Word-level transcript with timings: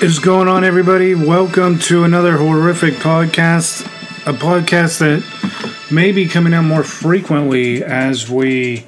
Is 0.00 0.20
going 0.20 0.46
on, 0.46 0.62
everybody? 0.62 1.16
Welcome 1.16 1.80
to 1.80 2.04
another 2.04 2.36
horrific 2.36 2.94
podcast. 2.94 3.84
A 4.28 4.32
podcast 4.32 5.00
that 5.00 5.24
may 5.90 6.12
be 6.12 6.28
coming 6.28 6.54
out 6.54 6.62
more 6.62 6.84
frequently 6.84 7.82
as 7.82 8.30
we 8.30 8.86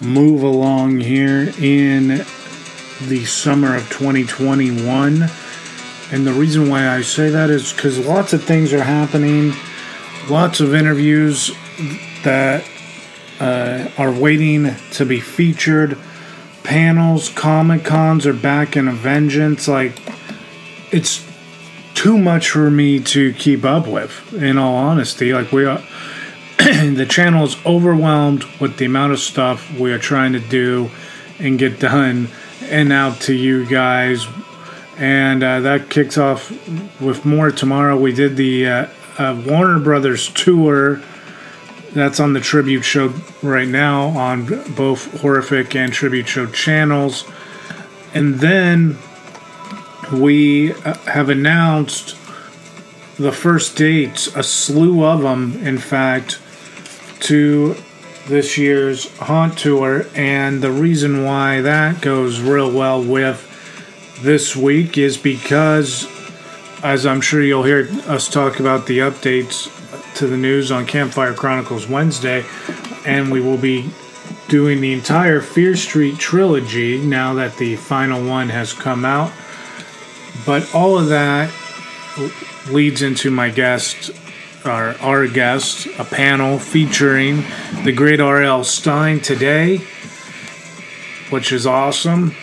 move 0.00 0.42
along 0.42 0.98
here 0.98 1.52
in 1.60 2.24
the 3.02 3.24
summer 3.26 3.76
of 3.76 3.88
2021. 3.90 5.30
And 6.10 6.26
the 6.26 6.32
reason 6.32 6.68
why 6.68 6.88
I 6.88 7.02
say 7.02 7.30
that 7.30 7.48
is 7.48 7.72
because 7.72 8.04
lots 8.04 8.32
of 8.32 8.42
things 8.42 8.72
are 8.72 8.82
happening, 8.82 9.52
lots 10.28 10.58
of 10.58 10.74
interviews 10.74 11.52
that 12.24 12.68
uh, 13.38 13.88
are 13.96 14.10
waiting 14.10 14.74
to 14.94 15.04
be 15.04 15.20
featured 15.20 15.96
panels, 16.64 17.28
Comic 17.28 17.84
Cons 17.84 18.26
are 18.26 18.34
back 18.34 18.76
in 18.76 18.88
a 18.88 18.92
vengeance. 18.92 19.68
Like, 19.68 20.09
it's 20.92 21.26
too 21.94 22.18
much 22.18 22.50
for 22.50 22.70
me 22.70 23.00
to 23.00 23.32
keep 23.34 23.64
up 23.64 23.86
with, 23.86 24.32
in 24.34 24.58
all 24.58 24.74
honesty. 24.74 25.32
Like, 25.32 25.52
we 25.52 25.64
are, 25.64 25.78
the 26.58 27.06
channel 27.08 27.44
is 27.44 27.56
overwhelmed 27.66 28.44
with 28.60 28.76
the 28.78 28.86
amount 28.86 29.12
of 29.12 29.18
stuff 29.18 29.70
we 29.78 29.92
are 29.92 29.98
trying 29.98 30.32
to 30.32 30.40
do 30.40 30.90
and 31.38 31.58
get 31.58 31.80
done 31.80 32.28
and 32.62 32.92
out 32.92 33.20
to 33.22 33.34
you 33.34 33.66
guys. 33.66 34.26
And 34.96 35.42
uh, 35.42 35.60
that 35.60 35.90
kicks 35.90 36.18
off 36.18 36.50
with 37.00 37.24
more 37.24 37.50
tomorrow. 37.50 37.98
We 37.98 38.12
did 38.12 38.36
the 38.36 38.66
uh, 38.66 38.86
uh, 39.18 39.42
Warner 39.46 39.78
Brothers 39.78 40.28
tour 40.30 41.00
that's 41.92 42.20
on 42.20 42.34
the 42.34 42.40
Tribute 42.40 42.82
Show 42.82 43.12
right 43.42 43.68
now 43.68 44.08
on 44.08 44.46
both 44.74 45.20
Horrific 45.20 45.74
and 45.74 45.92
Tribute 45.92 46.28
Show 46.28 46.46
channels. 46.46 47.24
And 48.14 48.36
then 48.36 48.98
we 50.12 50.72
uh, 50.72 50.94
have 51.06 51.28
announced 51.28 52.16
the 53.16 53.32
first 53.32 53.76
dates, 53.76 54.28
a 54.34 54.42
slew 54.42 55.04
of 55.04 55.22
them, 55.22 55.56
in 55.64 55.78
fact, 55.78 56.40
to 57.20 57.76
this 58.26 58.56
year's 58.56 59.14
Haunt 59.18 59.58
Tour. 59.58 60.06
And 60.14 60.62
the 60.62 60.70
reason 60.70 61.24
why 61.24 61.60
that 61.60 62.00
goes 62.00 62.40
real 62.40 62.72
well 62.72 63.02
with 63.02 63.46
this 64.22 64.56
week 64.56 64.96
is 64.96 65.16
because, 65.16 66.06
as 66.82 67.04
I'm 67.06 67.20
sure 67.20 67.42
you'll 67.42 67.64
hear 67.64 67.88
us 68.06 68.28
talk 68.28 68.60
about 68.60 68.86
the 68.86 68.98
updates 68.98 69.68
to 70.16 70.26
the 70.26 70.36
news 70.36 70.70
on 70.70 70.86
Campfire 70.86 71.34
Chronicles 71.34 71.88
Wednesday, 71.88 72.44
and 73.06 73.30
we 73.30 73.40
will 73.40 73.58
be 73.58 73.90
doing 74.48 74.80
the 74.80 74.92
entire 74.92 75.40
Fear 75.40 75.76
Street 75.76 76.18
trilogy 76.18 76.98
now 76.98 77.34
that 77.34 77.56
the 77.56 77.76
final 77.76 78.26
one 78.26 78.48
has 78.48 78.72
come 78.72 79.04
out. 79.04 79.32
But 80.46 80.74
all 80.74 80.98
of 80.98 81.08
that 81.08 81.52
leads 82.68 83.02
into 83.02 83.30
my 83.30 83.50
guest, 83.50 84.10
our, 84.64 84.96
our 84.98 85.26
guest, 85.26 85.86
a 85.98 86.04
panel 86.04 86.58
featuring 86.58 87.44
the 87.84 87.92
great 87.92 88.20
R.L. 88.20 88.64
Stine 88.64 89.20
today, 89.20 89.78
which 91.30 91.52
is 91.52 91.66
awesome. 91.66 92.34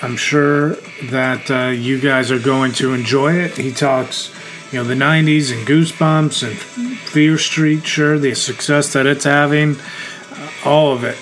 I'm 0.00 0.16
sure 0.16 0.76
that 1.10 1.50
uh, 1.50 1.70
you 1.70 2.00
guys 2.00 2.30
are 2.30 2.38
going 2.38 2.72
to 2.74 2.94
enjoy 2.94 3.34
it. 3.34 3.56
He 3.56 3.72
talks 3.72 4.32
you 4.72 4.78
know 4.78 4.84
the 4.84 4.94
90s 4.94 5.52
and 5.52 5.66
goosebumps 5.66 6.46
and 6.46 6.56
fear 6.58 7.38
street 7.38 7.86
sure 7.86 8.18
the 8.18 8.34
success 8.34 8.92
that 8.92 9.06
it's 9.06 9.24
having 9.24 9.76
uh, 9.76 10.50
all 10.64 10.92
of 10.92 11.04
it 11.04 11.16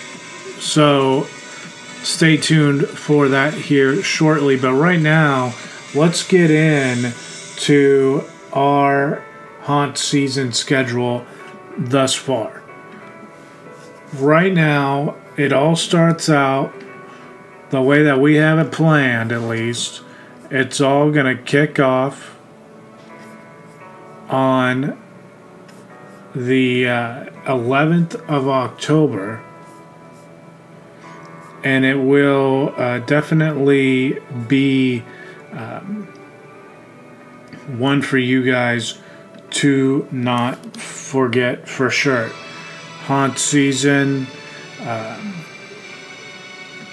so 0.60 1.28
stay 2.06 2.36
tuned 2.36 2.86
for 2.88 3.28
that 3.28 3.52
here 3.52 4.00
shortly. 4.02 4.56
But 4.56 4.74
right 4.74 5.00
now 5.00 5.54
let's 5.94 6.26
get 6.26 6.50
in 6.50 7.12
to 7.56 8.24
our 8.52 9.24
haunt 9.62 9.98
season 9.98 10.52
schedule 10.52 11.26
thus 11.76 12.14
far. 12.14 12.62
Right 14.14 14.52
now 14.52 15.16
it 15.36 15.52
all 15.52 15.74
starts 15.74 16.30
out 16.30 16.72
the 17.70 17.82
way 17.82 18.04
that 18.04 18.20
we 18.20 18.36
have 18.36 18.58
it 18.58 18.70
planned 18.70 19.32
at 19.32 19.42
least. 19.42 20.02
It's 20.50 20.80
all 20.80 21.10
going 21.10 21.36
to 21.36 21.42
kick 21.42 21.80
off 21.80 22.38
on 24.28 24.96
the 26.34 26.88
uh, 26.88 27.24
11th 27.46 28.14
of 28.28 28.48
October, 28.48 29.42
and 31.66 31.84
it 31.84 31.96
will 31.96 32.72
uh, 32.76 33.00
definitely 33.00 34.16
be 34.46 35.02
um, 35.50 36.06
one 37.76 38.00
for 38.00 38.18
you 38.18 38.44
guys 38.44 39.00
to 39.50 40.06
not 40.12 40.76
forget 40.76 41.68
for 41.68 41.90
sure. 41.90 42.28
Haunt 43.08 43.40
season, 43.40 44.28
uh, 44.82 45.20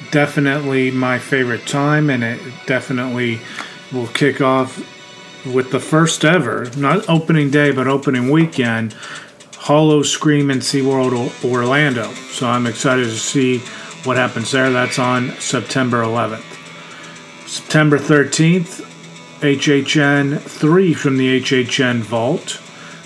definitely 0.10 0.90
my 0.90 1.20
favorite 1.20 1.68
time, 1.68 2.10
and 2.10 2.24
it 2.24 2.40
definitely 2.66 3.42
will 3.92 4.08
kick 4.08 4.42
off 4.42 4.80
with 5.46 5.70
the 5.70 5.80
first 5.80 6.26
ever, 6.26 6.68
not 6.78 7.08
opening 7.08 7.52
day, 7.52 7.70
but 7.70 7.88
opening 7.88 8.32
weekend, 8.32 8.96
Howl-O-Scream 9.60 10.50
in 10.50 10.60
SeaWorld 10.60 11.46
Orlando. 11.46 12.12
So 12.32 12.48
I'm 12.48 12.66
excited 12.66 13.04
to 13.04 13.12
see 13.12 13.62
what 14.04 14.18
happens 14.18 14.52
there. 14.52 14.72
That's 14.72 15.00
on 15.00 15.32
September 15.40 16.04
11th. 16.04 16.44
September 17.48 17.98
13th, 17.98 18.82
HHN 19.42 20.40
3 20.40 20.94
from 20.94 21.18
the 21.18 21.42
HHN 21.42 22.02
Vault. 22.02 22.60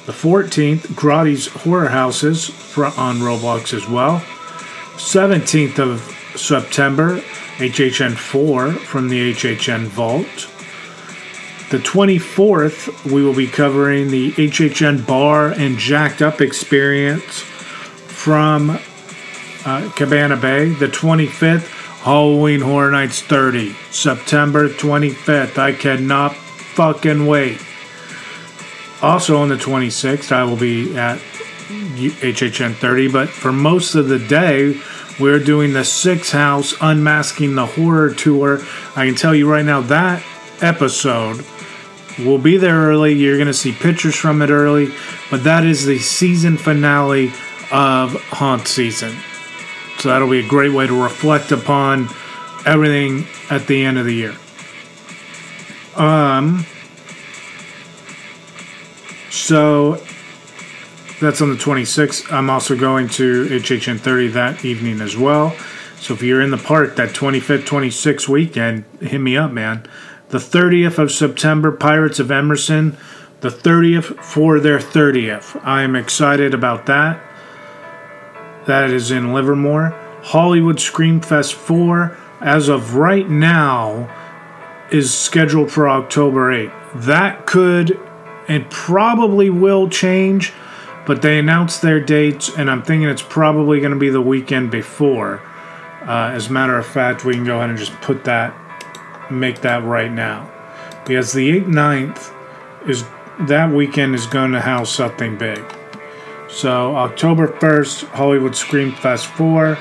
The 0.05 0.13
14th, 0.13 0.95
Grotti's 0.95 1.47
Horror 1.47 1.89
Houses 1.89 2.49
on 2.77 3.17
Roblox 3.17 3.73
as 3.73 3.87
well. 3.89 4.19
17th 4.95 5.79
of 5.79 6.01
September, 6.39 7.19
HHN 7.57 8.15
4 8.15 8.71
from 8.71 9.09
the 9.09 9.33
HHN 9.33 9.87
Vault. 9.87 10.49
The 11.69 11.79
24th, 11.79 13.11
we 13.11 13.21
will 13.21 13.35
be 13.35 13.47
covering 13.47 14.09
the 14.09 14.31
HHN 14.31 15.05
Bar 15.05 15.49
and 15.51 15.77
Jacked 15.77 16.21
Up 16.21 16.39
experience 16.39 17.41
from 17.41 18.79
uh, 19.67 19.91
Cabana 19.95 20.35
Bay. 20.35 20.69
The 20.69 20.87
25th, 20.87 21.67
Halloween 22.03 22.61
Horror 22.61 22.89
Nights 22.89 23.21
30, 23.21 23.75
September 23.91 24.69
25th. 24.69 25.57
I 25.57 25.73
cannot 25.73 26.35
fucking 26.35 27.27
wait. 27.27 27.61
Also 29.01 29.37
on 29.37 29.49
the 29.49 29.55
26th, 29.55 30.31
I 30.31 30.43
will 30.43 30.57
be 30.57 30.97
at 30.97 31.19
HHN 31.19 32.73
30, 32.75 33.09
but 33.09 33.29
for 33.29 33.51
most 33.51 33.93
of 33.93 34.07
the 34.07 34.17
day, 34.17 34.81
we're 35.19 35.43
doing 35.43 35.73
the 35.73 35.83
Six 35.83 36.31
House 36.31 36.73
Unmasking 36.81 37.53
the 37.53 37.65
Horror 37.65 38.13
Tour. 38.13 38.61
I 38.95 39.05
can 39.05 39.15
tell 39.15 39.35
you 39.35 39.51
right 39.51 39.65
now 39.65 39.81
that 39.81 40.23
episode 40.61 41.45
We'll 42.19 42.39
be 42.39 42.57
there 42.57 42.75
early. 42.75 43.13
You're 43.13 43.37
going 43.37 43.47
to 43.47 43.53
see 43.53 43.71
pictures 43.71 44.15
from 44.15 44.41
it 44.41 44.49
early. 44.49 44.91
But 45.29 45.43
that 45.43 45.65
is 45.65 45.85
the 45.85 45.99
season 45.99 46.57
finale 46.57 47.27
of 47.71 48.15
Haunt 48.31 48.67
season. 48.67 49.15
So 49.99 50.09
that'll 50.09 50.29
be 50.29 50.39
a 50.39 50.47
great 50.47 50.71
way 50.71 50.87
to 50.87 51.03
reflect 51.03 51.51
upon 51.51 52.09
everything 52.65 53.25
at 53.49 53.67
the 53.67 53.83
end 53.83 53.97
of 53.97 54.05
the 54.05 54.13
year. 54.13 54.35
Um, 55.95 56.65
so 59.29 59.95
that's 61.19 61.41
on 61.41 61.49
the 61.49 61.55
26th. 61.55 62.31
I'm 62.31 62.49
also 62.49 62.77
going 62.77 63.09
to 63.09 63.45
HHN 63.47 63.99
30 63.99 64.27
that 64.29 64.63
evening 64.63 65.01
as 65.01 65.17
well. 65.17 65.55
So 65.99 66.13
if 66.13 66.21
you're 66.21 66.41
in 66.41 66.51
the 66.51 66.57
park 66.57 66.95
that 66.97 67.09
25th, 67.09 67.65
26th 67.65 68.27
weekend, 68.27 68.85
hit 69.01 69.19
me 69.19 69.35
up, 69.35 69.51
man 69.51 69.87
the 70.29 70.37
30th 70.37 70.97
of 70.97 71.11
September, 71.11 71.71
Pirates 71.71 72.19
of 72.19 72.31
Emerson, 72.31 72.97
the 73.41 73.49
30th 73.49 74.21
for 74.23 74.59
their 74.59 74.79
30th. 74.79 75.59
I 75.63 75.83
am 75.83 75.95
excited 75.95 76.53
about 76.53 76.85
that. 76.87 77.21
That 78.67 78.91
is 78.91 79.11
in 79.11 79.33
Livermore. 79.33 79.95
Hollywood 80.23 80.77
Screamfest 80.77 81.53
4, 81.53 82.17
as 82.41 82.67
of 82.67 82.95
right 82.95 83.29
now, 83.29 84.13
is 84.91 85.13
scheduled 85.17 85.71
for 85.71 85.89
October 85.89 86.51
8th. 86.51 86.73
That 86.93 87.45
could 87.45 87.99
and 88.47 88.69
probably 88.69 89.49
will 89.49 89.89
change, 89.89 90.53
but 91.05 91.21
they 91.21 91.39
announced 91.39 91.81
their 91.81 91.99
dates, 91.99 92.49
and 92.57 92.69
I'm 92.69 92.83
thinking 92.83 93.09
it's 93.09 93.21
probably 93.21 93.79
going 93.79 93.91
to 93.91 93.99
be 93.99 94.09
the 94.09 94.21
weekend 94.21 94.71
before. 94.71 95.41
Uh, 96.01 96.31
as 96.33 96.47
a 96.47 96.53
matter 96.53 96.77
of 96.77 96.85
fact, 96.85 97.25
we 97.25 97.33
can 97.33 97.43
go 97.43 97.57
ahead 97.57 97.69
and 97.69 97.77
just 97.77 97.93
put 98.01 98.23
that 98.25 98.53
make 99.29 99.61
that 99.61 99.83
right 99.83 100.11
now. 100.11 100.49
Because 101.05 101.33
the 101.33 101.61
8th 101.61 101.67
9th 101.67 102.89
is 102.89 103.05
that 103.47 103.71
weekend 103.71 104.15
is 104.15 104.25
going 104.25 104.51
to 104.51 104.61
house 104.61 104.93
something 104.93 105.37
big. 105.37 105.63
So 106.49 106.95
October 106.95 107.47
1st, 107.47 108.05
Hollywood 108.09 108.55
Scream 108.55 108.91
Fest 108.93 109.27
4. 109.27 109.77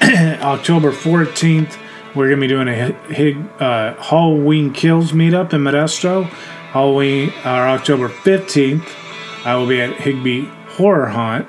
October 0.02 0.92
14th, 0.92 1.76
we're 2.14 2.28
gonna 2.28 2.40
be 2.40 2.46
doing 2.48 2.68
a 2.68 3.62
uh, 3.62 4.02
Halloween 4.02 4.72
Kills 4.72 5.12
meetup 5.12 5.52
in 5.52 5.62
Modesto. 5.62 6.24
Halloween, 6.72 7.30
or 7.44 7.68
October 7.68 8.08
fifteenth, 8.08 8.94
I 9.44 9.56
will 9.56 9.66
be 9.66 9.80
at 9.80 9.94
Higby 9.94 10.44
Horror 10.66 11.06
Hunt. 11.06 11.46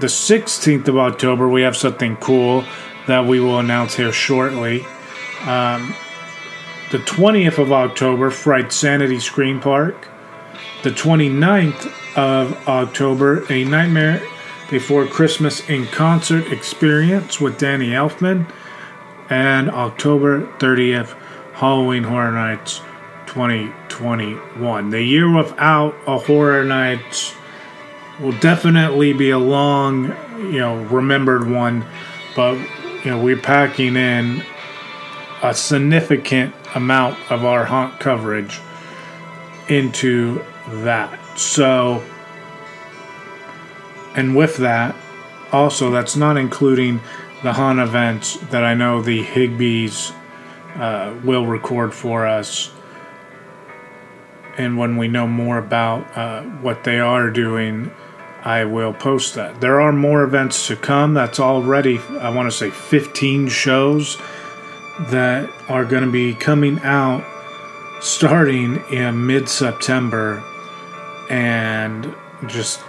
The 0.00 0.08
sixteenth 0.08 0.86
of 0.88 0.98
October, 0.98 1.48
we 1.48 1.62
have 1.62 1.76
something 1.76 2.16
cool 2.16 2.64
that 3.06 3.24
we 3.24 3.40
will 3.40 3.58
announce 3.58 3.94
here 3.94 4.12
shortly. 4.12 4.84
Um, 5.46 5.94
the 6.90 6.98
20th 6.98 7.58
of 7.58 7.72
October, 7.72 8.30
Fright 8.30 8.72
Sanity 8.72 9.20
Scream 9.20 9.60
Park. 9.60 10.09
The 10.82 10.90
29th 10.90 11.92
of 12.16 12.66
October, 12.66 13.44
A 13.52 13.64
Nightmare 13.64 14.26
Before 14.70 15.06
Christmas 15.06 15.68
in 15.68 15.84
Concert 15.88 16.50
Experience 16.50 17.38
with 17.38 17.58
Danny 17.58 17.88
Elfman. 17.88 18.50
And 19.28 19.70
October 19.70 20.46
30th, 20.56 21.14
Halloween 21.52 22.04
Horror 22.04 22.32
Nights 22.32 22.80
2021. 23.26 24.88
The 24.88 25.02
year 25.02 25.30
without 25.30 25.94
a 26.06 26.16
Horror 26.16 26.64
Nights 26.64 27.34
will 28.18 28.38
definitely 28.38 29.12
be 29.12 29.28
a 29.28 29.38
long, 29.38 30.16
you 30.38 30.60
know, 30.60 30.82
remembered 30.84 31.46
one, 31.50 31.84
but, 32.34 32.54
you 33.04 33.10
know, 33.10 33.22
we're 33.22 33.36
packing 33.36 33.96
in 33.96 34.42
a 35.42 35.52
significant 35.52 36.54
amount 36.74 37.18
of 37.30 37.44
our 37.44 37.66
haunt 37.66 38.00
coverage 38.00 38.60
into 39.68 40.42
that. 40.84 41.38
So, 41.38 42.02
and 44.14 44.36
with 44.36 44.56
that, 44.58 44.94
also, 45.52 45.90
that's 45.90 46.16
not 46.16 46.36
including 46.36 47.00
the 47.42 47.52
haunt 47.52 47.78
events 47.78 48.36
that 48.50 48.64
I 48.64 48.74
know 48.74 49.02
the 49.02 49.24
Higbees 49.24 50.14
uh, 50.76 51.14
will 51.24 51.46
record 51.46 51.94
for 51.94 52.26
us. 52.26 52.70
And 54.56 54.76
when 54.76 54.96
we 54.96 55.08
know 55.08 55.26
more 55.26 55.58
about 55.58 56.16
uh, 56.16 56.42
what 56.42 56.84
they 56.84 57.00
are 57.00 57.30
doing, 57.30 57.90
I 58.42 58.64
will 58.64 58.92
post 58.92 59.34
that. 59.34 59.60
There 59.60 59.80
are 59.80 59.92
more 59.92 60.22
events 60.22 60.66
to 60.68 60.76
come. 60.76 61.14
That's 61.14 61.40
already, 61.40 61.98
I 61.98 62.30
want 62.30 62.50
to 62.50 62.56
say, 62.56 62.70
15 62.70 63.48
shows 63.48 64.16
that 65.08 65.50
are 65.68 65.84
going 65.84 66.04
to 66.04 66.10
be 66.10 66.34
coming 66.34 66.78
out 66.80 67.24
starting 68.02 68.82
in 68.90 69.26
mid 69.26 69.48
September 69.48 70.42
and 71.30 72.14
just 72.46 72.82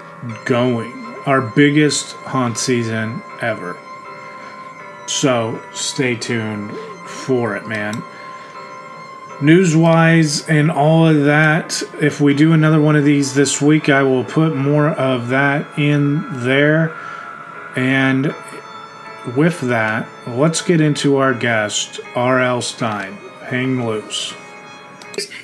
going. 0.45 0.91
Our 1.25 1.41
biggest 1.41 2.13
haunt 2.13 2.57
season 2.57 3.21
ever. 3.41 3.77
So 5.05 5.61
stay 5.73 6.15
tuned 6.15 6.71
for 7.05 7.55
it, 7.55 7.67
man. 7.67 8.03
News 9.41 9.75
wise 9.75 10.47
and 10.47 10.69
all 10.69 11.07
of 11.07 11.25
that, 11.25 11.81
if 11.99 12.21
we 12.21 12.33
do 12.33 12.53
another 12.53 12.79
one 12.79 12.95
of 12.95 13.03
these 13.03 13.33
this 13.33 13.61
week, 13.61 13.89
I 13.89 14.03
will 14.03 14.23
put 14.23 14.55
more 14.55 14.89
of 14.89 15.29
that 15.29 15.79
in 15.79 16.43
there. 16.43 16.95
And 17.75 18.35
with 19.35 19.61
that, 19.61 20.07
let's 20.27 20.61
get 20.61 20.81
into 20.81 21.17
our 21.17 21.33
guest, 21.33 21.99
R.L. 22.15 22.61
Stine. 22.61 23.17
Hang 23.41 23.85
loose. 23.85 24.33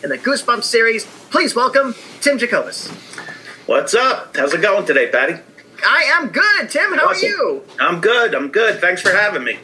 In 0.02 0.10
the 0.10 0.18
Goosebumps 0.18 0.64
series, 0.64 1.06
please 1.30 1.54
welcome 1.54 1.94
Tim 2.22 2.38
Jacobus. 2.38 2.88
What's 3.66 3.94
up? 3.94 4.38
How's 4.38 4.54
it 4.54 4.62
going 4.62 4.86
today, 4.86 5.10
Patty? 5.10 5.42
I 5.86 6.04
am 6.04 6.30
good, 6.30 6.69
Tim. 6.69 6.94
How 6.94 7.10
awesome. 7.10 7.25
are 7.25 7.30
you? 7.30 7.64
I'm 7.78 8.00
good. 8.00 8.34
I'm 8.34 8.48
good. 8.48 8.80
Thanks 8.80 9.02
for 9.02 9.12
having 9.12 9.44
me. 9.44 9.60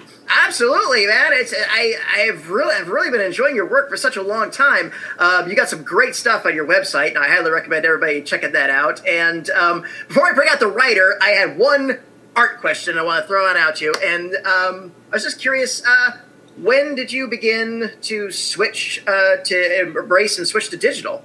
Absolutely, 0.46 1.06
man. 1.08 1.32
It's 1.32 1.54
I 1.56 1.94
I've 2.18 2.50
really 2.50 2.76
I've 2.76 2.90
really 2.90 3.12
been 3.12 3.22
enjoying 3.22 3.56
your 3.56 3.70
work 3.70 3.90
for 3.90 3.96
such 3.96 4.18
a 4.18 4.22
long 4.22 4.52
time. 4.52 4.92
Um, 5.20 5.50
you 5.50 5.56
got 5.56 5.70
some 5.70 5.84
great 5.84 6.16
stuff 6.16 6.46
on 6.46 6.54
your 6.54 6.68
website, 6.68 7.10
and 7.10 7.20
I 7.20 7.30
highly 7.30 7.52
recommend 7.52 7.86
everybody 7.86 8.22
checking 8.24 8.52
that 8.52 8.70
out. 8.70 9.06
And 9.08 9.50
um, 9.52 9.86
before 10.10 10.28
I 10.30 10.34
bring 10.34 10.50
out 10.50 10.60
the 10.60 10.68
writer, 10.68 11.18
I 11.22 11.30
had 11.30 11.58
one 11.58 12.00
art 12.36 12.60
question 12.60 12.98
I 12.98 13.04
want 13.04 13.24
to 13.24 13.28
throw 13.28 13.48
on 13.48 13.56
out 13.56 13.78
to 13.78 13.86
you, 13.86 13.94
and 14.04 14.36
um, 14.46 14.92
I 15.12 15.16
was 15.16 15.24
just 15.24 15.40
curious. 15.40 15.82
Uh, 15.86 16.18
when 16.58 16.96
did 16.96 17.12
you 17.12 17.28
begin 17.28 17.92
to 18.02 18.32
switch 18.32 19.04
uh, 19.08 19.38
to 19.44 19.82
embrace 19.82 20.38
and 20.38 20.48
switch 20.48 20.70
to 20.70 20.78
digital? 20.78 21.24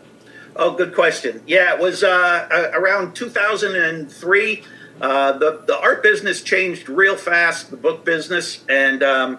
Oh, 0.57 0.73
good 0.73 0.95
question. 0.95 1.43
Yeah, 1.47 1.75
it 1.75 1.81
was 1.81 2.03
uh, 2.03 2.71
around 2.75 3.15
2003. 3.15 4.65
Uh, 5.01 5.33
the 5.39 5.63
the 5.67 5.79
art 5.79 6.03
business 6.03 6.43
changed 6.43 6.89
real 6.89 7.17
fast, 7.17 7.71
the 7.71 7.77
book 7.77 8.05
business, 8.05 8.65
and 8.69 9.03
um, 9.03 9.39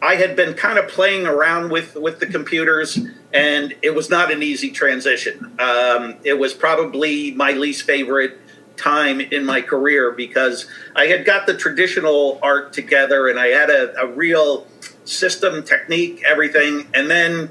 I 0.00 0.14
had 0.14 0.36
been 0.36 0.54
kind 0.54 0.78
of 0.78 0.86
playing 0.88 1.26
around 1.26 1.72
with 1.72 1.96
with 1.96 2.20
the 2.20 2.26
computers, 2.26 2.98
and 3.32 3.74
it 3.82 3.94
was 3.94 4.08
not 4.08 4.30
an 4.30 4.42
easy 4.42 4.70
transition. 4.70 5.56
Um, 5.58 6.16
it 6.22 6.38
was 6.38 6.54
probably 6.54 7.32
my 7.32 7.52
least 7.52 7.82
favorite 7.82 8.38
time 8.76 9.20
in 9.20 9.44
my 9.44 9.60
career 9.60 10.12
because 10.12 10.66
I 10.94 11.06
had 11.06 11.24
got 11.24 11.46
the 11.46 11.56
traditional 11.56 12.38
art 12.42 12.72
together 12.72 13.28
and 13.28 13.38
I 13.38 13.46
had 13.48 13.70
a, 13.70 13.96
a 14.00 14.06
real 14.06 14.66
system, 15.04 15.62
technique, 15.62 16.22
everything, 16.26 16.88
and 16.94 17.10
then 17.10 17.50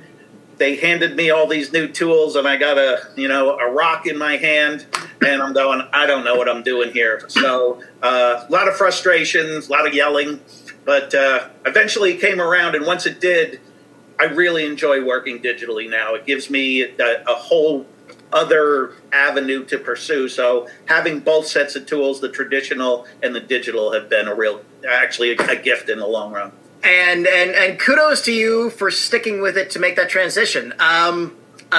they 0.57 0.75
handed 0.75 1.15
me 1.15 1.29
all 1.29 1.47
these 1.47 1.73
new 1.73 1.87
tools 1.87 2.35
and 2.35 2.47
I 2.47 2.57
got 2.57 2.77
a 2.77 2.99
you 3.15 3.27
know 3.27 3.57
a 3.57 3.71
rock 3.71 4.05
in 4.05 4.17
my 4.17 4.37
hand 4.37 4.85
and 5.25 5.41
I'm 5.41 5.53
going 5.53 5.87
I 5.91 6.05
don't 6.05 6.23
know 6.23 6.35
what 6.35 6.47
I'm 6.47 6.63
doing 6.63 6.91
here 6.91 7.23
so 7.27 7.81
uh, 8.01 8.45
a 8.47 8.51
lot 8.51 8.67
of 8.67 8.75
frustrations 8.75 9.67
a 9.67 9.71
lot 9.71 9.87
of 9.87 9.93
yelling 9.93 10.39
but 10.85 11.13
uh, 11.15 11.49
eventually 11.65 12.13
it 12.13 12.21
came 12.21 12.39
around 12.39 12.75
and 12.75 12.85
once 12.85 13.05
it 13.05 13.19
did 13.19 13.61
I 14.19 14.25
really 14.25 14.65
enjoy 14.65 15.03
working 15.03 15.41
digitally 15.41 15.89
now 15.89 16.13
it 16.13 16.25
gives 16.25 16.49
me 16.51 16.83
a, 16.83 17.23
a 17.27 17.33
whole 17.33 17.87
other 18.33 18.95
avenue 19.11 19.63
to 19.65 19.77
pursue. 19.77 20.27
So 20.27 20.67
having 20.85 21.19
both 21.19 21.47
sets 21.47 21.75
of 21.75 21.85
tools, 21.85 22.19
the 22.19 22.29
traditional 22.29 23.05
and 23.21 23.33
the 23.33 23.39
digital, 23.39 23.93
have 23.93 24.09
been 24.09 24.27
a 24.27 24.35
real, 24.35 24.61
actually, 24.89 25.35
a, 25.35 25.51
a 25.51 25.55
gift 25.55 25.87
in 25.87 25.99
the 25.99 26.07
long 26.07 26.33
run. 26.33 26.51
And 26.83 27.25
and 27.27 27.51
and 27.51 27.79
kudos 27.79 28.21
to 28.23 28.33
you 28.33 28.69
for 28.69 28.91
sticking 28.91 29.41
with 29.41 29.57
it 29.57 29.69
to 29.71 29.79
make 29.79 29.95
that 29.95 30.09
transition. 30.09 30.73
Um, 30.79 31.37
a, 31.71 31.77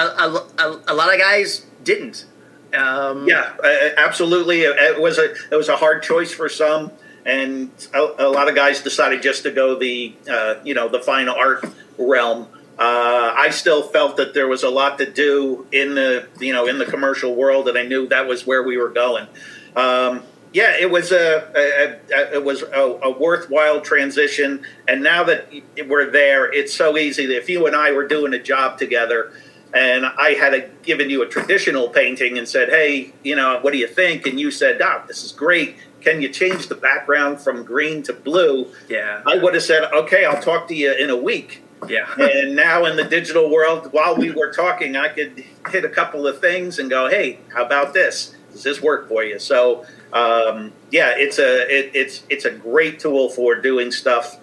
a, 0.57 0.81
a 0.87 0.93
lot 0.93 1.13
of 1.13 1.19
guys 1.19 1.65
didn't. 1.83 2.25
Um, 2.73 3.27
yeah, 3.27 3.55
absolutely. 3.97 4.61
It 4.61 4.99
was 4.99 5.17
a 5.17 5.33
it 5.51 5.55
was 5.55 5.69
a 5.69 5.77
hard 5.77 6.03
choice 6.03 6.33
for 6.33 6.49
some, 6.49 6.91
and 7.25 7.71
a, 7.93 7.99
a 8.27 8.29
lot 8.29 8.49
of 8.49 8.55
guys 8.55 8.81
decided 8.81 9.21
just 9.21 9.43
to 9.43 9.51
go 9.51 9.77
the 9.77 10.13
uh, 10.29 10.55
you 10.63 10.73
know 10.73 10.89
the 10.89 10.99
fine 10.99 11.29
art 11.29 11.65
realm. 11.97 12.47
Uh, 12.77 13.33
I 13.37 13.51
still 13.51 13.83
felt 13.83 14.17
that 14.17 14.33
there 14.33 14.47
was 14.47 14.63
a 14.63 14.69
lot 14.69 14.97
to 14.97 15.09
do 15.09 15.65
in 15.71 15.95
the 15.95 16.27
you 16.39 16.51
know 16.51 16.67
in 16.67 16.77
the 16.77 16.85
commercial 16.85 17.35
world, 17.35 17.69
and 17.69 17.77
I 17.77 17.83
knew 17.83 18.07
that 18.07 18.27
was 18.27 18.45
where 18.45 18.63
we 18.63 18.77
were 18.77 18.89
going. 18.89 19.27
Um, 19.75 20.23
yeah, 20.55 20.77
it 20.79 20.89
was 20.89 21.11
a, 21.11 21.51
a, 21.53 22.15
a 22.15 22.35
it 22.35 22.45
was 22.45 22.61
a, 22.61 22.99
a, 23.03 23.11
worthwhile 23.11 23.81
transition, 23.81 24.65
and 24.87 25.03
now 25.03 25.21
that 25.25 25.49
we're 25.85 26.09
there, 26.09 26.49
it's 26.49 26.73
so 26.73 26.97
easy 26.97 27.25
that 27.25 27.35
if 27.35 27.49
you 27.49 27.67
and 27.67 27.75
I 27.75 27.91
were 27.91 28.07
doing 28.07 28.33
a 28.33 28.41
job 28.41 28.77
together, 28.77 29.33
and 29.73 30.05
I 30.05 30.29
had 30.29 30.53
a, 30.53 30.69
given 30.83 31.09
you 31.09 31.21
a 31.23 31.27
traditional 31.27 31.89
painting 31.89 32.37
and 32.37 32.47
said, 32.47 32.69
"Hey, 32.69 33.11
you 33.21 33.35
know, 33.35 33.59
what 33.59 33.73
do 33.73 33.77
you 33.77 33.87
think?" 33.87 34.25
and 34.25 34.39
you 34.39 34.49
said, 34.49 34.79
"Doc, 34.79 35.09
this 35.09 35.25
is 35.25 35.33
great." 35.33 35.75
Can 35.99 36.21
you 36.21 36.29
change 36.29 36.67
the 36.67 36.75
background 36.75 37.41
from 37.41 37.65
green 37.65 38.03
to 38.03 38.13
blue? 38.13 38.67
Yeah. 38.87 39.23
I 39.25 39.37
would 39.37 39.55
have 39.55 39.63
said, 39.63 39.91
okay, 39.91 40.23
I'll 40.23 40.39
talk 40.39 40.67
to 40.67 40.75
you 40.75 40.93
in 40.93 41.09
a 41.09 41.17
week 41.17 41.63
yeah. 41.87 42.13
and 42.17 42.55
now 42.55 42.85
in 42.85 42.95
the 42.95 43.03
digital 43.03 43.51
world, 43.51 43.91
while 43.91 44.15
we 44.15 44.31
were 44.31 44.51
talking, 44.51 44.95
I 44.95 45.09
could 45.09 45.43
hit 45.69 45.85
a 45.85 45.89
couple 45.89 46.27
of 46.27 46.39
things 46.39 46.79
and 46.79 46.89
go, 46.89 47.09
"Hey, 47.09 47.39
how 47.53 47.65
about 47.65 47.93
this? 47.93 48.35
Does 48.51 48.63
this 48.63 48.81
work 48.81 49.07
for 49.07 49.23
you?" 49.23 49.39
So, 49.39 49.85
um, 50.13 50.73
yeah, 50.91 51.13
it's 51.15 51.39
a 51.39 51.61
it, 51.69 51.91
it's 51.93 52.23
it's 52.29 52.45
a 52.45 52.51
great 52.51 52.99
tool 52.99 53.29
for 53.29 53.55
doing 53.55 53.91
stuff 53.91 54.37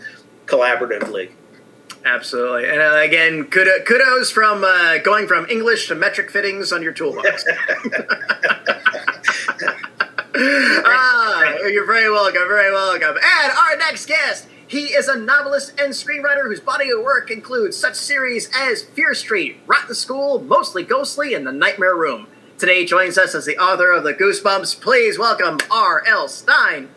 collaboratively. 0.46 1.30
Absolutely, 2.04 2.68
and 2.68 2.80
uh, 2.80 2.96
again, 2.96 3.44
kudos 3.44 4.30
from 4.30 4.64
uh, 4.64 4.98
going 4.98 5.26
from 5.26 5.46
English 5.48 5.88
to 5.88 5.94
metric 5.94 6.30
fittings 6.30 6.72
on 6.72 6.82
your 6.82 6.92
toolbox. 6.92 7.44
ah, 10.34 11.56
you're 11.68 11.86
very 11.86 12.10
welcome, 12.10 12.48
very 12.48 12.72
welcome. 12.72 13.16
And 13.16 13.52
our 13.52 13.76
next 13.76 14.06
guest 14.06 14.48
he 14.72 14.94
is 14.94 15.06
a 15.06 15.18
novelist 15.18 15.78
and 15.78 15.92
screenwriter 15.92 16.44
whose 16.44 16.58
body 16.58 16.88
of 16.88 17.02
work 17.02 17.30
includes 17.30 17.76
such 17.76 17.94
series 17.94 18.48
as 18.54 18.82
Fear 18.82 19.12
Street, 19.12 19.58
Rotten 19.66 19.94
School, 19.94 20.42
Mostly 20.42 20.82
Ghostly, 20.82 21.34
and 21.34 21.46
The 21.46 21.52
Nightmare 21.52 21.94
Room. 21.94 22.26
Today 22.62 22.84
joins 22.84 23.18
us 23.18 23.34
as 23.34 23.44
the 23.44 23.58
author 23.58 23.90
of 23.90 24.04
the 24.04 24.14
Goosebumps. 24.14 24.80
Please 24.80 25.18
welcome 25.18 25.58
R.L. 25.68 26.28
Stine. 26.28 26.90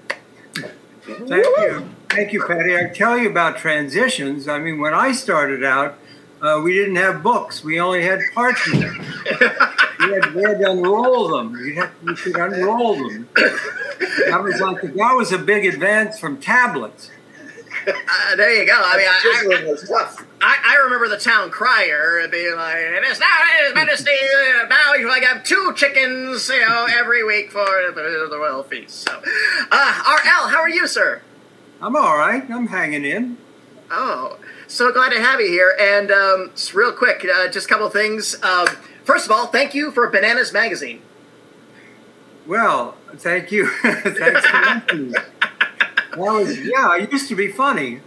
Thank 0.54 1.44
you. 1.44 1.90
Thank 2.08 2.34
you, 2.34 2.46
Patty. 2.46 2.78
I 2.78 2.90
tell 2.90 3.18
you 3.18 3.32
about 3.32 3.58
transitions. 3.58 4.48
I 4.48 4.60
mean, 4.60 4.80
when 4.80 4.94
I 4.94 5.12
started 5.12 5.64
out, 5.64 5.98
uh, 6.40 6.62
we 6.64 6.76
didn't 6.76 6.98
have 6.98 7.24
books. 7.24 7.64
We 7.64 7.80
only 7.80 8.04
had 8.04 8.20
parchment. 8.36 9.00
we, 9.26 10.14
had, 10.14 10.36
we 10.36 10.44
had 10.44 10.60
to 10.60 10.70
unroll 10.70 11.30
them. 11.30 11.54
We, 11.54 11.74
had, 11.74 11.90
we 12.04 12.14
could 12.14 12.36
unroll 12.36 12.98
them. 12.98 13.28
That 13.34 14.42
was 14.44 14.62
like 14.62 14.84
that 14.84 15.14
was 15.16 15.32
a 15.32 15.40
big 15.40 15.66
advance 15.66 16.20
from 16.20 16.38
tablets. 16.38 17.10
Uh, 17.88 18.36
there 18.36 18.54
you 18.54 18.66
go. 18.66 18.74
I 18.76 18.98
mean, 18.98 19.08
I, 19.08 19.70
was 19.72 19.88
tough. 19.88 20.26
I, 20.42 20.58
I 20.64 20.84
remember 20.84 21.08
the 21.08 21.18
town 21.18 21.50
crier 21.52 22.28
being 22.30 22.56
like, 22.56 22.76
"It's 22.78 23.20
now 23.20 23.28
His 23.66 23.76
Majesty. 23.76 24.12
uh, 24.12 24.68
Now 24.68 24.94
you 24.94 25.08
like 25.08 25.24
have 25.24 25.44
two 25.44 25.74
chickens, 25.76 26.50
you 26.50 26.62
know, 26.62 26.88
every 26.90 27.24
week 27.24 27.52
for 27.52 27.66
the, 27.66 28.28
the 28.30 28.38
royal 28.38 28.64
feast." 28.64 29.02
So, 29.08 29.12
uh, 29.72 30.04
R.L., 30.08 30.50
how 30.50 30.60
are 30.62 30.70
you, 30.70 30.88
sir? 30.88 31.22
I'm 31.82 31.96
all 31.96 32.18
right. 32.18 32.50
I'm 32.50 32.68
hanging 32.68 33.06
in. 33.06 33.38
Oh, 33.92 34.40
so 34.68 34.92
glad 34.92 35.12
to 35.12 35.20
have 35.22 35.40
you 35.40 35.48
here. 35.48 35.76
And 35.80 36.10
um, 36.12 36.52
real 36.74 36.92
quick, 36.92 37.26
uh, 37.32 37.48
just 37.50 37.68
a 37.68 37.70
couple 37.70 37.90
things. 37.90 38.42
Um, 38.44 38.68
first 39.04 39.26
of 39.26 39.32
all, 39.32 39.48
thank 39.48 39.74
you 39.76 39.92
for 39.92 40.10
Bananas 40.10 40.52
Magazine. 40.52 41.02
Well, 42.48 42.96
thank 43.18 43.52
you. 43.52 43.68
Thanks 43.82 44.46
for 44.46 44.62
mentioning 44.62 45.12
that. 45.12 45.26
That 45.42 45.55
was 46.18 46.60
yeah. 46.60 46.88
I 46.88 47.08
used 47.12 47.30
to 47.30 47.36
be 47.36 47.52
funny. 47.52 48.02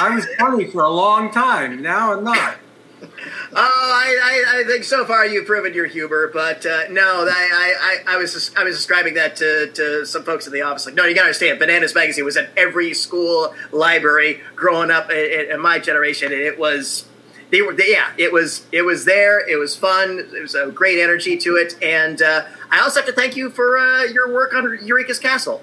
I 0.00 0.14
was 0.14 0.26
funny 0.38 0.66
for 0.66 0.82
a 0.82 0.90
long 0.90 1.30
time. 1.30 1.82
Now 1.82 2.14
I'm 2.14 2.24
not. 2.24 2.56
Oh, 3.00 3.06
I, 3.54 4.18
I, 4.22 4.60
I 4.60 4.64
think 4.64 4.84
so 4.84 5.04
far 5.04 5.24
you've 5.24 5.46
proven 5.46 5.72
your 5.72 5.86
humor, 5.86 6.30
but 6.32 6.66
uh, 6.66 6.82
no, 6.90 7.26
I, 7.26 8.02
I, 8.06 8.14
I, 8.14 8.16
was 8.16 8.54
I 8.56 8.64
was 8.64 8.76
describing 8.76 9.14
that 9.14 9.36
to, 9.36 9.70
to 9.72 10.04
some 10.04 10.24
folks 10.24 10.46
in 10.46 10.52
the 10.52 10.62
office. 10.62 10.84
Like, 10.84 10.94
no, 10.94 11.04
you 11.04 11.14
gotta 11.14 11.26
understand, 11.26 11.58
Bananas 11.58 11.94
Magazine 11.94 12.24
was 12.24 12.36
at 12.36 12.50
every 12.56 12.92
school 12.94 13.54
library 13.72 14.42
growing 14.54 14.90
up 14.90 15.10
in, 15.10 15.50
in 15.50 15.60
my 15.60 15.78
generation, 15.78 16.32
and 16.32 16.42
it 16.42 16.58
was, 16.58 17.06
they 17.50 17.62
were, 17.62 17.72
yeah, 17.80 18.12
it 18.18 18.32
was, 18.32 18.66
it 18.72 18.82
was 18.82 19.04
there. 19.04 19.48
It 19.48 19.56
was 19.56 19.74
fun. 19.76 20.18
it 20.18 20.42
was 20.42 20.54
a 20.54 20.70
great 20.70 20.98
energy 20.98 21.36
to 21.38 21.56
it, 21.56 21.76
and 21.82 22.20
uh, 22.20 22.46
I 22.70 22.80
also 22.80 23.00
have 23.00 23.08
to 23.08 23.14
thank 23.14 23.36
you 23.36 23.50
for 23.50 23.78
uh, 23.78 24.04
your 24.04 24.32
work 24.32 24.52
on 24.54 24.78
Eureka's 24.84 25.18
Castle. 25.18 25.62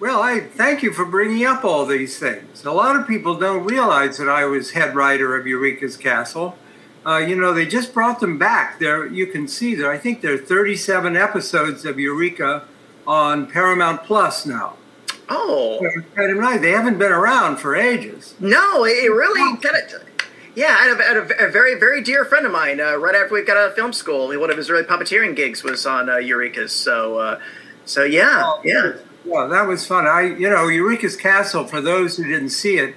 Well, 0.00 0.22
I 0.22 0.40
thank 0.40 0.82
you 0.82 0.94
for 0.94 1.04
bringing 1.04 1.44
up 1.44 1.62
all 1.62 1.84
these 1.84 2.18
things. 2.18 2.64
A 2.64 2.72
lot 2.72 2.96
of 2.96 3.06
people 3.06 3.34
don't 3.38 3.64
realize 3.64 4.16
that 4.16 4.30
I 4.30 4.46
was 4.46 4.70
head 4.70 4.94
writer 4.94 5.36
of 5.36 5.46
Eureka's 5.46 5.98
Castle. 5.98 6.56
Uh, 7.04 7.18
you 7.18 7.36
know, 7.36 7.52
they 7.52 7.66
just 7.66 7.92
brought 7.92 8.20
them 8.20 8.38
back. 8.38 8.78
There, 8.78 9.06
you 9.06 9.26
can 9.26 9.46
see 9.46 9.74
there. 9.74 9.90
I 9.92 9.98
think 9.98 10.22
there 10.22 10.32
are 10.34 10.38
37 10.38 11.16
episodes 11.16 11.84
of 11.84 11.98
Eureka 11.98 12.64
on 13.06 13.46
Paramount 13.46 14.04
Plus 14.04 14.46
now. 14.46 14.76
Oh, 15.28 15.78
Kind 16.16 16.30
of 16.32 16.38
nice. 16.38 16.60
They 16.60 16.70
haven't 16.72 16.98
been 16.98 17.12
around 17.12 17.58
for 17.58 17.76
ages. 17.76 18.34
No, 18.40 18.84
it 18.84 18.90
really 19.12 19.56
kind 19.58 19.76
of. 19.76 20.02
Yeah, 20.54 20.76
I 20.80 20.84
had, 20.88 20.98
a, 20.98 21.04
I 21.04 21.06
had 21.06 21.16
a, 21.16 21.48
a 21.48 21.50
very, 21.50 21.78
very 21.78 22.02
dear 22.02 22.24
friend 22.24 22.44
of 22.46 22.52
mine. 22.52 22.80
Uh, 22.80 22.96
right 22.96 23.14
after 23.14 23.34
we 23.34 23.44
got 23.44 23.56
out 23.56 23.68
of 23.68 23.74
film 23.74 23.92
school, 23.92 24.28
one 24.38 24.50
of 24.50 24.56
his 24.56 24.68
early 24.70 24.82
puppeteering 24.82 25.36
gigs 25.36 25.62
was 25.62 25.86
on 25.86 26.08
uh, 26.08 26.16
Eureka's. 26.16 26.72
So, 26.72 27.18
uh, 27.18 27.40
so 27.84 28.02
yeah, 28.04 28.42
Oh, 28.44 28.60
yeah. 28.64 28.94
Yeah, 29.24 29.46
that 29.46 29.66
was 29.66 29.86
fun. 29.86 30.06
I, 30.06 30.22
you 30.22 30.48
know, 30.48 30.68
Eureka's 30.68 31.16
Castle. 31.16 31.66
For 31.66 31.80
those 31.80 32.16
who 32.16 32.24
didn't 32.24 32.50
see 32.50 32.78
it, 32.78 32.94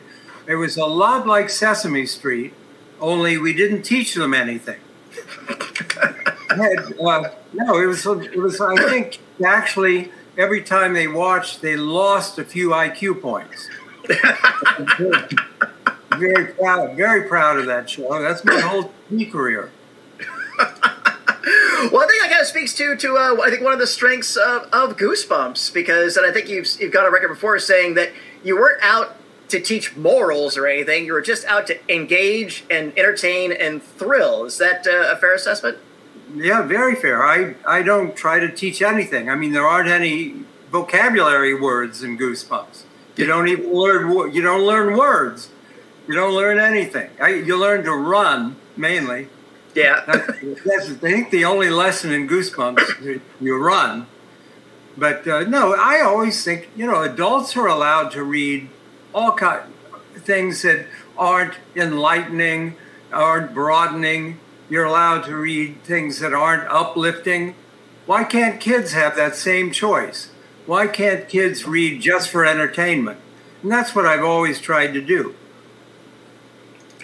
it 0.47 0.55
was 0.55 0.77
a 0.77 0.85
lot 0.85 1.27
like 1.27 1.49
Sesame 1.49 2.05
Street, 2.05 2.53
only 2.99 3.37
we 3.37 3.53
didn't 3.53 3.83
teach 3.83 4.15
them 4.15 4.33
anything. 4.33 4.79
Had, 6.49 6.93
uh, 6.99 7.29
no, 7.53 7.81
it 7.81 7.87
was. 7.87 8.05
It 8.05 8.37
was. 8.37 8.61
I 8.61 8.75
think 8.89 9.19
actually 9.43 10.11
every 10.37 10.63
time 10.63 10.93
they 10.93 11.07
watched, 11.07 11.61
they 11.61 11.75
lost 11.75 12.39
a 12.39 12.45
few 12.45 12.69
IQ 12.69 13.21
points. 13.21 13.69
very 16.17 16.53
proud. 16.53 16.95
Very 16.95 17.27
proud 17.27 17.59
of 17.59 17.65
that 17.65 17.89
show. 17.89 18.21
That's 18.21 18.45
my 18.45 18.59
whole 18.59 18.93
TV 19.11 19.31
career. 19.31 19.71
Well, 21.43 22.01
I 22.01 22.07
think 22.07 22.21
that 22.21 22.29
kind 22.29 22.41
of 22.41 22.47
speaks 22.47 22.73
to 22.75 22.95
to 22.95 23.17
uh, 23.17 23.41
I 23.41 23.49
think 23.49 23.61
one 23.61 23.73
of 23.73 23.79
the 23.79 23.87
strengths 23.87 24.37
of, 24.37 24.63
of 24.71 24.95
Goosebumps 24.95 25.73
because, 25.73 26.15
and 26.15 26.25
I 26.25 26.31
think 26.31 26.47
you've 26.47 26.67
you've 26.79 26.93
got 26.93 27.05
a 27.05 27.11
record 27.11 27.27
before 27.29 27.59
saying 27.59 27.95
that 27.95 28.11
you 28.43 28.55
weren't 28.55 28.81
out 28.81 29.17
to 29.49 29.59
teach 29.59 29.95
morals 29.95 30.57
or 30.57 30.67
anything. 30.67 31.05
You 31.05 31.13
were 31.13 31.21
just 31.21 31.45
out 31.45 31.67
to 31.67 31.93
engage 31.93 32.63
and 32.71 32.97
entertain 32.97 33.51
and 33.51 33.83
thrill. 33.83 34.45
Is 34.45 34.57
that 34.57 34.87
uh, 34.87 35.13
a 35.13 35.17
fair 35.17 35.35
assessment? 35.35 35.77
Yeah, 36.33 36.63
very 36.63 36.95
fair. 36.95 37.23
I, 37.23 37.55
I 37.67 37.83
don't 37.83 38.15
try 38.15 38.39
to 38.39 38.49
teach 38.49 38.81
anything. 38.81 39.29
I 39.29 39.35
mean, 39.35 39.51
there 39.51 39.67
aren't 39.67 39.89
any 39.89 40.45
vocabulary 40.71 41.53
words 41.53 42.01
in 42.01 42.17
Goosebumps. 42.17 42.83
You 43.15 43.27
don't 43.27 43.47
even 43.47 43.71
learn. 43.71 44.33
You 44.33 44.41
don't 44.41 44.65
learn 44.65 44.97
words. 44.97 45.49
You 46.07 46.15
don't 46.15 46.33
learn 46.33 46.57
anything. 46.57 47.11
I, 47.21 47.29
you 47.35 47.57
learn 47.57 47.83
to 47.83 47.91
run 47.91 48.55
mainly. 48.75 49.27
Yeah. 49.75 50.03
That's, 50.05 50.89
I 50.89 50.93
think 50.95 51.31
the 51.31 51.45
only 51.45 51.69
lesson 51.69 52.11
in 52.11 52.27
Goosebumps 52.27 53.21
you 53.41 53.57
run. 53.57 54.07
But 54.97 55.27
uh, 55.27 55.41
no, 55.41 55.73
I 55.73 56.01
always 56.01 56.43
think 56.43 56.69
you 56.75 56.85
know 56.85 57.01
adults 57.01 57.57
are 57.57 57.67
allowed 57.67 58.11
to 58.11 58.23
read 58.23 58.69
all 59.13 59.31
kind 59.33 59.63
things 60.15 60.61
that 60.61 60.85
aren't 61.17 61.55
enlightening, 61.75 62.75
aren't 63.11 63.53
broadening. 63.53 64.39
You're 64.69 64.85
allowed 64.85 65.25
to 65.25 65.35
read 65.35 65.83
things 65.83 66.19
that 66.19 66.33
aren't 66.33 66.69
uplifting. 66.69 67.55
Why 68.05 68.23
can't 68.23 68.59
kids 68.59 68.93
have 68.93 69.15
that 69.15 69.35
same 69.35 69.71
choice? 69.71 70.29
Why 70.65 70.87
can't 70.87 71.27
kids 71.27 71.65
read 71.65 72.01
just 72.01 72.29
for 72.29 72.45
entertainment? 72.45 73.19
And 73.61 73.71
that's 73.71 73.95
what 73.95 74.05
I've 74.05 74.23
always 74.23 74.59
tried 74.59 74.93
to 74.93 75.01
do. 75.01 75.35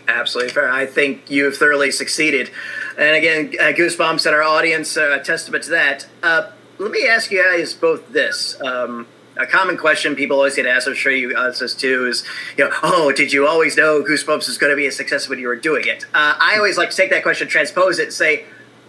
Absolutely 0.09 0.51
fair. 0.51 0.69
I 0.69 0.85
think 0.85 1.29
you 1.29 1.45
have 1.45 1.57
thoroughly 1.57 1.91
succeeded. 1.91 2.49
And 2.97 3.15
again, 3.15 3.53
uh, 3.59 3.73
Goosebumps 3.77 4.25
and 4.25 4.35
our 4.35 4.43
audience 4.43 4.97
a 4.97 5.19
testament 5.19 5.63
to 5.65 5.69
that. 5.71 6.07
Uh, 6.23 6.51
let 6.79 6.91
me 6.91 7.07
ask 7.07 7.31
you 7.31 7.43
guys 7.43 7.73
both 7.73 8.11
this. 8.11 8.59
Um, 8.61 9.07
a 9.37 9.45
common 9.45 9.77
question 9.77 10.15
people 10.15 10.37
always 10.37 10.55
get 10.55 10.65
asked, 10.65 10.87
I'm 10.87 10.95
sure 10.95 11.11
you 11.11 11.35
asked 11.37 11.59
this 11.59 11.73
too, 11.73 12.07
is, 12.07 12.25
you 12.57 12.65
know, 12.65 12.75
oh, 12.83 13.11
did 13.11 13.31
you 13.31 13.47
always 13.47 13.77
know 13.77 14.03
Goosebumps 14.03 14.47
was 14.47 14.57
going 14.57 14.71
to 14.71 14.75
be 14.75 14.87
a 14.87 14.91
success 14.91 15.29
when 15.29 15.39
you 15.39 15.47
were 15.47 15.55
doing 15.55 15.85
it? 15.87 16.05
Uh, 16.13 16.35
I 16.39 16.55
always 16.57 16.77
like 16.77 16.89
to 16.89 16.95
take 16.95 17.11
that 17.11 17.23
question, 17.23 17.47
transpose 17.47 17.99
it, 17.99 18.05
and 18.05 18.13
say, 18.13 18.45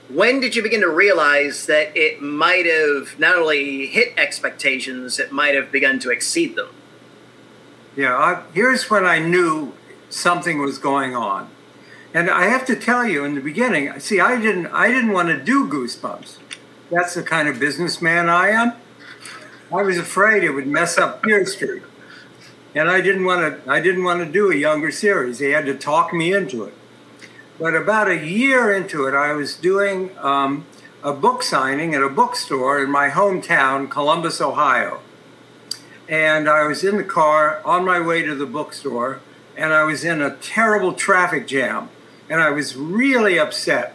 when 0.08 0.40
did 0.40 0.56
you 0.56 0.62
begin 0.62 0.80
to 0.80 0.88
realize 0.88 1.66
that 1.66 1.96
it 1.96 2.20
might 2.20 2.66
have 2.66 3.16
not 3.20 3.36
only 3.36 3.86
hit 3.86 4.12
expectations, 4.16 5.20
it 5.20 5.30
might 5.30 5.54
have 5.54 5.70
begun 5.70 6.00
to 6.00 6.10
exceed 6.10 6.56
them? 6.56 6.70
Yeah, 7.94 8.16
I, 8.16 8.42
here's 8.52 8.90
when 8.90 9.04
I 9.04 9.20
knew 9.20 9.74
something 10.10 10.60
was 10.60 10.78
going 10.78 11.16
on. 11.16 11.48
And 12.12 12.28
I 12.28 12.46
have 12.46 12.66
to 12.66 12.76
tell 12.76 13.06
you, 13.06 13.24
in 13.24 13.34
the 13.34 13.40
beginning, 13.40 13.98
see, 14.00 14.20
I 14.20 14.40
didn't, 14.40 14.66
I 14.66 14.88
didn't 14.88 15.12
want 15.12 15.28
to 15.28 15.42
do 15.42 15.68
Goosebumps. 15.68 16.38
That's 16.90 17.14
the 17.14 17.22
kind 17.22 17.48
of 17.48 17.58
businessman 17.58 18.28
I 18.28 18.48
am. 18.48 18.72
I 19.72 19.82
was 19.82 19.96
afraid 19.96 20.42
it 20.42 20.50
would 20.50 20.66
mess 20.66 20.98
up 20.98 21.24
Fear 21.24 21.46
Street, 21.46 21.84
and 22.74 22.90
I 22.90 23.00
didn't 23.00 23.24
want 23.24 23.64
to. 23.64 23.70
I 23.70 23.80
didn't 23.80 24.02
want 24.02 24.24
to 24.24 24.30
do 24.30 24.50
a 24.50 24.56
younger 24.56 24.90
series. 24.90 25.38
They 25.38 25.50
had 25.50 25.66
to 25.66 25.74
talk 25.76 26.12
me 26.12 26.32
into 26.32 26.64
it. 26.64 26.74
But 27.60 27.76
about 27.76 28.08
a 28.08 28.26
year 28.26 28.74
into 28.74 29.06
it, 29.06 29.14
I 29.14 29.32
was 29.32 29.54
doing 29.54 30.10
um, 30.18 30.66
a 31.04 31.12
book 31.12 31.44
signing 31.44 31.94
at 31.94 32.02
a 32.02 32.08
bookstore 32.08 32.82
in 32.82 32.90
my 32.90 33.10
hometown, 33.10 33.88
Columbus, 33.88 34.40
Ohio 34.40 35.00
and 36.10 36.48
I 36.48 36.66
was 36.66 36.82
in 36.82 36.96
the 36.96 37.04
car 37.04 37.62
on 37.64 37.84
my 37.84 38.00
way 38.00 38.22
to 38.22 38.34
the 38.34 38.44
bookstore, 38.44 39.20
and 39.56 39.72
I 39.72 39.84
was 39.84 40.04
in 40.04 40.20
a 40.20 40.36
terrible 40.36 40.92
traffic 40.92 41.46
jam, 41.46 41.88
and 42.28 42.40
I 42.40 42.50
was 42.50 42.76
really 42.76 43.38
upset. 43.38 43.94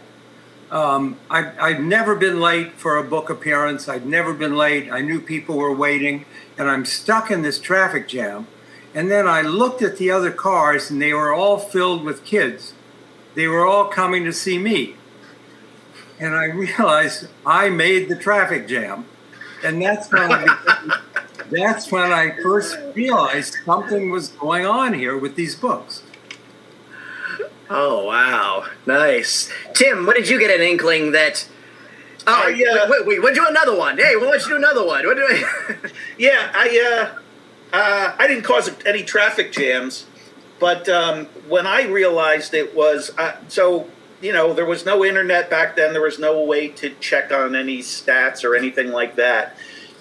Um, 0.70 1.18
I, 1.30 1.52
I'd 1.60 1.80
never 1.80 2.16
been 2.16 2.40
late 2.40 2.72
for 2.72 2.96
a 2.96 3.04
book 3.04 3.30
appearance. 3.30 3.88
I'd 3.88 4.06
never 4.06 4.32
been 4.32 4.56
late. 4.56 4.90
I 4.90 5.00
knew 5.00 5.20
people 5.20 5.56
were 5.56 5.72
waiting, 5.72 6.24
and 6.58 6.68
I'm 6.68 6.84
stuck 6.84 7.30
in 7.30 7.42
this 7.42 7.60
traffic 7.60 8.08
jam. 8.08 8.48
And 8.94 9.10
then 9.10 9.28
I 9.28 9.42
looked 9.42 9.82
at 9.82 9.98
the 9.98 10.10
other 10.10 10.30
cars, 10.30 10.90
and 10.90 11.00
they 11.00 11.12
were 11.12 11.32
all 11.32 11.58
filled 11.58 12.04
with 12.04 12.24
kids. 12.24 12.74
They 13.34 13.46
were 13.46 13.66
all 13.66 13.86
coming 13.86 14.24
to 14.24 14.32
see 14.32 14.58
me. 14.58 14.96
And 16.18 16.34
I 16.34 16.46
realized 16.46 17.28
I 17.44 17.68
made 17.68 18.08
the 18.08 18.16
traffic 18.16 18.66
jam. 18.66 19.04
And 19.62 19.82
that's 19.82 20.12
I 20.12 20.42
began 20.44 20.98
that's 21.50 21.90
when 21.90 22.12
I 22.12 22.30
first 22.42 22.78
realized 22.94 23.56
something 23.64 24.10
was 24.10 24.28
going 24.28 24.66
on 24.66 24.94
here 24.94 25.16
with 25.16 25.36
these 25.36 25.54
books. 25.54 26.02
Oh 27.68 28.04
wow, 28.04 28.66
nice, 28.86 29.50
Tim. 29.74 30.06
What 30.06 30.16
did 30.16 30.28
you 30.28 30.38
get 30.38 30.50
an 30.50 30.64
inkling 30.64 31.12
that? 31.12 31.48
Oh, 32.28 32.32
I, 32.32 32.50
uh, 32.50 32.90
wait, 32.90 33.06
wait, 33.06 33.06
wait, 33.06 33.22
we'll 33.22 33.34
do 33.34 33.46
another 33.48 33.76
one. 33.76 33.98
Hey, 33.98 34.16
why 34.16 34.22
don't 34.22 34.42
you 34.42 34.48
do 34.48 34.56
another 34.56 34.84
one? 34.84 35.06
What 35.06 35.16
do 35.16 35.22
I... 35.22 35.76
Yeah, 36.18 36.50
I 36.52 37.12
uh, 37.12 37.18
uh, 37.72 38.16
I 38.18 38.26
didn't 38.26 38.44
cause 38.44 38.70
any 38.84 39.02
traffic 39.04 39.52
jams, 39.52 40.06
but 40.58 40.88
um, 40.88 41.26
when 41.48 41.66
I 41.66 41.84
realized 41.86 42.54
it 42.54 42.74
was 42.74 43.10
uh, 43.18 43.36
so, 43.48 43.88
you 44.20 44.32
know, 44.32 44.52
there 44.52 44.64
was 44.64 44.84
no 44.84 45.04
internet 45.04 45.50
back 45.50 45.76
then. 45.76 45.92
There 45.92 46.02
was 46.02 46.18
no 46.18 46.42
way 46.42 46.68
to 46.68 46.90
check 47.00 47.32
on 47.32 47.54
any 47.54 47.78
stats 47.78 48.44
or 48.44 48.56
anything 48.56 48.90
like 48.90 49.16
that. 49.16 49.56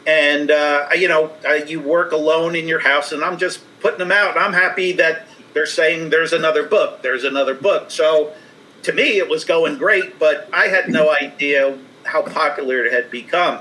And 0.08 0.52
uh, 0.52 0.90
you 0.96 1.08
know, 1.08 1.32
uh, 1.48 1.54
you 1.54 1.80
work 1.80 2.12
alone 2.12 2.56
in 2.56 2.68
your 2.68 2.80
house, 2.80 3.12
and 3.12 3.24
I'm 3.24 3.38
just 3.38 3.62
putting 3.80 4.00
them 4.00 4.12
out. 4.12 4.38
I'm 4.38 4.54
happy 4.54 4.92
that 4.94 5.28
they're 5.54 5.66
saying 5.66 6.10
there's 6.10 6.34
another 6.34 6.64
book. 6.64 7.02
There's 7.02 7.24
another 7.24 7.56
book. 7.56 7.90
So 7.90 8.34
to 8.84 8.94
me, 8.94 9.18
it 9.18 9.28
was 9.28 9.46
going 9.46 9.78
great, 9.78 10.20
but 10.20 10.48
I 10.54 10.68
had 10.68 10.90
no 10.90 11.12
idea 11.12 11.78
how 12.04 12.22
popular 12.22 12.86
it 12.86 12.94
had 12.94 13.10
become. 13.10 13.60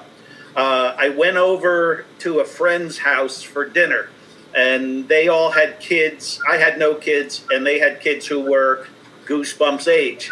Uh, 0.54 0.94
I 0.96 1.08
went 1.08 1.36
over 1.36 2.04
to 2.20 2.40
a 2.40 2.44
friend's 2.44 2.98
house 2.98 3.42
for 3.42 3.66
dinner, 3.68 4.10
and 4.54 5.08
they 5.08 5.28
all 5.28 5.52
had 5.52 5.80
kids. 5.80 6.40
I 6.48 6.58
had 6.58 6.78
no 6.78 6.94
kids, 6.94 7.44
and 7.50 7.66
they 7.66 7.78
had 7.78 8.00
kids 8.00 8.26
who 8.26 8.40
were 8.40 8.86
Goosebumps 9.24 9.88
age. 9.88 10.30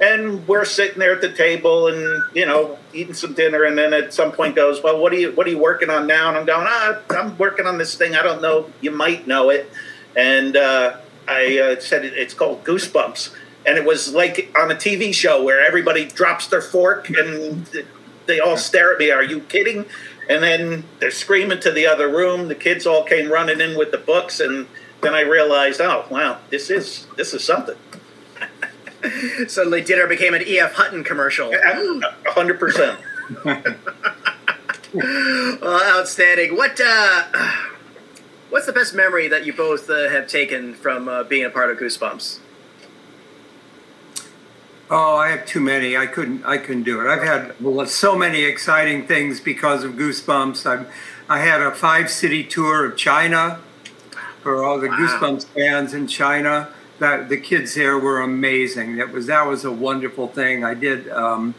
And 0.00 0.46
we're 0.48 0.64
sitting 0.64 0.98
there 0.98 1.14
at 1.14 1.20
the 1.20 1.32
table, 1.32 1.86
and 1.86 2.22
you 2.34 2.44
know, 2.44 2.78
eating 2.92 3.14
some 3.14 3.32
dinner, 3.32 3.64
and 3.64 3.76
then 3.76 3.92
at 3.92 4.12
some 4.12 4.32
point 4.32 4.54
goes, 4.54 4.82
"Well, 4.82 4.98
what 4.98 5.12
are 5.12 5.16
you 5.16 5.32
what 5.32 5.46
are 5.46 5.50
you 5.50 5.58
working 5.58 5.90
on 5.90 6.06
now?" 6.06 6.28
And 6.28 6.38
I'm 6.38 6.46
going, 6.46 6.66
"Ah, 6.68 6.98
I'm 7.10 7.36
working 7.38 7.66
on 7.66 7.78
this 7.78 7.94
thing. 7.94 8.14
I 8.14 8.22
don't 8.22 8.42
know. 8.42 8.70
You 8.80 8.90
might 8.90 9.26
know 9.26 9.50
it." 9.50 9.70
And 10.16 10.56
uh, 10.56 10.96
I 11.28 11.58
uh, 11.58 11.80
said 11.80 12.04
it's 12.04 12.34
called 12.34 12.64
Goosebumps, 12.64 13.34
and 13.66 13.78
it 13.78 13.84
was 13.84 14.14
like 14.14 14.52
on 14.58 14.70
a 14.70 14.74
TV 14.74 15.14
show 15.14 15.42
where 15.42 15.64
everybody 15.64 16.06
drops 16.06 16.46
their 16.48 16.62
fork 16.62 17.08
and 17.10 17.66
they 18.26 18.40
all 18.40 18.56
stare 18.56 18.92
at 18.92 18.98
me. 18.98 19.10
Are 19.10 19.22
you 19.22 19.40
kidding? 19.40 19.86
And 20.28 20.42
then 20.42 20.84
they're 21.00 21.10
screaming 21.10 21.60
to 21.60 21.70
the 21.70 21.86
other 21.86 22.08
room. 22.08 22.48
The 22.48 22.54
kids 22.54 22.86
all 22.86 23.04
came 23.04 23.30
running 23.30 23.60
in 23.60 23.76
with 23.76 23.90
the 23.90 23.98
books, 23.98 24.40
and 24.40 24.66
then 25.02 25.14
I 25.14 25.20
realized, 25.20 25.80
oh 25.80 26.06
wow, 26.10 26.38
this 26.50 26.70
is 26.70 27.06
this 27.16 27.34
is 27.34 27.44
something. 27.44 27.76
Suddenly, 29.48 29.82
dinner 29.82 30.06
became 30.06 30.34
an 30.34 30.42
E.F. 30.46 30.74
Hutton 30.74 31.02
commercial. 31.04 31.52
hundred 32.26 32.58
percent. 32.60 32.98
Well, 34.94 35.98
outstanding. 35.98 36.54
What 36.54 36.78
uh, 36.84 37.24
what's 38.50 38.66
the 38.66 38.72
best 38.74 38.94
memory 38.94 39.26
that 39.28 39.46
you 39.46 39.54
both 39.54 39.88
uh, 39.88 40.10
have 40.10 40.26
taken 40.26 40.74
from 40.74 41.08
uh, 41.08 41.22
being 41.24 41.46
a 41.46 41.50
part 41.50 41.70
of 41.70 41.78
Goosebumps? 41.78 42.40
Oh, 44.90 45.16
I 45.16 45.28
have 45.30 45.46
too 45.46 45.60
many. 45.60 45.96
I 45.96 46.06
couldn't. 46.06 46.44
I 46.44 46.58
couldn't 46.58 46.82
do 46.82 47.00
it. 47.00 47.06
I've 47.08 47.22
had 47.22 47.88
so 47.88 48.14
many 48.14 48.42
exciting 48.42 49.06
things 49.06 49.40
because 49.40 49.82
of 49.84 49.92
Goosebumps. 49.92 50.66
i 50.66 50.84
I 51.34 51.38
had 51.38 51.62
a 51.62 51.70
five 51.70 52.10
city 52.10 52.44
tour 52.44 52.84
of 52.84 52.98
China 52.98 53.60
for 54.42 54.62
all 54.62 54.78
the 54.78 54.88
Wow. 54.88 54.98
Goosebumps 54.98 55.46
fans 55.54 55.94
in 55.94 56.06
China. 56.06 56.68
That 57.02 57.28
the 57.28 57.36
kids 57.36 57.74
there 57.74 57.98
were 57.98 58.20
amazing. 58.20 58.94
That 58.94 59.10
was 59.10 59.26
that 59.26 59.44
was 59.48 59.64
a 59.64 59.72
wonderful 59.72 60.28
thing. 60.28 60.62
I 60.62 60.74
did 60.74 61.08
um, 61.08 61.56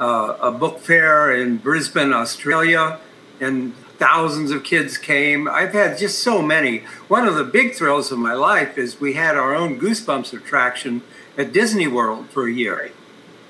uh, 0.00 0.38
a 0.40 0.50
book 0.50 0.78
fair 0.80 1.30
in 1.36 1.58
Brisbane, 1.58 2.14
Australia, 2.14 2.98
and 3.38 3.74
thousands 3.98 4.50
of 4.52 4.64
kids 4.64 4.96
came. 4.96 5.48
I've 5.48 5.74
had 5.74 5.98
just 5.98 6.20
so 6.20 6.40
many. 6.40 6.78
One 7.08 7.28
of 7.28 7.34
the 7.34 7.44
big 7.44 7.74
thrills 7.74 8.10
of 8.10 8.18
my 8.18 8.32
life 8.32 8.78
is 8.78 8.98
we 8.98 9.12
had 9.12 9.36
our 9.36 9.54
own 9.54 9.78
Goosebumps 9.78 10.32
attraction 10.32 11.02
at 11.36 11.52
Disney 11.52 11.86
World 11.86 12.30
for 12.30 12.48
a 12.48 12.52
year. 12.52 12.90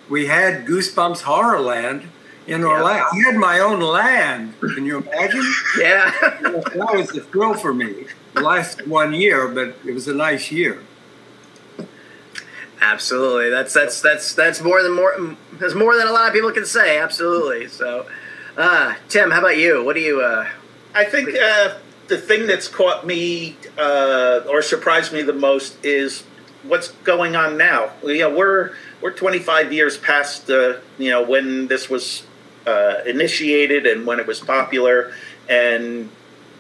We 0.09 0.27
had 0.27 0.67
Goosebumps 0.67 1.23
Horrorland 1.23 2.09
in 2.49 2.65
Orlando. 2.65 3.07
I 3.13 3.23
had 3.25 3.37
my 3.37 3.61
own 3.61 3.79
land. 3.79 4.55
Can 4.59 4.85
you 4.85 4.99
imagine? 4.99 5.45
Yeah. 5.79 6.11
that 6.41 6.91
was 6.93 7.17
a 7.17 7.21
thrill 7.21 7.55
for 7.55 7.73
me. 7.73 8.07
It 8.35 8.43
lasted 8.43 8.89
one 8.89 9.15
year, 9.15 9.47
but 9.47 9.77
it 9.87 9.95
was 9.95 10.09
a 10.09 10.15
nice 10.15 10.51
year. 10.51 10.81
Absolutely. 12.81 13.51
That's 13.51 13.73
that's 13.73 14.01
that's 14.01 14.35
that's 14.35 14.61
more 14.61 14.83
than 14.83 14.95
more. 14.95 15.37
That's 15.53 15.75
more 15.75 15.97
than 15.97 16.07
a 16.07 16.13
lot 16.13 16.29
of 16.29 16.35
people 16.35 16.53
can 16.53 16.67
say. 16.67 16.99
Absolutely. 16.99 17.69
So, 17.69 18.07
uh, 18.57 18.95
Tim, 19.09 19.31
how 19.31 19.39
about 19.41 19.57
you? 19.57 19.83
What 19.85 19.95
do 19.95 20.01
you? 20.01 20.21
Uh, 20.21 20.47
I 20.95 21.05
think 21.05 21.31
uh, 21.35 21.75
the 22.09 22.19
thing 22.19 22.47
that's 22.47 22.69
caught 22.69 23.07
me 23.07 23.57
uh, 23.79 24.41
or 24.49 24.63
surprised 24.63 25.13
me 25.13 25.23
the 25.23 25.33
most 25.33 25.83
is 25.85 26.23
what's 26.65 26.89
going 26.89 27.37
on 27.37 27.57
now. 27.57 27.93
Know, 28.03 28.35
we're 28.35 28.73
we're 29.01 29.13
25 29.13 29.73
years 29.73 29.97
past 29.97 30.47
the 30.47 30.81
you 30.99 31.11
know 31.11 31.23
when 31.23 31.69
this 31.69 31.89
was 31.89 32.25
uh, 32.67 32.97
initiated 33.07 33.87
and 33.87 34.07
when 34.07 34.21
it 34.21 34.27
was 34.27 34.41
popular, 34.41 35.13
and 35.49 36.11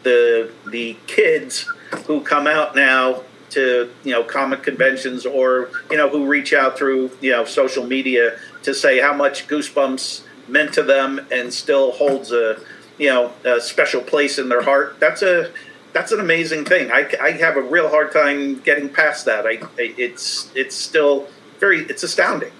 the 0.02 0.50
the 0.70 0.96
kids 1.06 1.70
who 2.06 2.20
come 2.20 2.46
out 2.46 2.74
now 2.74 3.22
to 3.50 3.90
you 4.04 4.12
know 4.12 4.22
comic 4.22 4.62
conventions 4.62 5.26
or 5.26 5.70
you 5.90 5.96
know 5.96 6.08
who 6.08 6.26
reach 6.26 6.52
out 6.52 6.76
through 6.76 7.10
you 7.20 7.30
know 7.30 7.44
social 7.44 7.86
media 7.86 8.38
to 8.62 8.74
say 8.74 9.00
how 9.00 9.14
much 9.14 9.46
Goosebumps 9.48 10.22
meant 10.48 10.72
to 10.74 10.82
them 10.82 11.20
and 11.30 11.52
still 11.52 11.92
holds 11.92 12.32
a 12.32 12.60
you 12.98 13.08
know 13.08 13.32
a 13.44 13.60
special 13.60 14.00
place 14.00 14.38
in 14.38 14.48
their 14.48 14.62
heart. 14.62 14.98
That's 15.00 15.22
a 15.22 15.52
that's 15.92 16.12
an 16.12 16.20
amazing 16.20 16.66
thing. 16.66 16.90
I, 16.92 17.10
I 17.22 17.30
have 17.32 17.56
a 17.56 17.62
real 17.62 17.88
hard 17.88 18.12
time 18.12 18.60
getting 18.60 18.90
past 18.90 19.24
that. 19.24 19.46
I, 19.46 19.60
it's 19.78 20.50
it's 20.54 20.76
still 20.76 21.28
very 21.58 21.80
it's 21.86 22.02
astounding. 22.02 22.52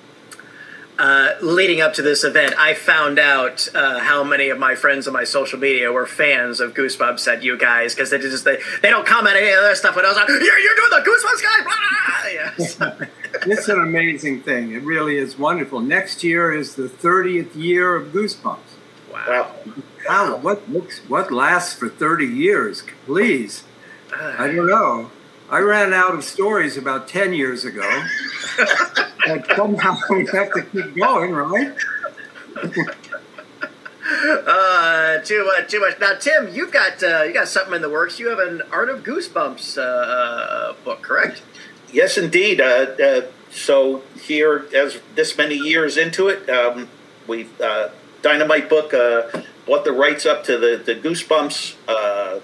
Uh, 0.98 1.34
leading 1.42 1.80
up 1.80 1.94
to 1.94 2.02
this 2.02 2.24
event, 2.24 2.54
I 2.58 2.74
found 2.74 3.18
out 3.18 3.68
uh, 3.74 4.00
how 4.00 4.24
many 4.24 4.48
of 4.48 4.58
my 4.58 4.74
friends 4.74 5.06
on 5.06 5.12
my 5.12 5.24
social 5.24 5.58
media 5.58 5.92
were 5.92 6.06
fans 6.06 6.60
of 6.60 6.74
Goosebumps 6.74 7.26
at 7.30 7.42
you 7.42 7.58
guys 7.58 7.94
because 7.94 8.10
they 8.10 8.18
just 8.18 8.44
they, 8.44 8.58
they 8.82 8.90
don't 8.90 9.06
comment 9.06 9.36
any 9.36 9.52
other 9.52 9.74
stuff. 9.74 9.94
But 9.94 10.04
I 10.04 10.08
was 10.08 10.16
like, 10.16 10.28
"You're, 10.28 10.58
you're 10.58 10.76
doing 10.76 10.90
the 10.90 11.04
Goosebumps 11.10 11.42
guy!" 11.42 11.62
Blah! 11.64 12.30
Yes. 12.32 13.10
It's 13.48 13.68
an 13.68 13.78
amazing 13.80 14.42
thing. 14.42 14.72
It 14.72 14.82
really 14.82 15.18
is 15.18 15.38
wonderful. 15.38 15.80
Next 15.80 16.24
year 16.24 16.52
is 16.52 16.74
the 16.74 16.88
30th 16.88 17.54
year 17.54 17.94
of 17.94 18.08
Goosebumps. 18.08 18.58
Wow. 19.12 19.52
How, 20.08 20.36
what 20.38 20.68
looks, 20.70 21.00
what 21.00 21.30
lasts 21.30 21.74
for 21.74 21.88
30 21.88 22.24
years? 22.26 22.82
Please. 23.04 23.64
I 24.12 24.46
don't 24.46 24.66
know. 24.66 25.10
I 25.48 25.60
ran 25.60 25.92
out 25.92 26.14
of 26.14 26.24
stories 26.24 26.76
about 26.76 27.08
10 27.08 27.32
years 27.32 27.64
ago. 27.64 28.04
but 29.26 29.46
somehow 29.56 29.96
we 30.10 30.26
have 30.26 30.52
to 30.52 30.62
keep 30.62 30.96
going, 30.96 31.32
right? 31.32 31.76
Uh, 34.08 35.18
too 35.18 35.44
much, 35.44 35.70
too 35.70 35.80
much. 35.80 35.98
Now, 35.98 36.14
Tim, 36.14 36.54
you've 36.54 36.72
got 36.72 37.02
uh, 37.02 37.24
you 37.24 37.34
got 37.34 37.48
something 37.48 37.74
in 37.74 37.82
the 37.82 37.90
works. 37.90 38.20
You 38.20 38.28
have 38.28 38.38
an 38.38 38.62
Art 38.70 38.88
of 38.88 39.02
Goosebumps 39.02 39.78
uh, 39.78 39.82
uh, 39.82 40.72
book, 40.84 41.02
correct? 41.02 41.42
Yes, 41.92 42.16
indeed. 42.16 42.60
Uh, 42.60 42.64
uh, 43.02 43.22
so 43.50 44.02
here, 44.20 44.66
as 44.74 45.00
this 45.14 45.36
many 45.36 45.56
years 45.56 45.96
into 45.96 46.28
it, 46.28 46.48
um, 46.48 46.88
we've 47.26 47.60
uh, 47.60 47.88
Dynamite 48.22 48.68
Book 48.68 48.94
uh, 48.94 49.42
bought 49.66 49.84
the 49.84 49.92
rights 49.92 50.24
up 50.24 50.44
to 50.44 50.58
the 50.58 50.76
the 50.76 50.94
Goosebumps 50.94 51.74
uh, 51.88 52.40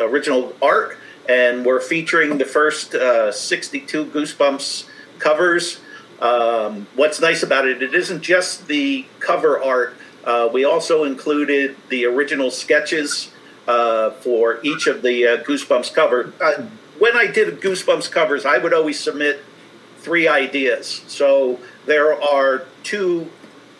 original 0.00 0.54
art, 0.62 0.98
and 1.28 1.64
we're 1.64 1.80
featuring 1.80 2.38
the 2.38 2.44
first 2.44 2.94
uh, 2.94 3.32
62 3.32 4.06
Goosebumps 4.06 4.88
covers. 5.18 5.80
Um, 6.20 6.86
what's 6.94 7.20
nice 7.20 7.42
about 7.42 7.66
it, 7.66 7.82
it 7.82 7.94
isn't 7.94 8.22
just 8.22 8.66
the 8.66 9.06
cover 9.20 9.62
art. 9.62 9.96
Uh, 10.24 10.48
we 10.52 10.64
also 10.64 11.04
included 11.04 11.76
the 11.88 12.06
original 12.06 12.50
sketches 12.50 13.30
uh, 13.66 14.10
for 14.10 14.60
each 14.62 14.86
of 14.86 15.02
the 15.02 15.26
uh, 15.26 15.42
Goosebumps 15.42 15.92
cover. 15.94 16.32
Uh, 16.40 16.64
when 16.98 17.16
I 17.16 17.26
did 17.26 17.60
Goosebumps 17.60 18.10
covers, 18.10 18.46
I 18.46 18.58
would 18.58 18.72
always 18.72 18.98
submit 18.98 19.40
three 19.98 20.28
ideas. 20.28 21.02
So 21.08 21.58
there 21.86 22.20
are 22.20 22.64
two 22.82 23.30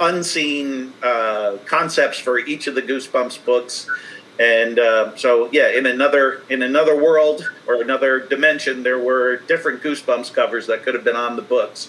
unseen 0.01 0.93
uh, 1.03 1.59
concepts 1.67 2.19
for 2.19 2.39
each 2.39 2.67
of 2.67 2.75
the 2.75 2.83
Goosebumps 2.83 3.45
books, 3.45 3.89
and 4.39 4.79
uh, 4.81 5.17
so 5.17 5.49
yeah, 5.53 5.69
in 5.69 5.87
another 5.87 6.43
in 6.49 6.63
another 6.63 6.97
world 7.01 7.49
or 7.69 7.81
another 7.81 8.19
dimension, 8.21 8.83
there 8.83 8.99
were 8.99 9.37
different 9.37 9.83
Goosebumps 9.83 10.33
covers 10.35 10.67
that 10.67 10.83
could 10.83 10.95
have 10.95 11.05
been 11.05 11.17
on 11.17 11.37
the 11.37 11.43
books. 11.43 11.89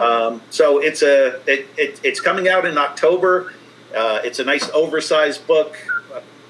Um, 0.00 0.42
so 0.50 0.78
it's 0.78 1.02
a 1.02 1.40
it, 1.46 1.66
it, 1.78 2.00
it's 2.02 2.20
coming 2.20 2.46
out 2.48 2.66
in 2.66 2.76
October. 2.76 3.54
Uh, 3.96 4.20
it's 4.22 4.38
a 4.38 4.44
nice 4.44 4.68
oversized 4.70 5.46
book, 5.46 5.76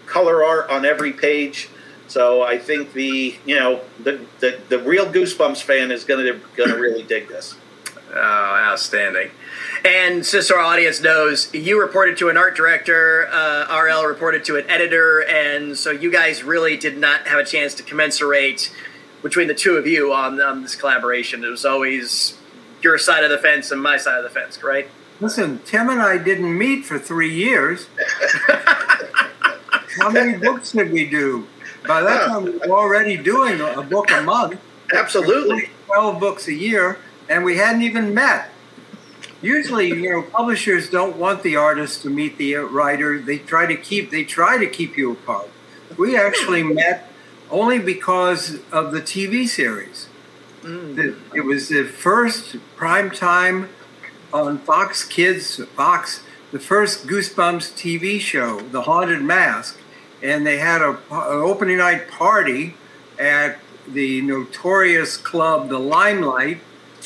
color 0.06 0.42
art 0.44 0.68
on 0.70 0.84
every 0.84 1.12
page. 1.12 1.68
So 2.08 2.42
I 2.42 2.58
think 2.58 2.92
the 2.94 3.36
you 3.44 3.54
know 3.54 3.82
the 4.02 4.20
the, 4.40 4.58
the 4.68 4.78
real 4.80 5.06
Goosebumps 5.06 5.62
fan 5.62 5.92
is 5.92 6.04
gonna 6.04 6.40
gonna 6.56 6.76
really 6.76 7.04
dig 7.04 7.28
this. 7.28 7.54
Oh, 8.14 8.16
outstanding. 8.16 9.30
And 9.84 10.24
since 10.24 10.50
our 10.50 10.58
audience 10.58 11.00
knows, 11.00 11.52
you 11.54 11.80
reported 11.80 12.16
to 12.18 12.28
an 12.28 12.36
art 12.36 12.56
director, 12.56 13.28
uh, 13.30 13.66
RL 13.70 14.06
reported 14.06 14.44
to 14.46 14.56
an 14.56 14.68
editor, 14.68 15.20
and 15.20 15.76
so 15.76 15.90
you 15.90 16.10
guys 16.10 16.42
really 16.42 16.76
did 16.76 16.96
not 16.96 17.28
have 17.28 17.38
a 17.38 17.44
chance 17.44 17.74
to 17.74 17.82
commensurate 17.82 18.74
between 19.22 19.48
the 19.48 19.54
two 19.54 19.76
of 19.76 19.86
you 19.86 20.12
on, 20.12 20.40
on 20.40 20.62
this 20.62 20.74
collaboration. 20.74 21.44
It 21.44 21.48
was 21.48 21.64
always 21.64 22.36
your 22.82 22.98
side 22.98 23.24
of 23.24 23.30
the 23.30 23.38
fence 23.38 23.70
and 23.70 23.82
my 23.82 23.96
side 23.96 24.18
of 24.18 24.24
the 24.24 24.30
fence, 24.30 24.62
right? 24.62 24.88
Listen, 25.20 25.60
Tim 25.64 25.88
and 25.90 26.00
I 26.00 26.16
didn't 26.16 26.56
meet 26.56 26.84
for 26.84 26.98
three 26.98 27.34
years. 27.34 27.88
How 30.00 30.10
many 30.10 30.38
books 30.38 30.72
did 30.72 30.92
we 30.92 31.06
do? 31.06 31.46
By 31.86 32.02
that 32.02 32.26
time, 32.26 32.44
we 32.44 32.52
were 32.52 32.70
already 32.70 33.16
doing 33.16 33.60
a 33.60 33.82
book 33.82 34.10
a 34.12 34.22
month. 34.22 34.60
Absolutely. 34.92 35.70
12 35.86 36.20
books 36.20 36.46
a 36.48 36.54
year, 36.54 36.98
and 37.28 37.44
we 37.44 37.56
hadn't 37.56 37.82
even 37.82 38.14
met. 38.14 38.50
Usually, 39.40 39.88
you 39.88 40.10
know, 40.10 40.22
publishers 40.22 40.90
don't 40.90 41.16
want 41.16 41.42
the 41.42 41.54
artist 41.56 42.02
to 42.02 42.10
meet 42.10 42.38
the 42.38 42.54
writer. 42.56 43.20
They 43.20 43.38
try 43.38 43.66
to 43.66 43.76
keep 43.76 44.10
they 44.10 44.24
try 44.24 44.58
to 44.58 44.66
keep 44.66 44.96
you 44.96 45.12
apart. 45.12 45.48
We 45.96 46.16
actually 46.16 46.62
hmm. 46.62 46.74
met 46.74 47.10
only 47.50 47.78
because 47.78 48.60
of 48.72 48.92
the 48.92 49.00
TV 49.00 49.46
series. 49.46 50.06
Hmm. 50.62 50.94
The- 50.96 51.16
It 51.34 51.42
was 51.42 51.68
the 51.68 51.84
first 51.84 52.56
prime 52.76 53.10
time 53.10 53.68
on 54.32 54.58
Fox 54.58 55.04
Kids, 55.04 55.62
Fox, 55.76 56.22
the 56.50 56.58
first 56.58 57.06
Goosebumps 57.06 57.72
TV 57.74 58.20
show, 58.20 58.60
The 58.60 58.82
Haunted 58.82 59.22
Mask, 59.22 59.78
and 60.22 60.46
they 60.46 60.58
had 60.58 60.82
a, 60.82 60.90
an 60.90 60.98
opening 61.10 61.78
night 61.78 62.08
party 62.08 62.74
at 63.18 63.58
the 63.86 64.20
notorious 64.22 65.16
club, 65.16 65.68
the 65.68 65.78
Limelight. 65.78 66.58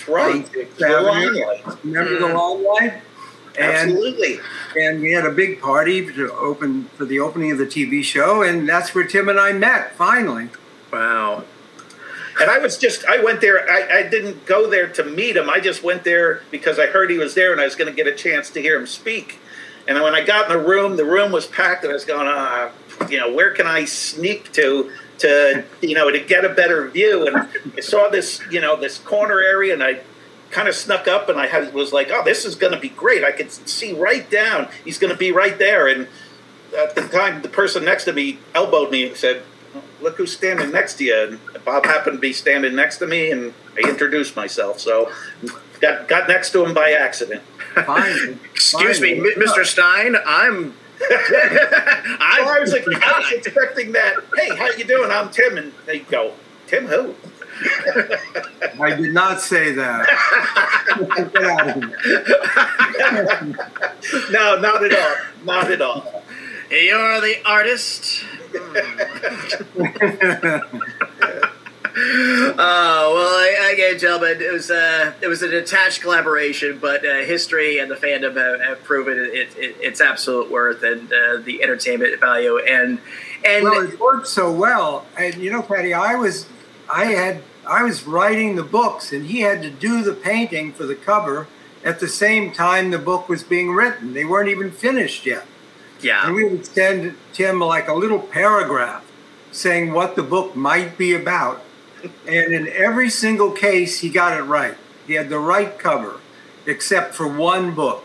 That's 0.07 0.09
right. 0.09 0.77
The 0.79 1.01
Limelight. 1.01 1.85
Remember 1.85 2.19
the 2.19 2.35
Limelight? 2.35 3.03
And, 3.59 3.91
Absolutely. 3.93 4.39
And 4.77 5.01
we 5.03 5.13
had 5.13 5.27
a 5.27 5.31
big 5.31 5.61
party 5.61 6.07
to 6.07 6.33
open 6.33 6.85
for 6.97 7.05
the 7.05 7.21
opening 7.21 7.53
of 7.53 7.59
the 7.59 7.67
TV 7.67 8.03
show, 8.03 8.43
and 8.43 8.69
that's 8.69 8.95
where 8.95 9.05
Tim 9.05 9.29
and 9.29 9.39
I 9.39 9.53
met 9.53 9.95
finally. 9.95 10.49
Wow. 10.91 11.45
And 12.41 12.51
I 12.51 12.59
was 12.59 12.79
just, 12.79 13.05
I 13.05 13.23
went 13.23 13.43
there, 13.43 13.69
I, 13.71 13.99
I 13.99 14.03
didn't 14.09 14.47
go 14.47 14.69
there 14.69 14.89
to 14.89 15.05
meet 15.05 15.37
him. 15.37 15.51
I 15.51 15.61
just 15.61 15.83
went 15.83 16.03
there 16.05 16.43
because 16.51 16.79
I 16.79 16.87
heard 16.87 17.11
he 17.11 17.19
was 17.19 17.35
there 17.35 17.53
and 17.53 17.61
I 17.61 17.65
was 17.65 17.77
going 17.77 17.91
to 17.91 17.95
get 17.95 18.07
a 18.07 18.15
chance 18.15 18.49
to 18.51 18.63
hear 18.63 18.79
him 18.79 18.87
speak. 18.87 19.39
And 19.87 20.01
when 20.01 20.15
I 20.15 20.25
got 20.25 20.51
in 20.51 20.57
the 20.57 20.65
room, 20.65 20.97
the 20.97 21.05
room 21.05 21.31
was 21.31 21.47
packed 21.47 21.85
and 21.85 21.91
I 21.91 21.95
was 21.95 22.07
going, 22.07 22.27
uh, 22.27 22.71
you 23.11 23.19
know, 23.19 23.33
where 23.33 23.51
can 23.51 23.67
I 23.67 23.85
sneak 23.85 24.51
to 24.53 24.91
to 25.19 25.65
you 25.81 25.95
know 25.95 26.11
to 26.11 26.21
get 26.21 26.45
a 26.45 26.51
better 26.51 26.89
view? 26.89 27.27
And 27.27 27.49
I 27.77 27.81
saw 27.81 28.09
this 28.09 28.41
you 28.51 28.61
know 28.61 28.77
this 28.77 28.99
corner 28.99 29.41
area, 29.41 29.73
and 29.73 29.83
I 29.83 30.01
kind 30.51 30.69
of 30.69 30.75
snuck 30.75 31.09
up, 31.09 31.29
and 31.29 31.41
I 31.41 31.47
had, 31.47 31.73
was 31.73 31.93
like, 31.93 32.11
oh, 32.13 32.23
this 32.23 32.45
is 32.45 32.55
going 32.55 32.75
to 32.75 32.79
be 32.79 32.91
great. 32.91 33.25
I 33.25 33.33
could 33.33 33.51
see 33.51 33.93
right 33.95 34.31
down. 34.31 34.69
He's 34.85 34.99
going 34.99 35.13
to 35.13 35.19
be 35.19 35.33
right 35.33 35.59
there. 35.59 35.89
And 35.89 36.07
at 36.79 36.95
the 36.95 37.09
time, 37.09 37.41
the 37.43 37.49
person 37.49 37.85
next 37.85 38.05
to 38.05 38.13
me 38.13 38.39
elbowed 38.55 38.91
me 38.91 39.07
and 39.07 39.17
said, 39.17 39.43
look 40.03 40.17
who's 40.17 40.33
standing 40.37 40.71
next 40.71 40.95
to 40.95 41.05
you. 41.05 41.39
And 41.55 41.65
Bob 41.65 41.87
happened 41.87 42.19
to 42.19 42.21
be 42.21 42.33
standing 42.33 42.77
next 42.77 42.99
to 42.99 43.07
me, 43.07 43.31
and 43.31 43.55
I 43.77 43.89
introduced 43.89 44.37
myself. 44.37 44.79
So 44.79 45.11
got 45.81 46.09
got 46.09 46.29
next 46.29 46.53
to 46.53 46.65
him 46.65 46.75
by 46.75 46.93
accident. 46.93 47.43
Fine. 47.75 48.39
Excuse 48.53 48.99
Fine. 48.99 49.23
me, 49.23 49.35
Mr. 49.35 49.65
Stine. 49.65 50.17
I'm 50.27 50.75
I, 51.11 52.43
I, 52.45 52.61
was 52.61 52.73
like, 52.73 52.87
I 52.87 53.19
was 53.19 53.33
expecting 53.33 53.91
that. 53.93 54.17
Hey, 54.37 54.55
how 54.57 54.71
you 54.71 54.85
doing? 54.85 55.11
I'm 55.11 55.31
Tim, 55.31 55.57
and 55.57 55.73
they 55.87 56.01
go, 56.01 56.35
Tim 56.67 56.87
who? 56.87 57.15
I 58.81 58.95
did 58.97 59.13
not 59.13 59.41
say 59.41 59.73
that. 59.73 60.07
Get 61.33 61.45
out 61.45 61.69
of 61.69 61.75
here. 61.75 61.93
no, 64.31 64.61
not 64.61 64.85
at 64.85 64.93
all. 64.93 65.17
Not 65.45 65.71
at 65.71 65.81
all. 65.81 66.23
You're 66.71 67.21
the 67.21 67.37
artist. 67.45 68.25
Hmm. 68.55 71.49
uh, 71.95 72.55
well, 72.57 73.73
again, 73.73 73.99
gentlemen, 73.99 74.41
it 74.41 74.51
was 74.51 74.71
uh, 74.71 75.13
it 75.21 75.27
was 75.27 75.43
a 75.43 75.49
detached 75.49 76.01
collaboration, 76.01 76.79
but 76.81 77.05
uh, 77.05 77.19
history 77.19 77.79
and 77.79 77.91
the 77.91 77.97
fandom 77.97 78.35
have, 78.35 78.61
have 78.63 78.83
proven 78.83 79.19
it, 79.19 79.55
it, 79.59 79.77
its 79.79 80.01
absolute 80.01 80.51
worth 80.51 80.83
and 80.83 81.13
uh, 81.13 81.37
the 81.45 81.63
entertainment 81.63 82.19
value. 82.19 82.59
And 82.59 82.99
and 83.45 83.65
well, 83.65 83.87
it 83.87 84.01
worked 84.01 84.27
so 84.27 84.51
well. 84.51 85.05
And 85.19 85.35
you 85.35 85.53
know, 85.53 85.61
Patty, 85.61 85.93
I 85.93 86.15
was 86.15 86.47
I 86.91 87.07
had 87.07 87.43
I 87.67 87.83
was 87.83 88.07
writing 88.07 88.57
the 88.57 88.63
books, 88.63 89.13
and 89.13 89.27
he 89.27 89.41
had 89.41 89.61
to 89.61 89.71
do 89.71 90.03
the 90.03 90.15
painting 90.15 90.73
for 90.73 90.87
the 90.87 90.97
cover 90.97 91.47
at 91.85 92.01
the 92.01 92.09
same 92.09 92.53
time 92.53 92.91
the 92.91 92.99
book 92.99 93.29
was 93.29 93.43
being 93.43 93.71
written. 93.71 94.15
They 94.15 94.25
weren't 94.25 94.49
even 94.49 94.71
finished 94.71 95.27
yet. 95.27 95.45
Yeah, 96.01 96.27
and 96.27 96.35
we 96.35 96.45
would 96.45 96.65
send 96.65 97.17
Tim 97.35 97.61
like 97.61 97.87
a 97.87 97.95
little 97.95 98.19
paragraph 98.19 99.05
saying 99.51 99.93
what 99.93 100.17
the 100.17 100.23
book 100.23 100.57
might 100.57 100.97
be 100.97 101.13
about 101.13 101.63
and 102.27 102.53
in 102.53 102.69
every 102.69 103.11
single 103.11 103.53
case, 103.53 104.01
he 104.01 104.09
got 104.09 104.39
it 104.39 104.43
right. 104.43 104.77
He 105.07 105.15
had 105.15 105.29
the 105.29 105.39
right 105.39 105.79
cover, 105.79 106.21
except 106.67 107.15
for 107.15 107.27
one 107.27 107.75
book. 107.75 108.05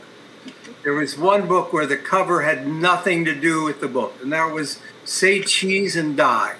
There 0.83 0.93
was 0.93 1.17
one 1.17 1.47
book 1.47 1.73
where 1.73 1.85
the 1.85 1.97
cover 1.97 2.43
had 2.43 2.67
nothing 2.67 3.25
to 3.25 3.35
do 3.35 3.63
with 3.63 3.81
the 3.81 3.87
book, 3.87 4.15
and 4.21 4.31
that 4.31 4.53
was 4.53 4.79
Say 5.03 5.41
Cheese 5.41 5.95
and 5.95 6.15
Die, 6.15 6.55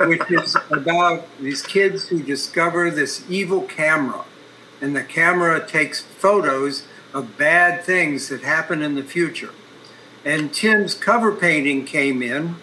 which 0.00 0.30
is 0.30 0.56
about 0.70 1.26
these 1.38 1.62
kids 1.62 2.08
who 2.08 2.22
discover 2.22 2.90
this 2.90 3.24
evil 3.30 3.62
camera. 3.62 4.24
And 4.80 4.94
the 4.94 5.02
camera 5.02 5.66
takes 5.66 6.00
photos 6.00 6.86
of 7.12 7.36
bad 7.36 7.84
things 7.84 8.28
that 8.28 8.42
happen 8.42 8.82
in 8.82 8.94
the 8.94 9.02
future. 9.02 9.50
And 10.24 10.52
Tim's 10.52 10.94
cover 10.94 11.32
painting 11.32 11.84
came 11.84 12.22
in 12.22 12.56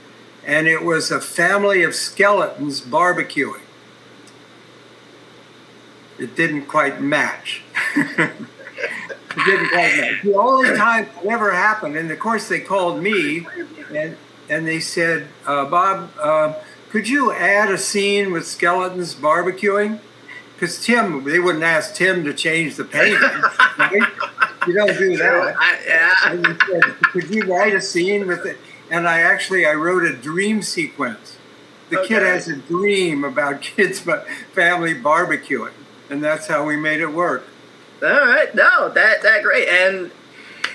and 0.46 0.68
it 0.68 0.84
was 0.84 1.12
a 1.12 1.20
family 1.20 1.84
of 1.84 1.96
skeletons 1.96 2.82
barbecuing. 2.82 3.62
It 6.18 6.36
didn't 6.36 6.68
quite 6.68 7.02
match. 7.02 7.62
it 7.96 8.32
didn't 9.46 9.70
quite 9.70 9.98
match. 9.98 10.24
The 10.24 10.36
only 10.36 10.76
time 10.76 11.06
it 11.24 11.28
ever 11.28 11.52
happened, 11.52 11.98
and 11.98 12.10
of 12.10 12.20
course 12.20 12.48
they 12.48 12.60
called 12.60 13.02
me, 13.02 13.46
and 13.94 14.16
and 14.50 14.68
they 14.68 14.80
said, 14.80 15.28
uh, 15.46 15.66
Bob, 15.66 16.12
uh, 16.22 16.54
could 16.90 17.10
you 17.10 17.32
add 17.32 17.72
a 17.72 17.78
scene 17.78 18.32
with 18.32 18.48
skeletons 18.48 19.16
barbecuing? 19.16 20.00
Because 20.54 20.84
Tim, 20.84 21.24
they 21.24 21.40
wouldn't 21.40 21.64
ask 21.64 21.96
Tim 21.96 22.24
to 22.24 22.34
change 22.34 22.76
the 22.76 22.86
painting. 22.86 23.20
Right? 23.78 24.02
You 24.68 24.74
don't 24.74 24.98
do 24.98 25.18
that. 25.18 25.56
I, 25.60 25.80
yeah. 25.86 26.52
Said, 26.72 26.84
could 27.12 27.30
you 27.30 27.44
write 27.44 27.76
a 27.76 27.82
scene 27.82 28.28
with 28.28 28.46
it? 28.46 28.58
And 28.90 29.08
I 29.08 29.22
actually 29.22 29.66
I 29.66 29.74
wrote 29.74 30.04
a 30.04 30.14
dream 30.14 30.62
sequence. 30.62 31.38
The 31.90 32.00
okay. 32.00 32.08
kid 32.08 32.24
has 32.24 32.48
a 32.48 32.56
dream 32.56 33.24
about 33.24 33.62
kids 33.62 34.02
but 34.02 34.28
family 34.54 34.94
barbecuing, 34.94 35.74
and 36.10 36.24
that's 36.24 36.48
how 36.48 36.66
we 36.66 36.76
made 36.76 37.02
it 37.02 37.14
work. 37.14 37.46
All 38.02 38.10
right, 38.10 38.54
no, 38.54 38.90
that 38.90 39.22
that 39.22 39.44
great, 39.44 39.68
and 39.68 40.12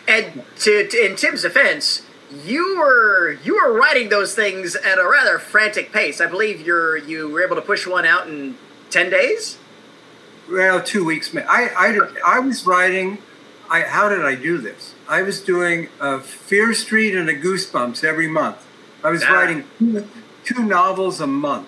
and 0.08 0.44
to, 0.58 0.86
to 0.88 1.06
in 1.06 1.16
Tim's 1.16 1.42
defense, 1.42 2.02
you 2.44 2.78
were 2.78 3.38
you 3.44 3.54
were 3.54 3.72
writing 3.72 4.08
those 4.08 4.34
things 4.34 4.74
at 4.76 4.98
a 4.98 5.08
rather 5.08 5.38
frantic 5.38 5.92
pace. 5.92 6.20
I 6.20 6.26
believe 6.26 6.60
you're 6.60 6.96
you 6.96 7.28
were 7.28 7.42
able 7.42 7.56
to 7.56 7.62
push 7.62 7.86
one 7.86 8.04
out 8.04 8.28
in 8.28 8.56
ten 8.88 9.10
days. 9.10 9.58
Well, 10.50 10.82
two 10.82 11.04
weeks. 11.04 11.34
I 11.36 11.70
I, 11.76 12.36
I 12.36 12.40
was 12.40 12.66
writing. 12.66 13.18
I 13.68 13.82
how 13.82 14.08
did 14.08 14.24
I 14.24 14.34
do 14.34 14.58
this? 14.58 14.94
I 15.10 15.22
was 15.22 15.40
doing 15.40 15.88
a 15.98 16.20
Fear 16.20 16.72
Street 16.72 17.16
and 17.16 17.28
a 17.28 17.34
Goosebumps 17.34 18.04
every 18.04 18.28
month. 18.28 18.64
I 19.02 19.10
was 19.10 19.24
ah. 19.24 19.32
writing 19.32 19.64
two, 19.76 20.08
two, 20.44 20.62
novels 20.62 21.20
a 21.20 21.26
month. 21.26 21.66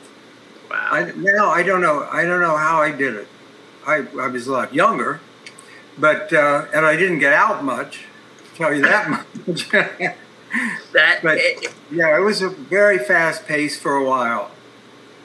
Wow. 0.70 0.88
I, 0.92 1.12
now 1.16 1.50
I 1.50 1.64
don't 1.64 1.81
know. 1.81 2.07
I 2.09 2.24
don't 2.24 2.40
know 2.40 2.57
how 2.57 2.81
I 2.81 2.92
did 2.92 3.14
it. 3.14 3.26
I, 3.85 4.07
I 4.16 4.28
was 4.28 4.46
a 4.46 4.52
lot 4.52 4.72
younger, 4.72 5.20
but 5.98 6.33
uh, 6.33 6.66
and 6.72 6.87
I 6.87 6.94
didn't 6.94 7.18
get 7.18 7.33
out 7.33 7.64
much. 7.64 8.05
Tell 8.55 8.72
you 8.72 8.83
that 8.83 9.11
much. 9.46 9.68
that 9.70 11.22
but 11.24 11.38
yeah, 11.90 12.16
it 12.16 12.20
was 12.20 12.42
a 12.42 12.48
very 12.48 12.98
fast 12.98 13.46
pace 13.48 13.76
for 13.76 13.96
a 13.96 14.05
while. 14.05 14.52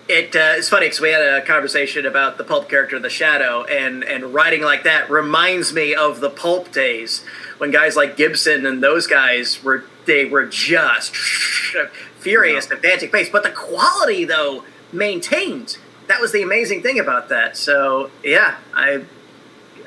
It 0.09 0.35
uh, 0.35 0.55
it's 0.55 0.69
funny 0.69 0.85
because 0.85 1.01
we 1.01 1.11
had 1.11 1.21
a 1.21 1.41
conversation 1.45 2.05
about 2.05 2.37
the 2.37 2.43
pulp 2.43 2.69
character, 2.69 2.97
the 2.99 3.09
Shadow, 3.09 3.63
and 3.63 4.03
and 4.03 4.33
writing 4.33 4.61
like 4.61 4.83
that 4.83 5.09
reminds 5.09 5.73
me 5.73 5.93
of 5.93 6.21
the 6.21 6.29
pulp 6.29 6.71
days 6.71 7.25
when 7.57 7.71
guys 7.71 7.95
like 7.95 8.15
Gibson 8.15 8.65
and 8.65 8.81
those 8.81 9.05
guys 9.05 9.63
were 9.63 9.83
they 10.05 10.25
were 10.25 10.45
just 10.45 11.15
furious 12.19 12.69
yeah. 12.69 12.89
at 12.89 13.11
pace. 13.11 13.29
But 13.29 13.43
the 13.43 13.51
quality 13.51 14.23
though 14.23 14.63
maintained. 14.91 15.77
That 16.07 16.21
was 16.21 16.31
the 16.31 16.41
amazing 16.41 16.83
thing 16.83 16.99
about 16.99 17.27
that. 17.29 17.57
So 17.57 18.09
yeah, 18.23 18.57
I 18.73 19.03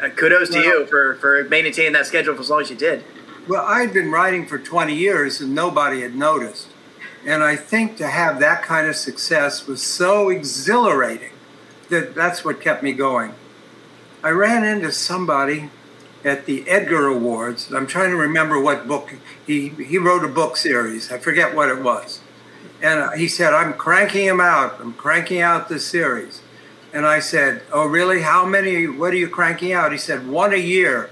uh, 0.03 0.11
kudos 0.11 0.51
well, 0.51 0.63
to 0.63 0.69
you 0.69 0.87
for 0.87 1.15
for 1.17 1.45
maintaining 1.45 1.93
that 1.95 2.07
schedule 2.07 2.35
for 2.35 2.43
as 2.43 2.51
long 2.51 2.61
as 2.61 2.71
you 2.71 2.77
did. 2.77 3.05
Well, 3.49 3.65
I'd 3.65 3.93
been 3.93 4.13
writing 4.13 4.47
for 4.47 4.59
20 4.59 4.95
years 4.95 5.41
and 5.41 5.55
nobody 5.55 6.03
had 6.03 6.15
noticed. 6.15 6.69
And 7.27 7.43
I 7.43 7.57
think 7.57 7.97
to 7.99 8.07
have 8.07 8.41
that 8.41 8.63
kind 8.63 8.87
of 8.87 8.97
success 8.97 9.67
was 9.67 9.83
so 9.83 10.31
exhilarating 10.31 11.33
that 11.91 12.15
that's 12.15 12.45
what 12.45 12.61
kept 12.61 12.83
me 12.83 12.93
going. 12.93 13.35
I 14.23 14.31
ran 14.31 14.65
into 14.65 14.93
somebody 14.93 15.71
at 16.25 16.47
the 16.47 16.69
Edgar 16.69 17.07
Awards. 17.07 17.73
I'm 17.73 17.87
trying 17.87 18.11
to 18.11 18.17
remember 18.17 18.61
what 18.61 18.87
book 18.87 19.15
he 19.47 19.69
he 19.69 19.99
wrote 19.99 20.25
a 20.25 20.29
book 20.29 20.57
series. 20.57 21.11
I 21.11 21.19
forget 21.19 21.55
what 21.55 21.69
it 21.69 21.83
was, 21.83 22.21
and 22.83 23.01
uh, 23.01 23.11
he 23.13 23.29
said, 23.29 23.55
"I'm 23.55 23.73
cranking 23.73 24.27
him 24.27 24.41
out. 24.41 24.81
I'm 24.81 24.93
cranking 24.95 25.41
out 25.41 25.69
this 25.69 25.87
series." 25.87 26.43
And 26.93 27.07
I 27.07 27.21
said, 27.21 27.63
"Oh, 27.73 27.87
really? 27.87 28.23
How 28.23 28.45
many? 28.45 28.87
What 28.87 29.13
are 29.13 29.17
you 29.17 29.29
cranking 29.29 29.73
out?" 29.73 29.93
He 29.93 29.99
said, 29.99 30.29
"One 30.29 30.53
a 30.53 30.59
year." 30.59 31.11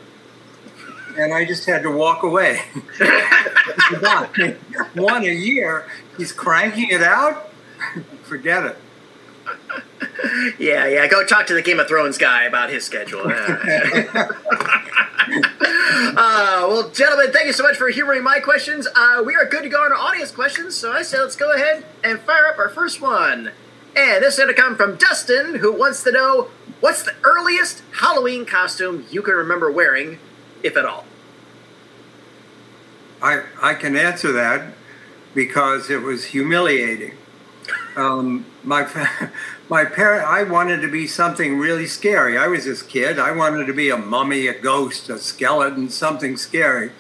And 1.19 1.35
I 1.35 1.45
just 1.45 1.67
had 1.67 1.83
to 1.83 1.91
walk 1.91 2.23
away. 2.23 2.61
One 4.95 5.25
a 5.25 5.35
year. 5.35 5.87
He's 6.17 6.31
cranking 6.33 6.91
it 6.91 7.03
out. 7.03 7.51
Forget 8.23 8.65
it. 8.65 8.77
yeah, 10.59 10.87
yeah. 10.87 11.07
Go 11.09 11.27
talk 11.27 11.47
to 11.49 11.55
the 11.55 11.63
Game 11.63 11.81
of 11.81 11.89
Thrones 11.89 12.19
guy 12.19 12.45
about 12.45 12.71
his 12.71 12.85
schedule. 12.85 13.31
Uh, 15.31 16.65
well, 16.69 16.91
gentlemen, 16.91 17.31
thank 17.33 17.47
you 17.47 17.53
so 17.53 17.63
much 17.63 17.77
for 17.77 17.91
humoring 17.91 18.23
my 18.23 18.41
questions. 18.41 18.89
Uh, 18.97 19.23
we 19.25 19.35
are 19.35 19.45
good 19.45 19.63
to 19.63 19.69
go 19.69 19.83
on 19.85 19.93
our 19.93 19.99
audience 19.99 20.31
questions, 20.31 20.75
so 20.75 20.91
I 20.91 21.03
say 21.03 21.21
let's 21.21 21.37
go 21.37 21.53
ahead 21.53 21.85
and 22.03 22.19
fire 22.21 22.47
up 22.47 22.59
our 22.59 22.69
first 22.69 23.01
one. 23.01 23.53
And 23.95 24.23
this 24.23 24.35
is 24.35 24.41
going 24.41 24.55
to 24.55 24.61
come 24.61 24.77
from 24.77 24.97
Dustin, 24.97 25.57
who 25.57 25.73
wants 25.73 26.03
to 26.05 26.13
know 26.13 26.49
what's 26.81 27.03
the 27.03 27.15
earliest 27.25 27.83
Halloween 28.01 28.47
costume 28.47 29.07
you 29.11 29.23
can 29.23 29.35
remember 29.35 29.71
wearing, 29.71 30.19
if 30.63 30.77
at 30.77 30.85
all? 30.85 31.05
I, 33.21 33.43
I 33.61 33.75
can 33.75 33.97
answer 33.97 34.33
that 34.33 34.75
because 35.35 35.91
it 35.91 36.03
was 36.03 36.27
humiliating. 36.27 37.13
Um, 37.97 38.47
my 38.63 38.89
my 39.69 39.85
parent, 39.85 40.25
I 40.27 40.45
wanted 40.45 40.81
to 40.81 40.91
be 40.91 41.07
something 41.07 41.59
really 41.59 41.87
scary. 41.87 42.39
I 42.39 42.47
was 42.47 42.65
this 42.65 42.83
kid. 42.83 43.19
I 43.19 43.33
wanted 43.33 43.67
to 43.67 43.75
be 43.75 43.91
a 43.91 43.97
mummy, 43.97 44.47
a 44.47 44.59
ghost, 44.59 45.09
a 45.11 45.19
skeleton, 45.19 45.91
something 45.91 46.37
scary. 46.37 46.93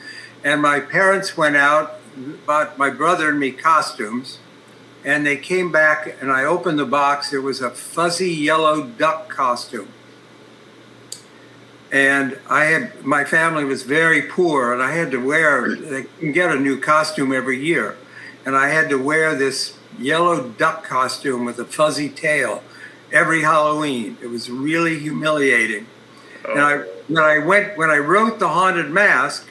And 0.44 0.60
my 0.60 0.80
parents 0.80 1.36
went 1.36 1.56
out, 1.56 2.00
bought 2.46 2.78
my 2.78 2.90
brother 2.90 3.30
and 3.30 3.40
me 3.40 3.52
costumes, 3.52 4.38
and 5.04 5.24
they 5.24 5.36
came 5.36 5.72
back. 5.72 6.16
And 6.20 6.30
I 6.30 6.44
opened 6.44 6.78
the 6.78 6.86
box. 6.86 7.32
It 7.32 7.38
was 7.38 7.60
a 7.60 7.70
fuzzy 7.70 8.30
yellow 8.30 8.82
duck 8.82 9.28
costume. 9.28 9.88
And 11.90 12.38
I 12.50 12.64
had 12.64 13.04
my 13.04 13.24
family 13.24 13.64
was 13.64 13.82
very 13.82 14.22
poor, 14.22 14.72
and 14.72 14.82
I 14.82 14.92
had 14.92 15.10
to 15.12 15.24
wear. 15.24 15.74
They 15.74 16.04
can 16.20 16.32
get 16.32 16.50
a 16.50 16.58
new 16.58 16.78
costume 16.78 17.32
every 17.32 17.58
year, 17.58 17.96
and 18.44 18.54
I 18.54 18.68
had 18.68 18.90
to 18.90 18.96
wear 18.96 19.34
this 19.34 19.78
yellow 19.98 20.48
duck 20.50 20.84
costume 20.84 21.44
with 21.44 21.58
a 21.58 21.64
fuzzy 21.64 22.10
tail 22.10 22.62
every 23.12 23.42
Halloween. 23.42 24.18
It 24.22 24.28
was 24.28 24.50
really 24.50 24.98
humiliating. 24.98 25.86
Oh. 26.44 26.52
And 26.52 26.60
I, 26.60 26.72
oh. 26.74 26.86
when 27.08 27.24
I 27.24 27.38
went, 27.38 27.78
when 27.78 27.90
I 27.90 27.96
wrote 27.96 28.38
the 28.38 28.48
haunted 28.48 28.90
mask, 28.90 29.48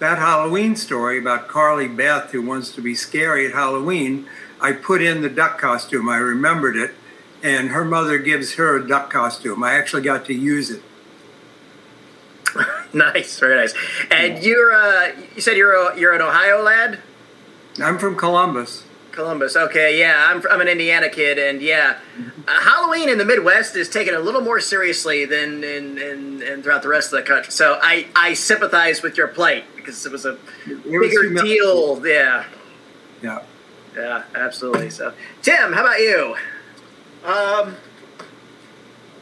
that 0.00 0.18
Halloween 0.18 0.76
story 0.76 1.18
about 1.18 1.48
Carly 1.48 1.88
Beth 1.88 2.32
who 2.32 2.42
wants 2.42 2.72
to 2.72 2.82
be 2.82 2.94
scary 2.94 3.46
at 3.46 3.52
Halloween, 3.52 4.26
I 4.60 4.72
put 4.72 5.00
in 5.02 5.22
the 5.22 5.30
duck 5.30 5.58
costume. 5.58 6.08
I 6.08 6.16
remembered 6.16 6.76
it, 6.76 6.92
and 7.42 7.70
her 7.70 7.84
mother 7.84 8.18
gives 8.18 8.54
her 8.54 8.76
a 8.76 8.86
duck 8.86 9.10
costume. 9.10 9.62
I 9.62 9.74
actually 9.74 10.02
got 10.02 10.24
to 10.26 10.34
use 10.34 10.70
it. 10.70 10.82
nice, 13.14 13.38
very 13.38 13.56
nice. 13.56 13.74
And 14.10 14.42
you're, 14.42 14.72
uh, 14.72 15.12
you 15.34 15.40
said 15.40 15.56
you're 15.56 15.74
a, 15.74 15.98
you're 15.98 16.14
an 16.14 16.22
Ohio 16.22 16.62
lad. 16.62 17.00
I'm 17.82 17.98
from 17.98 18.16
Columbus. 18.16 18.84
Columbus. 19.12 19.56
Okay, 19.56 19.98
yeah, 19.98 20.26
I'm, 20.28 20.42
I'm 20.50 20.60
an 20.60 20.68
Indiana 20.68 21.08
kid, 21.08 21.38
and 21.38 21.62
yeah, 21.62 21.98
uh, 22.48 22.60
Halloween 22.60 23.08
in 23.08 23.18
the 23.18 23.24
Midwest 23.24 23.76
is 23.76 23.88
taken 23.88 24.14
a 24.14 24.18
little 24.18 24.40
more 24.40 24.60
seriously 24.60 25.24
than 25.24 25.62
in, 25.62 25.98
in, 25.98 26.42
in, 26.42 26.62
throughout 26.62 26.82
the 26.82 26.88
rest 26.88 27.12
of 27.12 27.20
the 27.20 27.22
country. 27.22 27.52
So 27.52 27.78
I, 27.80 28.06
I 28.16 28.34
sympathize 28.34 29.02
with 29.02 29.16
your 29.16 29.28
plight 29.28 29.64
because 29.76 30.04
it 30.04 30.10
was 30.10 30.26
a 30.26 30.36
it 30.66 30.82
bigger 30.82 31.32
was 31.32 31.42
deal. 31.42 32.06
Yeah. 32.06 32.44
Yeah. 33.22 33.42
Yeah, 33.96 34.24
absolutely. 34.34 34.90
So, 34.90 35.14
Tim, 35.42 35.72
how 35.72 35.82
about 35.82 36.00
you? 36.00 36.36
Um, 37.24 37.76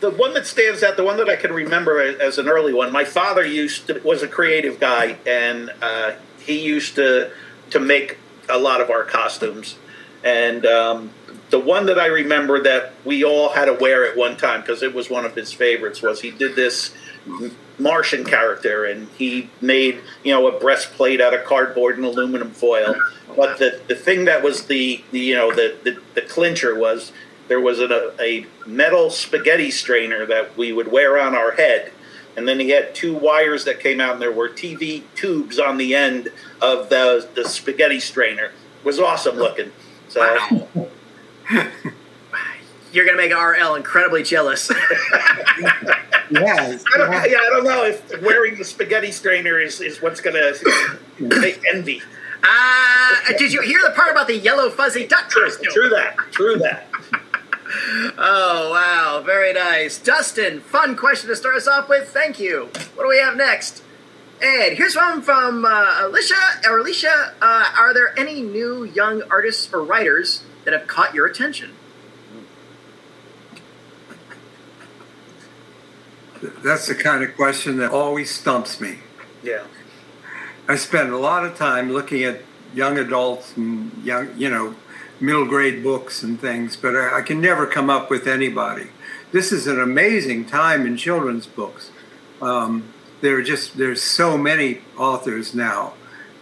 the 0.02 0.10
one 0.10 0.34
that 0.34 0.46
stands 0.46 0.82
out, 0.82 0.96
the 0.96 1.04
one 1.04 1.16
that 1.16 1.28
I 1.28 1.36
can 1.36 1.52
remember 1.52 2.00
as 2.00 2.36
an 2.36 2.48
early 2.48 2.74
one. 2.74 2.92
My 2.92 3.04
father 3.04 3.46
used 3.46 3.86
to, 3.86 4.00
was 4.04 4.22
a 4.22 4.28
creative 4.28 4.80
guy, 4.80 5.16
and 5.24 5.70
uh, 5.80 6.12
he 6.40 6.60
used 6.60 6.96
to 6.96 7.30
to 7.70 7.80
make 7.80 8.18
a 8.48 8.58
lot 8.58 8.80
of 8.80 8.90
our 8.90 9.04
costumes. 9.04 9.76
And 10.24 10.66
um, 10.66 11.12
the 11.50 11.60
one 11.60 11.86
that 11.86 12.00
I 12.00 12.06
remember 12.06 12.60
that 12.64 12.92
we 13.04 13.24
all 13.24 13.50
had 13.50 13.66
to 13.66 13.74
wear 13.74 14.04
at 14.04 14.16
one 14.16 14.36
time 14.36 14.60
because 14.60 14.82
it 14.82 14.92
was 14.92 15.08
one 15.08 15.24
of 15.24 15.36
his 15.36 15.52
favorites 15.52 16.02
was 16.02 16.20
he 16.20 16.32
did 16.32 16.56
this 16.56 16.92
Martian 17.78 18.24
character 18.24 18.84
and 18.84 19.08
he 19.16 19.50
made 19.60 20.00
you 20.24 20.32
know 20.32 20.48
a 20.48 20.58
breastplate 20.58 21.20
out 21.20 21.32
of 21.32 21.44
cardboard 21.44 21.96
and 21.96 22.04
aluminum 22.04 22.50
foil. 22.50 22.96
But 23.36 23.58
the, 23.58 23.80
the 23.86 23.94
thing 23.94 24.24
that 24.24 24.42
was 24.42 24.66
the, 24.66 25.02
the 25.12 25.20
you 25.20 25.36
know 25.36 25.54
the, 25.54 25.76
the, 25.84 26.00
the 26.14 26.22
clincher 26.22 26.74
was 26.74 27.12
there 27.48 27.60
was 27.60 27.80
a, 27.80 28.14
a 28.20 28.46
metal 28.66 29.10
spaghetti 29.10 29.70
strainer 29.70 30.24
that 30.26 30.56
we 30.56 30.72
would 30.72 30.90
wear 30.90 31.18
on 31.18 31.34
our 31.34 31.52
head 31.52 31.92
and 32.36 32.48
then 32.48 32.58
he 32.60 32.70
had 32.70 32.94
two 32.94 33.14
wires 33.14 33.64
that 33.64 33.80
came 33.80 34.00
out, 34.00 34.14
and 34.14 34.22
there 34.22 34.32
were 34.32 34.48
TV 34.48 35.02
tubes 35.14 35.58
on 35.58 35.76
the 35.76 35.94
end 35.94 36.30
of 36.60 36.88
the 36.88 37.28
the 37.34 37.48
spaghetti 37.48 38.00
strainer. 38.00 38.46
It 38.46 38.84
was 38.84 38.98
awesome 38.98 39.36
looking. 39.36 39.72
So. 40.08 40.20
Wow. 40.20 40.88
You're 42.92 43.06
gonna 43.06 43.16
make 43.16 43.32
RL 43.32 43.74
incredibly 43.74 44.22
jealous. 44.22 44.70
yeah, 44.70 45.70
I 46.30 46.98
don't, 46.98 47.12
yeah, 47.30 47.38
I 47.38 47.48
don't 47.50 47.64
know 47.64 47.84
if 47.84 48.20
wearing 48.20 48.58
the 48.58 48.66
spaghetti 48.66 49.10
strainer 49.10 49.58
is, 49.58 49.80
is 49.80 50.02
what's 50.02 50.20
gonna 50.20 50.52
make 51.18 51.62
envy. 51.72 52.02
Uh, 52.42 53.32
did 53.38 53.50
you 53.50 53.62
hear 53.62 53.80
the 53.82 53.94
part 53.94 54.10
about 54.10 54.26
the 54.26 54.36
yellow 54.36 54.68
fuzzy 54.68 55.06
duck? 55.06 55.30
True, 55.30 55.50
true 55.72 55.88
that. 55.88 56.16
True 56.32 56.56
that 56.58 56.86
oh, 58.18 58.70
wow. 58.72 59.22
Very 59.24 59.52
nice. 59.52 59.98
Dustin, 59.98 60.60
fun 60.60 60.96
question 60.96 61.28
to 61.28 61.36
start 61.36 61.56
us 61.56 61.66
off 61.66 61.88
with. 61.88 62.08
Thank 62.08 62.38
you. 62.38 62.70
What 62.94 63.04
do 63.04 63.08
we 63.08 63.18
have 63.18 63.36
next? 63.36 63.82
And 64.42 64.76
here's 64.76 64.96
one 64.96 65.22
from 65.22 65.64
uh, 65.64 66.00
Alicia 66.00 66.34
or 66.68 66.78
Alicia. 66.78 67.34
Uh, 67.40 67.70
are 67.76 67.94
there 67.94 68.18
any 68.18 68.42
new 68.42 68.84
young 68.84 69.22
artists 69.30 69.72
or 69.72 69.84
writers 69.84 70.42
that 70.64 70.72
have 70.72 70.86
caught 70.88 71.14
your 71.14 71.26
attention? 71.26 71.72
That's 76.64 76.88
the 76.88 76.96
kind 76.96 77.22
of 77.22 77.36
question 77.36 77.76
that 77.76 77.92
always 77.92 78.30
stumps 78.30 78.80
me. 78.80 78.98
Yeah. 79.44 79.64
I 80.68 80.74
spend 80.74 81.12
a 81.12 81.18
lot 81.18 81.44
of 81.44 81.56
time 81.56 81.92
looking 81.92 82.24
at 82.24 82.40
young 82.74 82.98
adults 82.98 83.56
and 83.56 83.92
young, 84.02 84.30
you 84.36 84.50
know, 84.50 84.74
middle 85.22 85.46
grade 85.46 85.82
books 85.82 86.22
and 86.22 86.40
things, 86.40 86.76
but 86.76 86.96
I, 86.96 87.18
I, 87.18 87.22
can 87.22 87.40
never 87.40 87.66
come 87.66 87.88
up 87.88 88.10
with 88.10 88.26
anybody. 88.26 88.88
This 89.30 89.52
is 89.52 89.66
an 89.66 89.80
amazing 89.80 90.46
time 90.46 90.84
in 90.84 90.96
children's 90.96 91.46
books. 91.46 91.90
Um, 92.42 92.92
there 93.20 93.36
are 93.36 93.42
just 93.42 93.78
there's 93.78 94.02
so 94.02 94.36
many 94.36 94.80
authors 94.98 95.54
now 95.54 95.94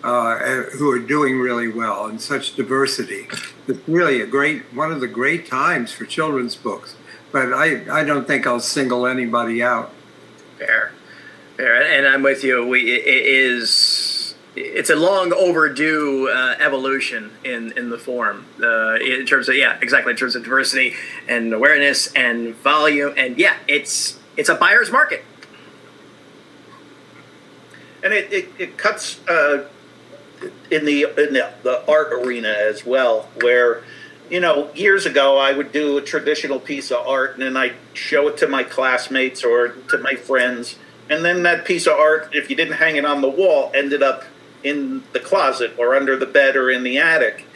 uh, 0.02 0.36
who 0.78 0.90
are 0.90 0.98
doing 0.98 1.38
really 1.38 1.68
well 1.68 2.06
and 2.06 2.20
such 2.20 2.56
diversity. 2.56 3.28
It's 3.68 3.86
really 3.86 4.20
a 4.20 4.26
great 4.26 4.62
one 4.74 4.90
of 4.90 5.00
the 5.00 5.08
great 5.08 5.46
times 5.46 5.92
for 5.92 6.06
children's 6.06 6.56
books. 6.56 6.96
But 7.32 7.52
I, 7.52 8.00
I 8.00 8.02
don't 8.02 8.26
think 8.26 8.46
I'll 8.46 8.60
single 8.60 9.06
anybody 9.06 9.62
out. 9.62 9.92
Fair, 10.58 10.92
fair, 11.56 11.82
and 11.82 12.08
I'm 12.08 12.22
with 12.22 12.42
you. 12.42 12.66
We 12.66 12.92
it 12.92 13.06
is 13.06 13.70
it's 14.56 14.90
a 14.90 14.96
long 14.96 15.32
overdue 15.32 16.28
uh, 16.28 16.56
evolution 16.58 17.30
in 17.44 17.72
in 17.76 17.90
the 17.90 17.98
form 17.98 18.46
uh, 18.62 18.94
in 18.94 19.24
terms 19.26 19.48
of 19.48 19.54
yeah 19.56 19.78
exactly 19.80 20.10
in 20.10 20.16
terms 20.16 20.34
of 20.34 20.42
diversity 20.42 20.94
and 21.28 21.52
awareness 21.52 22.12
and 22.14 22.54
volume 22.56 23.14
and 23.16 23.38
yeah 23.38 23.56
it's 23.68 24.18
it's 24.36 24.48
a 24.48 24.54
buyer's 24.54 24.90
market. 24.90 25.22
And 28.02 28.14
it, 28.14 28.32
it, 28.32 28.48
it 28.58 28.78
cuts 28.78 29.20
uh, 29.28 29.66
in 30.70 30.86
the 30.86 31.02
in 31.02 31.34
the, 31.34 31.52
the 31.62 31.84
art 31.86 32.12
arena 32.12 32.48
as 32.48 32.86
well 32.86 33.28
where 33.42 33.84
you 34.30 34.40
know 34.40 34.72
years 34.72 35.04
ago 35.04 35.36
i 35.36 35.52
would 35.52 35.70
do 35.70 35.98
a 35.98 36.00
traditional 36.00 36.58
piece 36.58 36.90
of 36.90 37.06
art 37.06 37.34
and 37.34 37.42
then 37.42 37.56
i'd 37.58 37.74
show 37.92 38.28
it 38.28 38.38
to 38.38 38.46
my 38.46 38.62
classmates 38.62 39.44
or 39.44 39.68
to 39.68 39.98
my 39.98 40.14
friends 40.14 40.78
and 41.10 41.22
then 41.22 41.42
that 41.42 41.66
piece 41.66 41.86
of 41.86 41.92
art 41.92 42.30
if 42.32 42.48
you 42.48 42.56
didn't 42.56 42.74
hang 42.74 42.96
it 42.96 43.04
on 43.04 43.20
the 43.20 43.28
wall 43.28 43.70
ended 43.74 44.02
up 44.02 44.24
in 44.62 45.03
the 45.12 45.20
closet 45.20 45.73
or 45.79 45.94
under 45.94 46.16
the 46.16 46.27
bed 46.27 46.57
or 46.57 46.70
in 46.70 46.83
the 46.83 46.99
attic. 46.99 47.46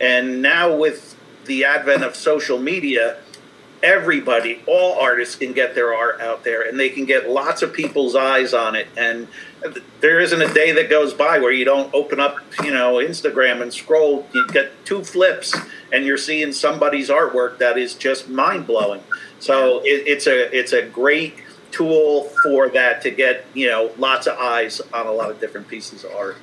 And 0.00 0.42
now 0.42 0.74
with 0.74 1.16
the 1.44 1.64
advent 1.64 2.02
of 2.04 2.16
social 2.16 2.58
media, 2.58 3.18
everybody, 3.82 4.62
all 4.66 4.98
artists 5.00 5.36
can 5.36 5.52
get 5.52 5.74
their 5.74 5.94
art 5.94 6.20
out 6.20 6.44
there 6.44 6.62
and 6.62 6.78
they 6.78 6.88
can 6.88 7.04
get 7.04 7.28
lots 7.28 7.62
of 7.62 7.72
people's 7.72 8.14
eyes 8.14 8.54
on 8.54 8.76
it. 8.76 8.86
And 8.96 9.28
there 10.00 10.20
isn't 10.20 10.40
a 10.40 10.52
day 10.52 10.72
that 10.72 10.88
goes 10.88 11.14
by 11.14 11.38
where 11.38 11.52
you 11.52 11.64
don't 11.64 11.92
open 11.94 12.20
up, 12.20 12.36
you 12.62 12.72
know, 12.72 12.94
Instagram 12.94 13.62
and 13.62 13.72
scroll. 13.72 14.26
You 14.32 14.46
get 14.48 14.84
two 14.84 15.04
flips 15.04 15.54
and 15.92 16.04
you're 16.04 16.18
seeing 16.18 16.52
somebody's 16.52 17.08
artwork 17.08 17.58
that 17.58 17.76
is 17.76 17.94
just 17.94 18.28
mind 18.28 18.66
blowing. 18.66 19.02
So 19.38 19.80
it, 19.80 20.06
it's 20.06 20.26
a 20.28 20.56
it's 20.56 20.72
a 20.72 20.82
great 20.82 21.34
tool 21.72 22.24
for 22.42 22.68
that 22.68 23.02
to 23.02 23.10
get 23.10 23.44
you 23.54 23.68
know 23.68 23.90
lots 23.98 24.26
of 24.26 24.38
eyes 24.38 24.80
on 24.92 25.06
a 25.06 25.12
lot 25.12 25.30
of 25.30 25.40
different 25.40 25.66
pieces 25.66 26.04
of 26.04 26.12
art. 26.12 26.36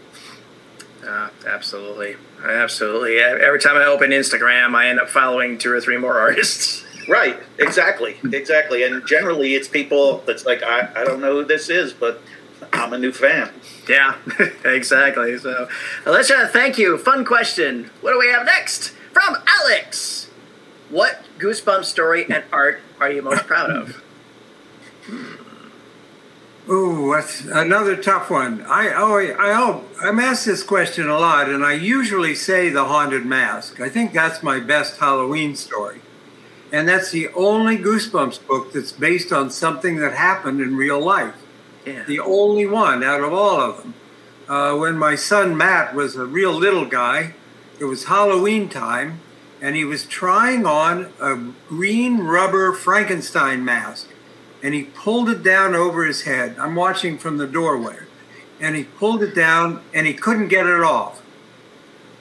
Uh, 1.06 1.30
absolutely, 1.48 2.18
absolutely. 2.44 3.20
Every 3.20 3.60
time 3.60 3.78
I 3.78 3.86
open 3.86 4.12
Instagram, 4.12 4.76
I 4.76 4.90
end 4.90 5.00
up 5.00 5.10
following 5.10 5.58
two 5.58 5.72
or 5.72 5.80
three 5.82 5.98
more 5.98 6.20
artists. 6.20 6.86
Right, 7.08 7.40
exactly, 7.58 8.18
exactly. 8.32 8.84
And 8.84 9.06
generally, 9.08 9.56
it's 9.56 9.68
people 9.68 10.20
that's 10.28 10.46
like, 10.46 10.62
I, 10.62 10.90
I 10.96 11.04
don't 11.06 11.22
know 11.22 11.38
who 11.40 11.46
this 11.46 11.70
is, 11.70 11.94
but 11.94 12.22
I'm 12.74 12.94
a 12.94 13.00
new 13.00 13.12
fan. 13.12 13.50
Yeah, 13.88 14.16
exactly. 14.66 15.38
So, 15.38 15.68
Alicia, 16.06 16.50
thank 16.52 16.78
you. 16.78 16.98
Fun 16.98 17.26
question. 17.26 17.90
What 18.02 18.14
do 18.14 18.20
we 18.20 18.28
have 18.28 18.46
next? 18.46 18.90
From 19.12 19.38
Alex. 19.48 20.30
What 20.90 21.24
Goosebumps 21.40 21.86
story 21.86 22.26
and 22.30 22.44
art 22.52 22.82
are 23.00 23.12
you 23.12 23.22
most 23.22 23.48
proud 23.48 23.70
of? 23.72 24.04
Ooh, 26.70 27.14
that's 27.16 27.46
another 27.46 27.96
tough 27.96 28.30
one. 28.30 28.62
I 28.68 28.94
oh 28.96 29.18
I 29.18 29.54
oh 29.60 29.86
I'm 30.02 30.20
asked 30.20 30.46
this 30.46 30.62
question 30.62 31.10
a 31.10 31.18
lot, 31.18 31.50
and 31.50 31.66
I 31.66 31.74
usually 31.74 32.36
say 32.36 32.70
the 32.70 32.86
haunted 32.86 33.26
mask. 33.26 33.80
I 33.80 33.90
think 33.90 34.14
that's 34.14 34.44
my 34.44 34.60
best 34.60 34.98
Halloween 34.98 35.56
story, 35.56 36.02
and 36.72 36.88
that's 36.88 37.10
the 37.10 37.30
only 37.30 37.76
Goosebumps 37.78 38.46
book 38.46 38.72
that's 38.72 38.92
based 38.92 39.32
on 39.32 39.50
something 39.50 39.96
that 39.96 40.14
happened 40.14 40.62
in 40.62 40.76
real 40.78 41.00
life. 41.04 41.36
Yeah. 41.88 42.04
The 42.04 42.20
only 42.20 42.68
one 42.68 43.04
out 43.04 43.22
of 43.22 43.34
all 43.34 43.60
of 43.60 43.78
them. 43.78 43.94
Uh, 44.48 44.76
when 44.76 44.98
my 44.98 45.16
son 45.16 45.58
Matt 45.58 45.96
was 45.96 46.16
a 46.16 46.26
real 46.26 46.52
little 46.52 46.86
guy, 46.86 47.34
it 47.80 47.86
was 47.86 48.06
Halloween 48.06 48.70
time, 48.70 49.22
and 49.60 49.76
he 49.76 49.86
was 49.86 50.06
trying 50.06 50.68
on 50.68 51.12
a 51.20 51.36
green 51.68 52.20
rubber 52.20 52.74
Frankenstein 52.74 53.66
mask, 53.66 54.09
and 54.62 54.74
he 54.74 54.84
pulled 54.84 55.30
it 55.30 55.44
down 55.44 55.76
over 55.76 56.06
his 56.06 56.24
head. 56.24 56.56
I'm 56.60 56.76
watching 56.76 57.18
from 57.18 57.38
the 57.38 57.48
doorway, 57.48 57.98
and 58.60 58.76
he 58.76 58.84
pulled 58.84 59.24
it 59.24 59.36
down, 59.36 59.82
and 59.94 60.08
he 60.08 60.14
couldn't 60.14 60.50
get 60.50 60.66
it 60.66 60.82
off. 60.82 61.22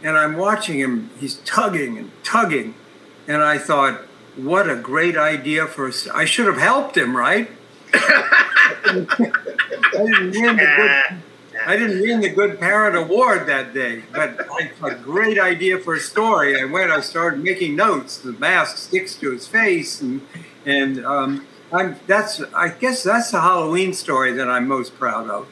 And 0.02 0.16
I'm 0.16 0.36
watching 0.36 0.78
him, 0.78 1.10
he's 1.18 1.36
tugging 1.36 1.98
and 1.98 2.10
tugging, 2.22 2.74
and 3.26 3.42
I 3.42 3.58
thought, 3.58 4.02
what 4.36 4.70
a 4.70 4.76
great 4.76 5.16
idea 5.16 5.66
for 5.66 5.88
us. 5.88 6.06
I 6.08 6.24
should 6.24 6.46
have 6.46 6.58
helped 6.58 6.96
him, 6.96 7.16
right? 7.16 7.50
I 7.92 9.06
didn't 9.96 10.30
win 10.30 10.56
the 10.56 10.74
good 10.76 11.22
I 11.66 11.76
didn't 11.76 12.00
win 12.00 12.20
the 12.20 12.28
Good 12.30 12.60
Parent 12.60 12.96
Award 12.96 13.46
that 13.48 13.74
day, 13.74 14.02
but 14.12 14.46
a 14.82 14.94
great 14.94 15.38
idea 15.38 15.78
for 15.78 15.94
a 15.94 16.00
story. 16.00 16.60
I 16.60 16.64
went, 16.64 16.90
I 16.90 17.00
started 17.00 17.42
making 17.42 17.76
notes. 17.76 18.18
The 18.18 18.32
mask 18.32 18.76
sticks 18.76 19.14
to 19.16 19.32
his 19.32 19.46
face, 19.46 20.00
and 20.00 20.22
and 20.64 21.04
um, 21.04 21.46
I'm 21.72 21.96
that's 22.06 22.40
I 22.54 22.68
guess 22.68 23.02
that's 23.02 23.30
the 23.30 23.40
Halloween 23.40 23.92
story 23.92 24.32
that 24.32 24.48
I'm 24.48 24.66
most 24.66 24.98
proud 24.98 25.28
of. 25.28 25.48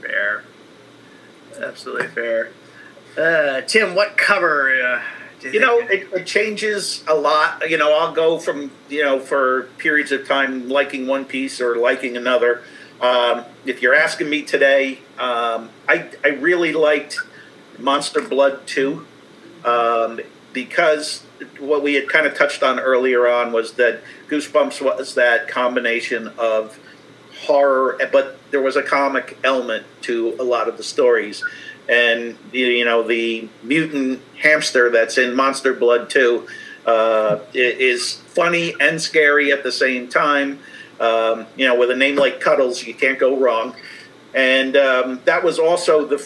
Fair, 0.00 0.44
absolutely 1.60 2.08
fair. 2.08 2.50
Uh, 3.18 3.60
Tim, 3.62 3.94
what 3.94 4.16
cover? 4.16 4.72
Uh, 4.72 5.02
you, 5.42 5.52
you 5.52 5.60
know, 5.60 5.78
it, 5.78 6.08
it, 6.12 6.26
changes 6.26 7.04
a 7.08 7.14
lot. 7.14 7.68
You 7.68 7.76
know, 7.76 7.98
I'll 7.98 8.12
go 8.12 8.38
from 8.38 8.70
you 8.88 9.02
know 9.02 9.20
for 9.20 9.64
periods 9.78 10.12
of 10.12 10.26
time 10.26 10.68
liking 10.68 11.06
one 11.06 11.24
piece 11.24 11.60
or 11.60 11.76
liking 11.76 12.16
another. 12.16 12.62
Um, 13.00 13.44
if 13.64 13.80
you're 13.80 13.94
asking 13.94 14.28
me 14.28 14.42
today, 14.42 14.98
um, 15.18 15.70
I, 15.88 16.10
I 16.22 16.28
really 16.28 16.72
liked 16.72 17.18
Monster 17.78 18.20
Blood 18.20 18.66
2 18.66 19.06
um, 19.64 20.20
because 20.52 21.24
what 21.58 21.82
we 21.82 21.94
had 21.94 22.08
kind 22.08 22.26
of 22.26 22.34
touched 22.34 22.62
on 22.62 22.78
earlier 22.78 23.26
on 23.26 23.52
was 23.52 23.74
that 23.74 24.02
Goosebumps 24.28 24.80
was 24.80 25.14
that 25.14 25.48
combination 25.48 26.28
of 26.38 26.78
horror, 27.46 27.98
but 28.12 28.38
there 28.50 28.62
was 28.62 28.76
a 28.76 28.82
comic 28.82 29.38
element 29.44 29.86
to 30.02 30.36
a 30.38 30.42
lot 30.42 30.68
of 30.68 30.76
the 30.76 30.82
stories. 30.82 31.44
And, 31.88 32.36
you 32.52 32.84
know, 32.84 33.02
the 33.02 33.48
mutant 33.62 34.20
hamster 34.40 34.90
that's 34.90 35.18
in 35.18 35.34
Monster 35.34 35.72
Blood 35.72 36.10
2 36.10 36.46
uh, 36.86 37.38
is 37.52 38.14
funny 38.14 38.74
and 38.80 39.00
scary 39.00 39.52
at 39.52 39.62
the 39.62 39.72
same 39.72 40.08
time. 40.08 40.60
Um, 41.00 41.46
you 41.56 41.66
know, 41.66 41.78
with 41.78 41.90
a 41.90 41.96
name 41.96 42.16
like 42.16 42.40
Cuddles, 42.40 42.84
you 42.84 42.94
can't 42.94 43.18
go 43.18 43.36
wrong. 43.36 43.74
And 44.34 44.76
um, 44.76 45.20
that 45.24 45.42
was 45.42 45.58
also 45.58 46.04
the 46.06 46.18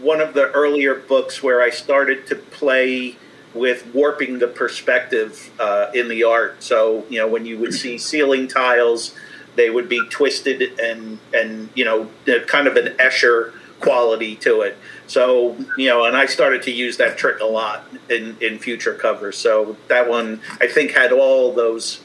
one 0.00 0.20
of 0.20 0.34
the 0.34 0.50
earlier 0.52 0.94
books 0.94 1.42
where 1.42 1.60
I 1.60 1.70
started 1.70 2.26
to 2.28 2.36
play 2.36 3.16
with 3.54 3.92
warping 3.94 4.38
the 4.38 4.46
perspective 4.46 5.50
uh, 5.58 5.90
in 5.94 6.08
the 6.08 6.24
art. 6.24 6.62
So 6.62 7.04
you 7.08 7.18
know, 7.18 7.28
when 7.28 7.46
you 7.46 7.58
would 7.58 7.74
see 7.74 7.98
ceiling 8.10 8.48
tiles, 8.48 9.14
they 9.56 9.70
would 9.70 9.88
be 9.88 10.00
twisted 10.08 10.78
and 10.80 11.18
and 11.34 11.70
you 11.74 11.84
know, 11.84 12.08
kind 12.46 12.66
of 12.66 12.76
an 12.76 12.94
Escher 12.98 13.52
quality 13.80 14.36
to 14.36 14.60
it. 14.60 14.76
So 15.06 15.56
you 15.76 15.88
know, 15.88 16.04
and 16.04 16.16
I 16.16 16.26
started 16.26 16.62
to 16.62 16.70
use 16.70 16.96
that 16.98 17.18
trick 17.18 17.40
a 17.40 17.46
lot 17.46 17.86
in 18.08 18.36
in 18.40 18.58
future 18.58 18.94
covers. 18.94 19.36
So 19.36 19.76
that 19.88 20.08
one 20.08 20.40
I 20.60 20.66
think 20.66 20.92
had 20.92 21.12
all 21.12 21.52
those 21.52 22.00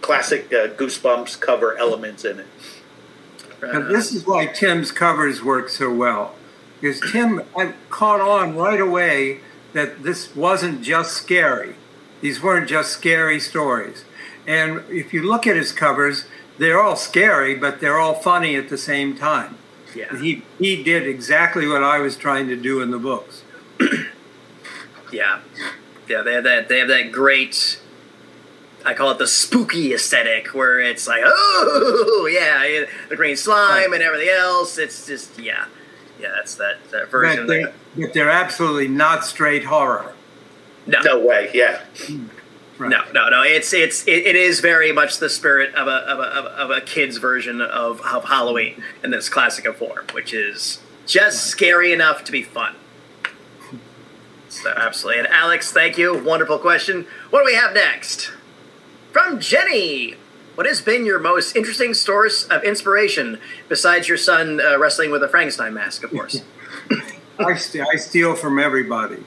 classic 0.00 0.52
uh, 0.52 0.68
Goosebumps 0.68 1.40
cover 1.40 1.76
elements 1.78 2.24
in 2.24 2.40
it. 2.40 2.46
And 3.60 3.92
this 3.92 4.12
is 4.12 4.24
why 4.24 4.46
Tim's 4.46 4.92
covers 4.92 5.42
work 5.42 5.68
so 5.68 5.92
well, 5.92 6.34
because 6.80 7.00
Tim 7.10 7.42
I 7.56 7.74
caught 7.90 8.20
on 8.20 8.56
right 8.56 8.80
away 8.80 9.40
that 9.72 10.02
this 10.02 10.34
wasn't 10.34 10.82
just 10.82 11.12
scary; 11.12 11.76
these 12.20 12.42
weren't 12.42 12.68
just 12.68 12.92
scary 12.92 13.40
stories. 13.40 14.04
And 14.46 14.82
if 14.88 15.12
you 15.12 15.22
look 15.22 15.46
at 15.46 15.56
his 15.56 15.72
covers, 15.72 16.24
they're 16.58 16.80
all 16.80 16.96
scary, 16.96 17.54
but 17.54 17.80
they're 17.80 17.98
all 17.98 18.14
funny 18.14 18.56
at 18.56 18.68
the 18.68 18.78
same 18.78 19.16
time. 19.16 19.56
Yeah. 19.94 20.18
He 20.18 20.42
he 20.58 20.82
did 20.82 21.06
exactly 21.06 21.66
what 21.66 21.82
I 21.82 21.98
was 21.98 22.16
trying 22.16 22.48
to 22.48 22.56
do 22.56 22.80
in 22.80 22.90
the 22.90 22.98
books. 22.98 23.42
yeah, 25.12 25.40
yeah. 26.08 26.22
They 26.22 26.34
have 26.34 26.44
that. 26.44 26.68
They 26.68 26.78
have 26.78 26.88
that 26.88 27.12
great 27.12 27.78
I 28.84 28.94
call 28.94 29.10
it 29.10 29.18
the 29.18 29.26
spooky 29.26 29.92
aesthetic, 29.92 30.54
where 30.54 30.80
it's 30.80 31.06
like, 31.06 31.22
oh 31.24 32.28
yeah, 32.32 32.86
the 33.08 33.16
green 33.16 33.36
slime 33.36 33.92
and 33.92 34.02
everything 34.02 34.30
else. 34.30 34.78
It's 34.78 35.06
just 35.06 35.38
yeah, 35.38 35.66
yeah. 36.20 36.30
That's 36.34 36.54
that, 36.56 36.76
that 36.90 37.10
version. 37.10 37.46
But, 37.46 37.74
they, 37.96 38.02
but 38.02 38.12
they're 38.14 38.30
absolutely 38.30 38.88
not 38.88 39.24
straight 39.24 39.64
horror. 39.64 40.14
No, 40.86 41.00
no 41.00 41.26
way. 41.26 41.50
Yeah. 41.52 41.82
Hmm, 42.06 42.26
right. 42.78 42.90
No, 42.90 43.02
no, 43.12 43.28
no. 43.28 43.42
It's 43.42 43.72
it's 43.72 44.06
it, 44.08 44.26
it 44.26 44.36
is 44.36 44.60
very 44.60 44.92
much 44.92 45.18
the 45.18 45.28
spirit 45.28 45.74
of 45.74 45.86
a 45.86 45.90
of 45.90 46.18
a 46.18 46.22
of 46.22 46.70
a 46.70 46.80
kid's 46.80 47.18
version 47.18 47.60
of, 47.60 48.00
of 48.00 48.24
Halloween 48.24 48.82
in 49.04 49.10
this 49.10 49.28
classic 49.28 49.66
form, 49.76 50.06
which 50.12 50.32
is 50.32 50.80
just 51.06 51.46
scary 51.46 51.92
enough 51.92 52.24
to 52.24 52.32
be 52.32 52.42
fun. 52.42 52.74
So 54.48 54.72
absolutely. 54.74 55.20
And 55.20 55.28
Alex, 55.28 55.72
thank 55.72 55.98
you. 55.98 56.22
Wonderful 56.22 56.58
question. 56.58 57.06
What 57.30 57.40
do 57.40 57.44
we 57.44 57.54
have 57.54 57.74
next? 57.74 58.32
From 59.12 59.40
Jenny. 59.40 60.16
What 60.58 60.66
has 60.66 60.80
been 60.80 61.06
your 61.06 61.20
most 61.20 61.54
interesting 61.54 61.94
source 61.94 62.42
of 62.48 62.64
inspiration 62.64 63.38
besides 63.68 64.08
your 64.08 64.16
son 64.16 64.60
uh, 64.60 64.76
wrestling 64.76 65.12
with 65.12 65.22
a 65.22 65.28
Frankenstein 65.28 65.72
mask, 65.72 66.02
of 66.02 66.10
course? 66.10 66.42
I, 67.38 67.54
st- 67.54 67.86
I 67.86 67.94
steal 67.94 68.34
from 68.34 68.58
everybody. 68.58 69.22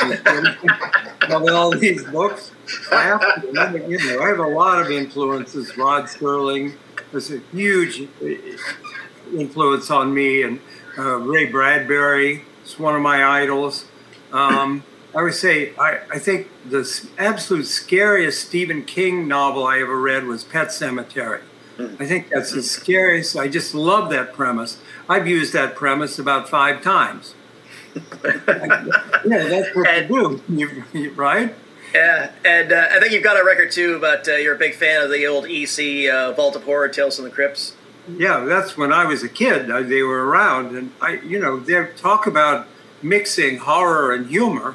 of 0.00 1.42
all 1.52 1.76
these 1.76 2.04
books, 2.04 2.52
I 2.90 3.02
have 3.02 3.20
to 3.20 4.18
I 4.18 4.28
have 4.28 4.38
a 4.38 4.48
lot 4.48 4.80
of 4.80 4.90
influences. 4.90 5.76
Rod 5.76 6.04
Serling 6.04 6.72
was 7.12 7.30
a 7.30 7.40
huge 7.52 8.08
uh, 8.22 9.36
influence 9.38 9.90
on 9.90 10.14
me, 10.14 10.40
and 10.40 10.60
uh, 10.96 11.16
Ray 11.16 11.50
Bradbury 11.50 12.44
is 12.64 12.78
one 12.78 12.94
of 12.94 13.02
my 13.02 13.42
idols. 13.42 13.84
Um, 14.32 14.84
I 15.16 15.22
would 15.22 15.34
say 15.34 15.72
I, 15.76 16.00
I 16.12 16.18
think 16.18 16.48
the 16.68 17.08
absolute 17.16 17.64
scariest 17.64 18.48
Stephen 18.48 18.84
King 18.84 19.26
novel 19.26 19.66
I 19.66 19.78
ever 19.78 19.98
read 19.98 20.26
was 20.26 20.44
Pet 20.44 20.68
Sematary. 20.68 21.40
Hmm. 21.78 21.96
I 21.98 22.04
think 22.04 22.28
that's 22.28 22.52
the 22.52 22.62
scariest. 22.62 23.34
I 23.34 23.48
just 23.48 23.74
love 23.74 24.10
that 24.10 24.34
premise. 24.34 24.78
I've 25.08 25.26
used 25.26 25.54
that 25.54 25.74
premise 25.74 26.18
about 26.18 26.50
five 26.50 26.82
times. 26.82 27.34
yeah, 27.94 28.02
that's 29.24 29.74
what 29.74 29.88
and, 29.88 30.10
you 30.10 30.68
do, 30.68 30.84
you, 30.92 31.10
right? 31.12 31.54
Yeah, 31.94 32.32
and 32.44 32.70
uh, 32.70 32.88
I 32.90 33.00
think 33.00 33.12
you've 33.12 33.24
got 33.24 33.40
a 33.40 33.44
record 33.44 33.72
too, 33.72 33.98
but 33.98 34.28
uh, 34.28 34.32
you're 34.32 34.54
a 34.54 34.58
big 34.58 34.74
fan 34.74 35.02
of 35.02 35.10
the 35.10 35.26
old 35.26 35.46
EC 35.46 36.10
uh, 36.12 36.32
Vault 36.32 36.56
of 36.56 36.64
Horror, 36.64 36.90
Tales 36.90 37.16
from 37.16 37.24
the 37.24 37.30
Crypts. 37.30 37.74
Yeah, 38.06 38.40
that's 38.40 38.76
when 38.76 38.92
I 38.92 39.06
was 39.06 39.22
a 39.22 39.30
kid. 39.30 39.68
they 39.88 40.02
were 40.02 40.26
around, 40.26 40.76
and 40.76 40.92
I, 41.00 41.20
you 41.20 41.38
know, 41.38 41.58
they 41.58 41.88
talk 41.96 42.26
about 42.26 42.66
mixing 43.02 43.58
horror 43.58 44.12
and 44.12 44.26
humor 44.26 44.74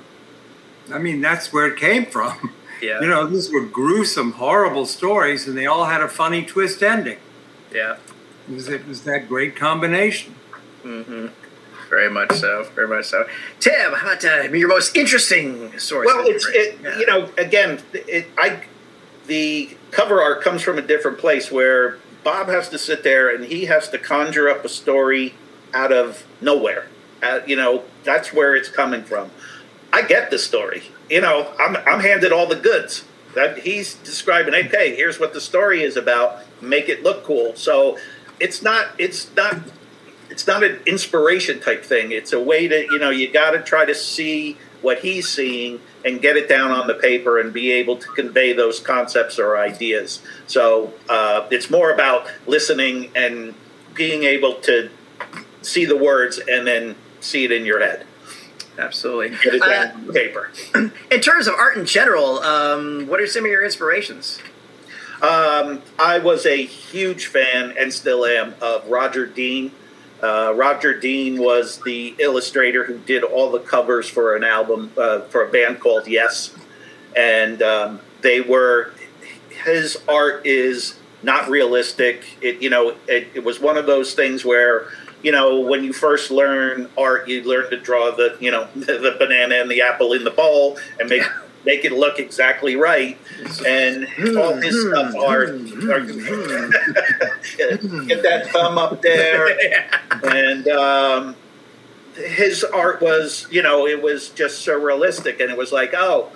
I 0.91 0.99
mean, 0.99 1.21
that's 1.21 1.51
where 1.51 1.67
it 1.67 1.77
came 1.79 2.05
from. 2.05 2.53
Yeah. 2.81 2.99
You 2.99 3.05
know, 3.09 3.27
these 3.27 3.51
were 3.51 3.63
gruesome, 3.63 4.31
horrible 4.31 4.87
stories, 4.87 5.47
and 5.47 5.55
they 5.55 5.67
all 5.67 5.85
had 5.85 6.01
a 6.01 6.07
funny 6.07 6.43
twist 6.43 6.81
ending. 6.81 7.19
Yeah. 7.71 7.97
It 8.49 8.53
was, 8.55 8.69
it 8.69 8.87
was 8.87 9.03
that 9.03 9.27
great 9.27 9.55
combination. 9.55 10.33
Mm-hmm. 10.83 11.27
Very 11.91 12.09
much 12.09 12.31
so. 12.33 12.63
Very 12.73 12.87
much 12.87 13.05
so. 13.05 13.27
Tim, 13.59 13.93
how 13.93 14.13
about 14.13 14.25
uh, 14.25 14.51
your 14.51 14.67
most 14.67 14.95
interesting 14.97 15.77
source? 15.77 16.07
Well, 16.07 16.25
it's 16.25 16.47
it, 16.47 16.79
yeah. 16.81 16.97
you 16.97 17.05
know 17.05 17.29
again, 17.37 17.81
it, 17.93 18.27
I 18.37 18.63
the 19.27 19.77
cover 19.91 20.21
art 20.21 20.41
comes 20.41 20.61
from 20.61 20.77
a 20.77 20.81
different 20.81 21.17
place 21.17 21.51
where 21.51 21.97
Bob 22.23 22.47
has 22.47 22.69
to 22.69 22.77
sit 22.77 23.03
there 23.03 23.33
and 23.33 23.43
he 23.45 23.65
has 23.65 23.89
to 23.89 23.97
conjure 23.97 24.49
up 24.49 24.63
a 24.63 24.69
story 24.69 25.33
out 25.73 25.91
of 25.91 26.25
nowhere. 26.39 26.87
Uh, 27.21 27.41
you 27.45 27.55
know, 27.55 27.83
that's 28.03 28.33
where 28.33 28.55
it's 28.55 28.69
coming 28.69 29.03
from. 29.03 29.29
I 29.93 30.03
get 30.03 30.31
the 30.31 30.39
story. 30.39 30.83
You 31.09 31.21
know, 31.21 31.53
I'm, 31.59 31.75
I'm 31.75 31.99
handed 31.99 32.31
all 32.31 32.47
the 32.47 32.55
goods. 32.55 33.05
That 33.35 33.59
he's 33.59 33.93
describing, 33.95 34.53
okay, 34.53 34.95
here's 34.95 35.19
what 35.19 35.33
the 35.33 35.39
story 35.39 35.83
is 35.83 35.95
about. 35.95 36.39
Make 36.61 36.89
it 36.89 37.01
look 37.01 37.23
cool. 37.23 37.55
So 37.55 37.97
it's 38.39 38.61
not 38.61 38.87
it's 38.97 39.33
not 39.35 39.57
it's 40.29 40.47
not 40.47 40.63
an 40.63 40.81
inspiration 40.85 41.61
type 41.61 41.85
thing. 41.85 42.11
It's 42.11 42.33
a 42.33 42.41
way 42.41 42.67
to 42.67 42.87
you 42.91 42.99
know 42.99 43.09
you 43.09 43.31
got 43.31 43.51
to 43.51 43.61
try 43.61 43.85
to 43.85 43.95
see 43.95 44.57
what 44.81 44.99
he's 44.99 45.29
seeing 45.29 45.79
and 46.03 46.21
get 46.21 46.35
it 46.35 46.49
down 46.49 46.71
on 46.71 46.87
the 46.87 46.95
paper 46.95 47.39
and 47.39 47.53
be 47.53 47.71
able 47.71 47.95
to 47.97 48.07
convey 48.09 48.51
those 48.51 48.79
concepts 48.79 49.37
or 49.37 49.57
ideas. 49.57 50.21
So 50.47 50.93
uh, 51.07 51.47
it's 51.51 51.69
more 51.69 51.93
about 51.93 52.27
listening 52.47 53.11
and 53.15 53.53
being 53.93 54.23
able 54.23 54.55
to 54.61 54.89
see 55.61 55.85
the 55.85 55.95
words 55.97 56.39
and 56.39 56.65
then 56.65 56.95
see 57.19 57.45
it 57.45 57.51
in 57.51 57.65
your 57.65 57.79
head. 57.79 58.07
Absolutely. 58.77 59.29
Get 59.43 59.55
it 59.55 59.61
uh, 59.61 60.11
paper. 60.11 60.51
In 61.11 61.21
terms 61.21 61.47
of 61.47 61.55
art 61.55 61.77
in 61.77 61.85
general, 61.85 62.39
um, 62.39 63.07
what 63.07 63.19
are 63.19 63.27
some 63.27 63.45
of 63.45 63.51
your 63.51 63.63
inspirations? 63.63 64.39
Um, 65.21 65.83
I 65.99 66.17
was 66.17 66.45
a 66.45 66.65
huge 66.65 67.27
fan 67.27 67.75
and 67.77 67.93
still 67.93 68.25
am 68.25 68.55
of 68.59 68.87
Roger 68.89 69.27
Dean. 69.27 69.71
Uh, 70.21 70.53
Roger 70.55 70.99
Dean 70.99 71.39
was 71.39 71.79
the 71.83 72.15
illustrator 72.19 72.85
who 72.85 72.97
did 72.99 73.23
all 73.23 73.51
the 73.51 73.59
covers 73.59 74.09
for 74.09 74.35
an 74.35 74.43
album 74.43 74.91
uh, 74.97 75.21
for 75.21 75.43
a 75.47 75.51
band 75.51 75.79
called 75.79 76.07
Yes, 76.07 76.55
and 77.15 77.61
um, 77.61 77.99
they 78.21 78.41
were 78.41 78.93
his 79.63 79.97
art 80.07 80.45
is 80.45 80.97
not 81.23 81.49
realistic. 81.49 82.37
It 82.41 82.61
you 82.61 82.69
know 82.69 82.95
it, 83.07 83.29
it 83.33 83.43
was 83.43 83.59
one 83.59 83.77
of 83.77 83.85
those 83.85 84.13
things 84.13 84.45
where 84.45 84.87
you 85.23 85.31
know 85.31 85.59
when 85.59 85.83
you 85.83 85.93
first 85.93 86.31
learn 86.31 86.89
art, 86.97 87.27
you 87.27 87.43
learn 87.43 87.69
to 87.69 87.77
draw 87.77 88.11
the 88.11 88.37
you 88.39 88.51
know 88.51 88.67
the, 88.75 88.97
the 88.97 89.15
banana 89.17 89.55
and 89.55 89.69
the 89.69 89.81
apple 89.81 90.13
in 90.13 90.23
the 90.23 90.31
bowl 90.31 90.77
and 90.99 91.09
make 91.09 91.23
make 91.65 91.83
it 91.85 91.91
look 91.91 92.19
exactly 92.19 92.75
right. 92.75 93.17
And 93.65 94.07
hmm, 94.07 94.37
all 94.37 94.53
his 94.55 94.75
hmm, 94.75 94.89
stuff 94.89 95.13
hmm, 95.13 95.19
are, 95.19 95.43
are 95.93 96.01
get 98.05 98.21
that 98.23 98.49
thumb 98.51 98.77
up 98.77 99.01
there. 99.01 99.89
And 100.23 100.67
um, 100.67 101.35
his 102.15 102.63
art 102.63 103.01
was, 103.01 103.47
you 103.49 103.63
know, 103.63 103.87
it 103.87 104.03
was 104.03 104.29
just 104.29 104.61
so 104.61 104.79
realistic, 104.79 105.39
and 105.39 105.49
it 105.49 105.57
was 105.57 105.71
like, 105.71 105.95
oh, 105.95 106.29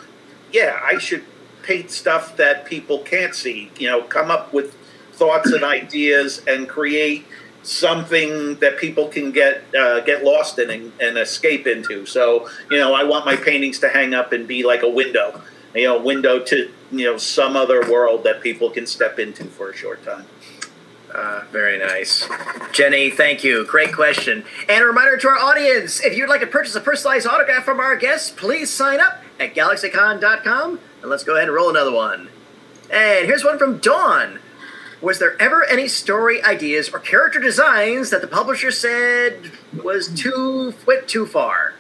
yeah, 0.52 0.80
I 0.84 0.98
should 0.98 1.24
paint 1.62 1.92
stuff 1.92 2.36
that 2.38 2.66
people 2.66 2.98
can't 3.00 3.36
see. 3.36 3.70
You 3.78 3.90
know, 3.90 4.02
come 4.02 4.32
up 4.32 4.54
with 4.54 4.76
thoughts 5.12 5.52
and 5.52 5.64
ideas 5.64 6.42
and 6.48 6.68
create 6.68 7.28
something 7.66 8.56
that 8.56 8.78
people 8.78 9.08
can 9.08 9.32
get 9.32 9.64
uh, 9.76 10.02
get 10.02 10.24
lost 10.24 10.60
in 10.60 10.70
and, 10.70 10.92
and, 11.00 11.18
escape 11.18 11.68
into. 11.68 12.06
So 12.06 12.50
you 12.70 12.78
know, 12.78 12.94
I 12.94 13.04
want 13.04 13.26
my 13.26 13.36
paintings 13.36 13.80
to 13.80 13.90
hang 13.90 14.14
up 14.14 14.32
and 14.34 14.48
be 14.48 14.64
like 14.64 14.84
a 14.84 14.90
window, 14.90 15.42
you 15.74 15.86
know, 15.86 16.00
window 16.00 16.40
to 16.40 16.72
you 16.92 17.06
know 17.06 17.18
some 17.18 17.56
other 17.56 17.90
world 17.92 18.24
that 18.24 18.42
people 18.42 18.70
can 18.70 18.86
step 18.86 19.20
into 19.20 19.46
for 19.46 19.70
a 19.70 19.76
short 19.76 20.04
time. 20.04 20.26
Uh, 21.14 21.46
very 21.50 21.80
nice. 21.80 22.28
Jenny, 22.74 23.10
thank 23.10 23.42
you. 23.42 23.66
Great 23.66 23.94
question. 23.94 24.44
And 24.68 24.84
a 24.84 24.86
reminder 24.86 25.16
to 25.16 25.28
our 25.30 25.38
audience 25.38 26.04
if 26.04 26.18
you'd 26.18 26.28
like 26.28 26.42
to 26.42 26.48
purchase 26.48 26.76
a 26.76 26.82
personalized 26.82 27.26
autograph 27.26 27.64
from 27.64 27.80
our 27.80 27.96
guests, 27.96 28.30
please 28.30 28.70
sign 28.70 29.00
up 29.00 29.24
at 29.40 29.56
galaxycon.com. 29.56 30.80
And 31.02 31.10
let's 31.10 31.24
go 31.24 31.36
ahead 31.36 31.48
and 31.48 31.56
roll 31.56 31.70
another 31.70 31.94
one. 31.94 32.30
And 32.92 33.26
here's 33.26 33.46
one 33.46 33.58
from 33.58 33.78
Dawn. 33.78 34.40
Was 35.02 35.20
there 35.20 35.40
ever 35.42 35.64
any 35.66 35.88
story 35.88 36.44
ideas 36.44 36.90
or 36.90 37.00
character 37.00 37.40
designs 37.40 38.10
that 38.10 38.22
the 38.22 38.28
publisher 38.28 38.72
said 38.72 39.52
was 39.84 40.08
too 40.08 40.74
went 40.86 41.08
too 41.08 41.26
far? 41.26 41.76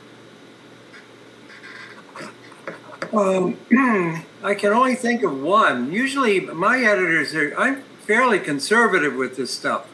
Um, 3.13 3.57
I 4.43 4.55
can 4.55 4.73
only 4.73 4.95
think 4.95 5.23
of 5.23 5.41
one. 5.41 5.91
Usually, 5.91 6.41
my 6.41 6.79
editors 6.79 7.33
are. 7.33 7.57
I'm 7.57 7.83
fairly 8.01 8.39
conservative 8.39 9.15
with 9.15 9.37
this 9.37 9.53
stuff, 9.53 9.87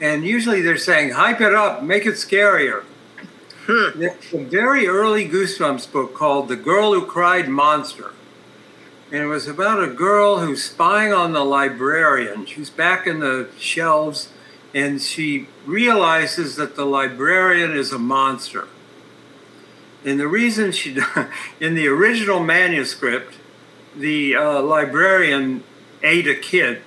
and 0.00 0.24
usually 0.24 0.60
they're 0.60 0.76
saying, 0.76 1.12
"Hype 1.12 1.40
it 1.40 1.54
up, 1.54 1.82
make 1.82 2.04
it 2.04 2.14
scarier." 2.14 2.84
Hmm. 3.66 3.98
There's 3.98 4.34
a 4.34 4.44
very 4.44 4.86
early 4.86 5.28
Goosebumps 5.28 5.90
book 5.90 6.14
called 6.14 6.48
"The 6.48 6.56
Girl 6.56 6.92
Who 6.92 7.06
Cried 7.06 7.48
Monster." 7.48 8.12
And 9.12 9.20
it 9.20 9.26
was 9.26 9.46
about 9.46 9.84
a 9.84 9.88
girl 9.88 10.38
who's 10.38 10.64
spying 10.64 11.12
on 11.12 11.34
the 11.34 11.44
librarian. 11.44 12.46
She's 12.46 12.70
back 12.70 13.06
in 13.06 13.20
the 13.20 13.50
shelves, 13.58 14.30
and 14.74 15.02
she 15.02 15.48
realizes 15.66 16.56
that 16.56 16.76
the 16.76 16.86
librarian 16.86 17.76
is 17.76 17.92
a 17.92 17.98
monster. 17.98 18.68
And 20.02 20.18
the 20.18 20.26
reason 20.26 20.72
she, 20.72 20.96
in 21.60 21.74
the 21.74 21.88
original 21.88 22.40
manuscript, 22.40 23.34
the 23.94 24.34
uh, 24.34 24.62
librarian 24.62 25.62
ate 26.02 26.26
a 26.26 26.34
kid. 26.34 26.80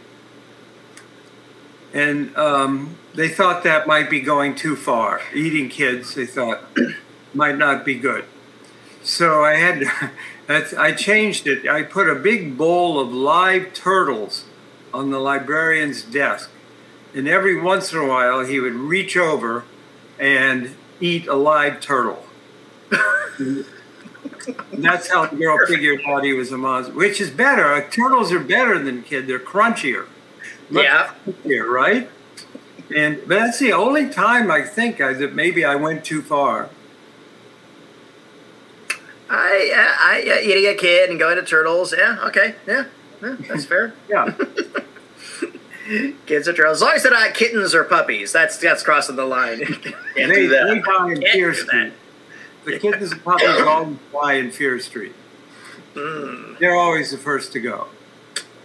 And 1.93 2.35
um, 2.35 2.97
they 3.13 3.29
thought 3.29 3.63
that 3.65 3.85
might 3.85 4.09
be 4.09 4.19
going 4.19 4.55
too 4.55 4.75
far. 4.75 5.21
Eating 5.31 5.69
kids, 5.69 6.15
they 6.15 6.25
thought, 6.25 6.63
might 7.35 7.59
not 7.59 7.85
be 7.85 7.93
good. 7.93 8.25
So 9.03 9.43
I 9.43 9.57
had 9.57 9.83
That's, 10.47 10.73
I 10.73 10.91
changed 10.91 11.47
it. 11.47 11.67
I 11.67 11.83
put 11.83 12.09
a 12.09 12.15
big 12.15 12.57
bowl 12.57 12.99
of 12.99 13.11
live 13.11 13.73
turtles 13.73 14.45
on 14.93 15.11
the 15.11 15.19
librarian's 15.19 16.01
desk. 16.03 16.49
And 17.13 17.27
every 17.27 17.59
once 17.59 17.91
in 17.93 17.99
a 17.99 18.07
while, 18.07 18.45
he 18.45 18.59
would 18.59 18.73
reach 18.73 19.17
over 19.17 19.63
and 20.19 20.75
eat 20.99 21.27
a 21.27 21.35
live 21.35 21.79
turtle. 21.79 22.25
that's 24.73 25.09
how 25.11 25.25
the 25.25 25.35
girl 25.35 25.57
figured 25.67 26.01
out 26.07 26.23
he 26.23 26.33
was 26.33 26.51
a 26.51 26.57
monster, 26.57 26.93
which 26.93 27.19
is 27.19 27.29
better. 27.31 27.81
Turtles 27.89 28.31
are 28.31 28.39
better 28.39 28.77
than 28.79 29.03
kid. 29.03 29.27
They're 29.27 29.39
crunchier. 29.39 30.07
yeah. 30.69 31.13
Crunchier, 31.25 31.67
right? 31.67 32.09
And 32.95 33.19
but 33.27 33.39
that's 33.39 33.59
the 33.59 33.73
only 33.73 34.09
time 34.09 34.51
I 34.51 34.61
think 34.61 35.01
I, 35.01 35.13
that 35.13 35.33
maybe 35.33 35.65
I 35.65 35.75
went 35.75 36.05
too 36.05 36.21
far. 36.21 36.69
I, 39.29 39.67
yeah, 39.69 39.95
I, 39.99 40.23
yeah, 40.25 40.39
eating 40.39 40.69
a 40.69 40.75
kid 40.75 41.09
and 41.09 41.19
going 41.19 41.37
to 41.37 41.43
turtles. 41.43 41.93
Yeah, 41.97 42.17
okay, 42.25 42.55
yeah, 42.67 42.85
yeah 43.21 43.35
that's 43.47 43.65
fair. 43.65 43.93
yeah. 44.09 44.33
Kids 46.25 46.47
are 46.47 46.53
turtles. 46.53 46.77
As 46.77 46.81
long 46.81 46.93
as 46.95 47.03
they're 47.03 47.11
not 47.11 47.35
kittens 47.35 47.75
or 47.75 47.83
puppies, 47.83 48.31
that's 48.31 48.57
that's 48.57 48.81
crossing 48.81 49.15
the 49.15 49.25
line. 49.25 49.59
they, 50.15 50.47
they 50.47 50.47
die 50.47 51.11
in 51.11 51.21
Fear 51.21 51.53
Street. 51.53 51.93
The 52.65 52.79
kittens 52.79 53.11
and 53.11 53.23
puppies 53.23 53.47
always 53.61 53.97
fly 54.09 54.33
in 54.33 54.51
Fear 54.51 54.79
Street. 54.79 55.13
Mm. 55.93 56.57
They're 56.57 56.75
always 56.75 57.11
the 57.11 57.17
first 57.17 57.53
to 57.53 57.59
go. 57.59 57.87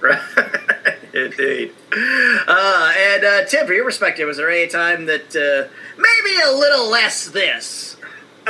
Right. 0.01 0.21
Indeed. 1.15 1.73
Uh, 1.93 2.93
and 2.97 3.25
uh, 3.25 3.45
Tim, 3.45 3.67
from 3.67 3.77
your 3.77 3.85
perspective, 3.85 4.27
was 4.27 4.39
there 4.39 4.51
any 4.51 4.69
time 4.69 5.07
that 5.07 5.37
uh, 5.37 5.69
maybe 5.99 6.41
a 6.41 6.53
little 6.53 6.89
less 6.89 7.29
this? 7.29 7.97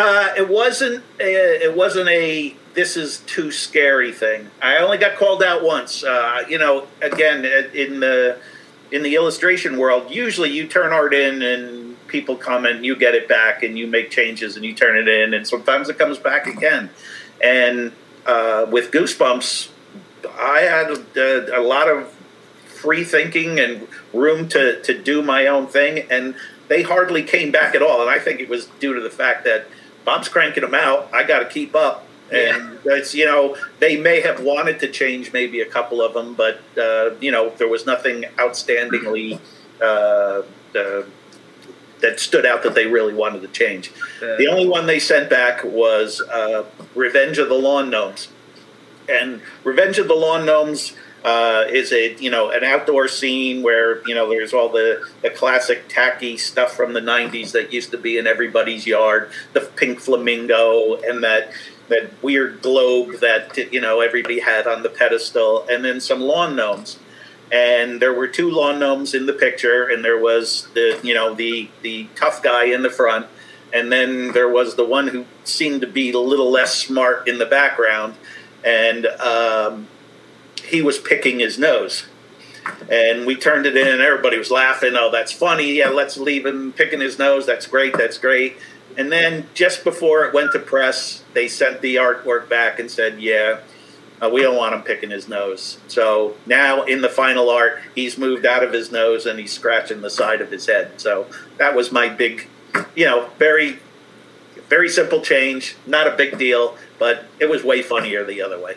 Uh, 0.01 0.33
it 0.35 0.49
wasn't. 0.49 1.05
A, 1.21 1.63
it 1.63 1.77
wasn't 1.77 2.09
a. 2.09 2.57
This 2.73 2.97
is 2.97 3.19
too 3.19 3.51
scary 3.51 4.13
thing. 4.13 4.51
I 4.63 4.79
only 4.79 4.97
got 4.97 5.19
called 5.19 5.43
out 5.43 5.63
once. 5.63 6.03
Uh, 6.03 6.43
you 6.49 6.57
know, 6.57 6.87
again 7.03 7.45
in 7.75 8.01
the 8.01 8.39
in 8.91 9.03
the 9.03 9.15
illustration 9.15 9.77
world, 9.77 10.11
usually 10.11 10.49
you 10.49 10.67
turn 10.67 10.95
art 10.95 11.13
in 11.13 11.43
and 11.43 12.09
people 12.09 12.35
come 12.35 12.65
and 12.65 12.83
you 12.83 12.97
get 12.97 13.15
it 13.15 13.29
back 13.29 13.63
and 13.63 13.79
you 13.79 13.87
make 13.87 14.11
changes 14.11 14.57
and 14.57 14.65
you 14.65 14.73
turn 14.75 14.97
it 14.97 15.07
in 15.07 15.35
and 15.35 15.47
sometimes 15.47 15.91
it 15.91 15.99
comes 15.99 16.17
back 16.19 16.47
again. 16.47 16.89
And 17.45 17.93
uh, 18.25 18.69
with 18.71 18.93
Goosebumps, 18.93 19.69
I 20.33 20.61
had 20.61 20.91
a, 21.15 21.61
a 21.61 21.63
lot 21.63 21.89
of 21.91 22.11
free 22.65 23.05
thinking 23.05 23.61
and 23.61 23.87
room 24.15 24.49
to, 24.49 24.81
to 24.81 24.99
do 25.03 25.21
my 25.21 25.47
own 25.47 25.67
thing 25.67 26.07
and 26.11 26.35
they 26.69 26.83
hardly 26.83 27.23
came 27.23 27.51
back 27.51 27.75
at 27.75 27.83
all. 27.83 28.01
And 28.01 28.09
I 28.09 28.19
think 28.19 28.41
it 28.41 28.49
was 28.49 28.67
due 28.81 28.95
to 28.95 29.01
the 29.03 29.11
fact 29.11 29.45
that 29.45 29.67
Bob's 30.05 30.29
cranking 30.29 30.63
them 30.63 30.75
out. 30.75 31.09
I 31.13 31.25
got 31.25 31.41
to 31.41 31.47
keep 31.47 31.75
up. 31.75 32.07
And 32.33 32.79
yeah. 32.85 32.95
it's 32.95 33.13
you 33.13 33.27
know 33.27 33.57
they 33.81 33.97
may 33.97 34.21
have 34.21 34.41
wanted 34.41 34.79
to 34.81 34.89
change 34.89 35.33
maybe 35.33 35.61
a 35.61 35.67
couple 35.67 36.01
of 36.01 36.15
them, 36.15 36.35
but 36.35 36.61
uh, 36.79 37.11
you 37.21 37.33
know 37.33 37.51
there 37.51 37.67
was 37.67 37.87
nothing 37.87 38.23
outstandingly 38.37 39.41
uh, 39.81 40.43
uh, 40.79 41.03
that 42.01 42.21
stood 42.21 42.47
out 42.47 42.63
that 42.63 42.77
they 42.77 42.87
really 42.87 43.15
wanted 43.15 43.43
to 43.43 43.49
change. 43.49 43.93
the 44.21 44.47
only 44.49 44.69
one 44.69 44.87
they 44.87 45.01
sent 45.01 45.29
back 45.29 45.65
was 45.65 46.23
uh, 46.33 46.65
Revenge 46.95 47.39
of 47.39 47.49
the 47.49 47.57
Lawn 47.57 47.91
Gnomes, 47.91 48.29
and 49.09 49.43
Revenge 49.65 49.99
of 49.99 50.07
the 50.07 50.15
Lawn 50.15 50.47
Gnomes 50.47 50.93
uh, 51.25 51.65
is 51.69 51.93
a 51.93 52.15
you 52.15 52.31
know 52.31 52.51
an 52.51 52.65
outdoor 52.65 53.09
scene 53.09 53.63
where 53.63 54.07
you 54.09 54.15
know 54.15 54.29
there's 54.29 54.53
all 54.55 54.69
the 54.69 55.07
the 55.23 55.31
classic 55.31 55.85
tacky 55.89 56.37
stuff 56.37 56.73
from 56.73 56.93
the 56.93 57.01
90s 57.01 57.53
that 57.53 57.73
used 57.73 57.91
to 57.91 57.99
be 57.99 58.17
in 58.17 58.27
everybody's 58.27 58.87
yard 58.87 59.31
the 59.53 59.61
pink 59.61 60.01
flamingo 60.01 60.97
and 61.03 61.23
that 61.23 61.53
that 61.91 62.11
weird 62.23 62.63
globe 62.63 63.21
that 63.21 63.57
you 63.71 63.81
know 63.81 64.01
everybody 64.01 64.41
had 64.41 64.67
on 64.67 64.83
the 64.83 64.89
pedestal 64.89 65.67
and 65.69 65.85
then 65.85 66.01
some 66.01 66.21
lawn 66.21 66.57
gnomes. 66.57 66.99
And 67.53 68.01
there 68.01 68.15
were 68.15 68.29
two 68.29 68.49
lawn 68.49 68.79
gnomes 68.79 69.13
in 69.13 69.27
the 69.27 69.33
picture 69.33 69.85
and 69.89 70.05
there 70.05 70.19
was 70.19 70.69
the 70.75 70.99
you 71.03 71.13
know 71.13 71.35
the 71.35 71.69
the 71.83 72.07
tough 72.15 72.43
guy 72.43 72.65
in 72.65 72.83
the 72.83 72.91
front 72.91 73.27
and 73.73 73.93
then 73.93 74.33
there 74.33 74.49
was 74.49 74.77
the 74.77 74.85
one 74.85 75.09
who 75.09 75.27
seemed 75.45 75.81
to 75.81 75.87
be 75.87 76.13
a 76.13 76.19
little 76.19 76.51
less 76.51 76.75
smart 76.75 77.29
in 77.29 77.39
the 77.39 77.47
background 77.47 78.15
and 78.65 79.07
um, 79.07 79.89
he 80.71 80.83
was 80.83 80.99
picking 80.99 81.41
his 81.41 81.59
nose. 81.59 82.07
And 82.91 83.27
we 83.27 83.37
turned 83.37 83.67
it 83.67 83.77
in, 83.77 83.89
and 83.89 84.01
everybody 84.01 84.39
was 84.39 84.51
laughing. 84.51 84.93
Oh, 84.95 85.11
that's 85.11 85.33
funny. 85.33 85.73
Yeah, 85.73 85.89
let's 85.89 86.17
leave 86.17 86.47
him 86.47 86.73
picking 86.73 87.01
his 87.01 87.19
nose. 87.19 87.47
That's 87.47 87.67
great. 87.67 87.97
That's 87.97 88.19
great. 88.19 88.57
And 88.97 89.11
then 89.11 89.47
just 89.55 89.85
before 89.85 90.25
it 90.25 90.35
went 90.35 90.53
to 90.53 90.59
press, 90.59 91.23
they 91.33 91.49
sent 91.49 91.81
the 91.81 91.97
artwork 91.97 92.49
back 92.49 92.79
and 92.79 92.91
said, 92.91 93.21
yeah, 93.21 93.61
uh, 94.21 94.29
we 94.29 94.43
don't 94.43 94.57
want 94.57 94.75
him 94.75 94.83
picking 94.83 95.11
his 95.11 95.29
nose. 95.29 95.79
So 95.89 96.37
now 96.45 96.83
in 96.83 97.01
the 97.01 97.09
final 97.09 97.49
art, 97.49 97.81
he's 97.95 98.19
moved 98.19 98.45
out 98.45 98.63
of 98.63 98.73
his 98.73 98.93
nose 98.93 99.27
and 99.27 99.39
he's 99.39 99.53
scratching 99.53 100.03
the 100.03 100.11
side 100.11 100.41
of 100.41 100.51
his 100.51 100.67
head. 100.67 101.01
So 101.01 101.27
that 101.57 101.75
was 101.75 101.91
my 101.91 102.09
big, 102.09 102.49
you 102.95 103.07
know, 103.07 103.31
very, 103.39 103.79
very 104.69 104.89
simple 104.89 105.23
change. 105.23 105.77
Not 105.87 106.07
a 106.07 106.17
big 106.17 106.37
deal, 106.37 106.77
but 106.99 107.25
it 107.39 107.49
was 107.49 107.65
way 107.65 107.83
funnier 107.83 108.25
the 108.25 108.43
other 108.43 108.59
way. 108.61 108.77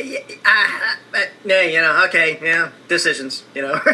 Uh, 0.00 0.94
uh, 1.14 1.54
you 1.60 1.80
know, 1.80 2.04
okay, 2.06 2.38
yeah, 2.42 2.70
decisions, 2.88 3.44
you 3.54 3.62
know. 3.62 3.80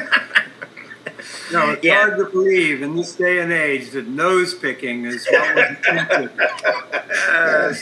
No, 1.52 1.70
it's 1.70 1.84
Yeah. 1.84 1.94
hard 2.06 2.18
to 2.18 2.24
believe 2.26 2.82
in 2.82 2.94
this 2.96 3.14
day 3.14 3.38
and 3.40 3.52
age 3.52 3.90
that 3.92 4.06
nose 4.08 4.52
picking 4.54 5.04
is 5.06 5.26
what 5.30 5.54
was 5.54 5.64
attempted. 5.80 6.30
Uh, 6.40 7.72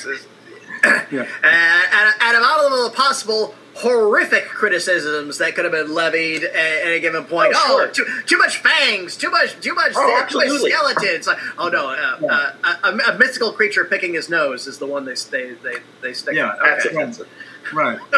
Yeah. 1.11 1.27
and, 1.43 1.85
and, 1.93 2.15
and 2.21 2.37
of 2.37 2.43
all 2.43 2.67
of 2.67 2.91
the 2.91 2.97
possible 2.97 3.55
horrific 3.77 4.45
criticisms 4.47 5.39
that 5.39 5.55
could 5.55 5.65
have 5.65 5.73
been 5.73 5.93
levied 5.93 6.45
at, 6.45 6.55
at 6.55 6.93
a 6.93 7.01
given 7.01 7.25
point. 7.25 7.53
Oh, 7.57 7.65
Oh, 7.67 7.93
sure. 7.93 8.07
too, 8.07 8.23
too 8.27 8.39
much 8.39 8.59
fangs, 8.59 9.17
too 9.17 9.31
much, 9.31 9.61
too 9.61 9.75
much, 9.75 9.93
Oh, 9.97 10.07
too 10.29 10.39
much 10.39 10.47
absolutely. 10.47 10.71
skeletons. 10.71 11.27
Like, 11.27 11.39
oh 11.59 11.69
no, 11.69 11.89
uh, 11.91 12.53
uh, 12.63 12.75
a, 12.85 13.13
a 13.13 13.19
mystical 13.19 13.53
creature 13.53 13.85
picking 13.85 14.15
his 14.15 14.29
nose 14.29 14.67
is 14.67 14.79
the 14.79 14.87
one 14.87 15.05
they 15.05 15.15
they 15.31 15.55
they, 15.63 15.75
they 16.03 16.13
stick 16.13 16.35
Yeah, 16.35 16.51
on. 16.51 16.57
That's 16.63 16.87
Okay. 16.87 16.95
offensive. 16.97 17.29
Right. 17.73 17.99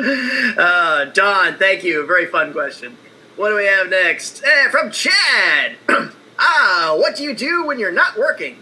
Uh, 0.00 1.04
Dawn, 1.06 1.56
thank 1.58 1.84
you. 1.84 2.06
Very 2.06 2.24
fun 2.24 2.52
question. 2.54 2.96
What 3.36 3.50
do 3.50 3.56
we 3.56 3.66
have 3.66 3.90
next? 3.90 4.42
Eh, 4.42 4.70
from 4.70 4.90
Chad. 4.90 5.76
ah, 6.38 6.94
what 6.98 7.16
do 7.16 7.22
you 7.22 7.34
do 7.34 7.66
when 7.66 7.78
you're 7.78 7.92
not 7.92 8.16
working? 8.16 8.56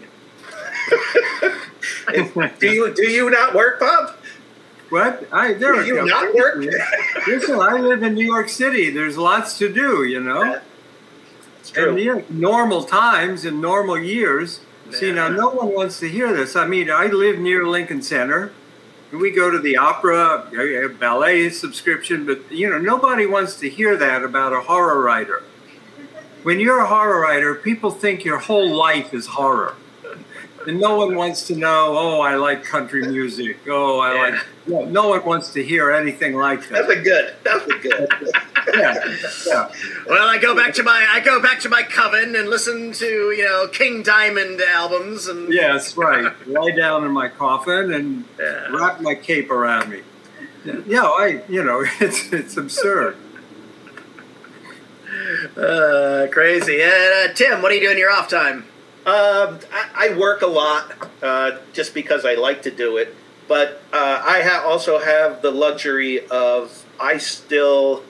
do 2.59 2.67
you 2.67 2.93
do 2.93 3.03
you 3.09 3.29
not 3.29 3.53
work, 3.55 3.79
Bob? 3.79 4.15
What? 4.89 5.27
I 5.31 5.53
there 5.53 5.83
you 5.85 6.05
not 6.05 6.33
work? 6.33 6.55
Listen, 7.27 7.59
I 7.59 7.79
live 7.79 8.01
in 8.03 8.15
New 8.15 8.25
York 8.25 8.49
City. 8.49 8.89
There's 8.89 9.17
lots 9.17 9.57
to 9.59 9.71
do, 9.71 10.03
you 10.03 10.19
know. 10.19 10.61
It's 11.59 11.75
And 11.77 11.99
yeah, 11.99 12.21
normal 12.29 12.83
times 12.83 13.45
in 13.45 13.61
normal 13.61 13.99
years. 13.99 14.61
See, 14.91 15.11
now 15.11 15.27
no 15.27 15.49
one 15.49 15.73
wants 15.73 15.99
to 15.99 16.09
hear 16.09 16.33
this. 16.33 16.55
I 16.55 16.65
mean, 16.65 16.89
I 16.89 17.05
live 17.05 17.37
near 17.37 17.67
Lincoln 17.67 18.01
Center. 18.01 18.51
We 19.11 19.31
go 19.31 19.51
to 19.51 19.59
the 19.59 19.77
opera, 19.77 20.49
ballet 20.99 21.49
subscription, 21.49 22.25
but 22.25 22.51
you 22.51 22.69
know, 22.69 22.79
nobody 22.79 23.25
wants 23.25 23.59
to 23.59 23.69
hear 23.69 23.95
that 23.97 24.23
about 24.23 24.53
a 24.53 24.61
horror 24.61 25.01
writer. 25.01 25.43
When 26.43 26.59
you're 26.59 26.79
a 26.79 26.87
horror 26.87 27.19
writer, 27.19 27.53
people 27.53 27.91
think 27.91 28.23
your 28.23 28.39
whole 28.39 28.75
life 28.75 29.13
is 29.13 29.27
horror. 29.27 29.75
And 30.67 30.79
no 30.79 30.95
one 30.97 31.15
wants 31.15 31.47
to 31.47 31.55
know, 31.55 31.95
oh, 31.97 32.21
I 32.21 32.35
like 32.35 32.63
country 32.63 33.01
music. 33.07 33.59
Oh, 33.67 33.99
I 33.99 34.29
like. 34.31 34.41
No, 34.67 34.83
no 34.85 35.07
one 35.09 35.23
wants 35.25 35.53
to 35.53 35.63
hear 35.63 35.89
anything 35.91 36.35
like 36.35 36.61
that. 36.69 36.85
That's 36.87 36.89
a 36.89 37.01
good. 37.01 37.33
That's 37.43 37.65
a 37.65 37.77
good. 37.77 38.09
Yeah, 38.75 38.93
yeah. 39.47 39.71
Well, 40.07 40.27
I 40.29 40.37
go 40.37 40.55
back 40.55 40.75
to 40.75 40.83
my 40.83 41.03
I 41.09 41.21
go 41.21 41.41
back 41.41 41.59
to 41.61 41.69
my 41.69 41.81
coven 41.81 42.35
and 42.35 42.47
listen 42.49 42.91
to 42.91 43.05
you 43.31 43.43
know 43.43 43.67
King 43.69 44.03
Diamond 44.03 44.61
albums 44.61 45.25
and 45.27 45.51
Yes, 45.51 45.97
right. 45.97 46.31
Lie 46.47 46.71
down 46.71 47.03
in 47.03 47.11
my 47.11 47.29
coffin 47.29 47.91
and 47.91 48.25
Yeah. 48.39 48.67
wrap 48.69 49.01
my 49.01 49.15
cape 49.15 49.49
around 49.49 49.89
me. 49.89 50.01
Yeah, 50.85 51.01
I, 51.03 51.41
you 51.49 51.63
know, 51.63 51.83
it's 51.99 52.31
it's 52.31 52.57
absurd. 52.57 53.15
uh, 55.57 56.27
crazy. 56.31 56.81
And 56.83 57.31
uh, 57.31 57.33
Tim, 57.33 57.61
what 57.63 57.69
do 57.69 57.75
you 57.75 57.81
do 57.81 57.91
in 57.91 57.97
your 57.97 58.11
off 58.11 58.29
time? 58.29 58.65
Um, 59.09 59.57
I, 59.73 60.11
I 60.11 60.17
work 60.19 60.43
a 60.43 60.47
lot 60.47 61.09
uh, 61.23 61.57
just 61.73 61.95
because 61.95 62.25
I 62.25 62.35
like 62.35 62.61
to 62.63 62.71
do 62.71 62.97
it, 62.97 63.15
but 63.47 63.81
uh, 63.91 64.21
I 64.23 64.43
ha- 64.43 64.63
also 64.67 64.99
have 64.99 65.41
the 65.41 65.49
luxury 65.49 66.27
of 66.27 66.85
I 66.99 67.17
still 67.17 68.03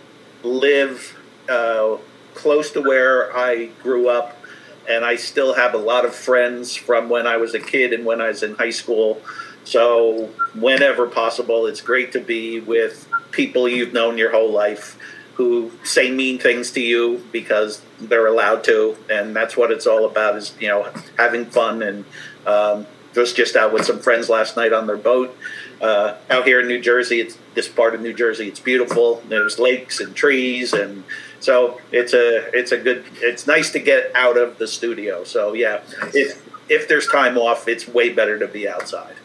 live 0.43 1.17
uh, 1.47 1.99
close 2.33 2.71
to 2.71 2.81
where 2.81 3.33
I 3.33 3.67
grew 3.81 4.09
up, 4.09 4.43
and 4.89 5.05
I 5.05 5.15
still 5.15 5.53
have 5.53 5.73
a 5.73 5.77
lot 5.77 6.03
of 6.03 6.13
friends 6.13 6.75
from 6.75 7.07
when 7.07 7.25
I 7.25 7.37
was 7.37 7.53
a 7.53 7.61
kid 7.61 7.93
and 7.93 8.05
when 8.05 8.19
I 8.19 8.27
was 8.27 8.43
in 8.43 8.55
high 8.55 8.69
school. 8.69 9.21
So 9.63 10.25
whenever 10.53 11.07
possible, 11.07 11.65
it's 11.65 11.79
great 11.79 12.11
to 12.11 12.19
be 12.19 12.59
with 12.59 13.07
people 13.31 13.69
you've 13.69 13.93
known 13.93 14.17
your 14.17 14.31
whole 14.31 14.51
life 14.51 14.99
who 15.39 15.71
say 15.85 16.11
mean 16.11 16.37
things 16.37 16.69
to 16.69 16.81
you 16.81 17.25
because 17.31 17.81
they're 17.97 18.27
allowed 18.27 18.61
to, 18.61 18.97
and 19.09 19.33
that's 19.33 19.55
what 19.55 19.71
it's 19.71 19.87
all 19.87 20.05
about. 20.05 20.35
Is 20.35 20.53
you 20.59 20.67
know 20.67 20.91
having 21.17 21.45
fun 21.45 21.81
and 21.81 22.03
um, 22.45 22.85
was 23.15 23.31
just 23.31 23.55
out 23.55 23.71
with 23.71 23.85
some 23.85 23.99
friends 23.99 24.27
last 24.27 24.57
night 24.57 24.73
on 24.73 24.85
their 24.85 24.97
boat 24.97 25.33
uh, 25.81 26.17
out 26.29 26.45
here 26.45 26.59
in 26.59 26.67
New 26.67 26.81
Jersey. 26.81 27.21
It's 27.21 27.37
this 27.53 27.69
part 27.69 27.95
of 27.95 28.01
New 28.01 28.13
Jersey. 28.13 28.49
It's 28.49 28.59
beautiful. 28.59 29.23
There's 29.29 29.57
lakes 29.57 30.01
and 30.01 30.13
trees, 30.13 30.73
and 30.73 31.05
so 31.39 31.79
it's 31.93 32.13
a 32.13 32.49
it's 32.53 32.73
a 32.73 32.77
good. 32.77 33.05
It's 33.21 33.47
nice 33.47 33.71
to 33.71 33.79
get 33.79 34.11
out 34.15 34.37
of 34.37 34.57
the 34.57 34.67
studio. 34.67 35.23
So 35.23 35.53
yeah, 35.53 35.83
if 36.13 36.45
if 36.67 36.89
there's 36.89 37.07
time 37.07 37.37
off, 37.37 37.69
it's 37.69 37.87
way 37.87 38.09
better 38.09 38.37
to 38.37 38.47
be 38.47 38.67
outside. 38.67 39.15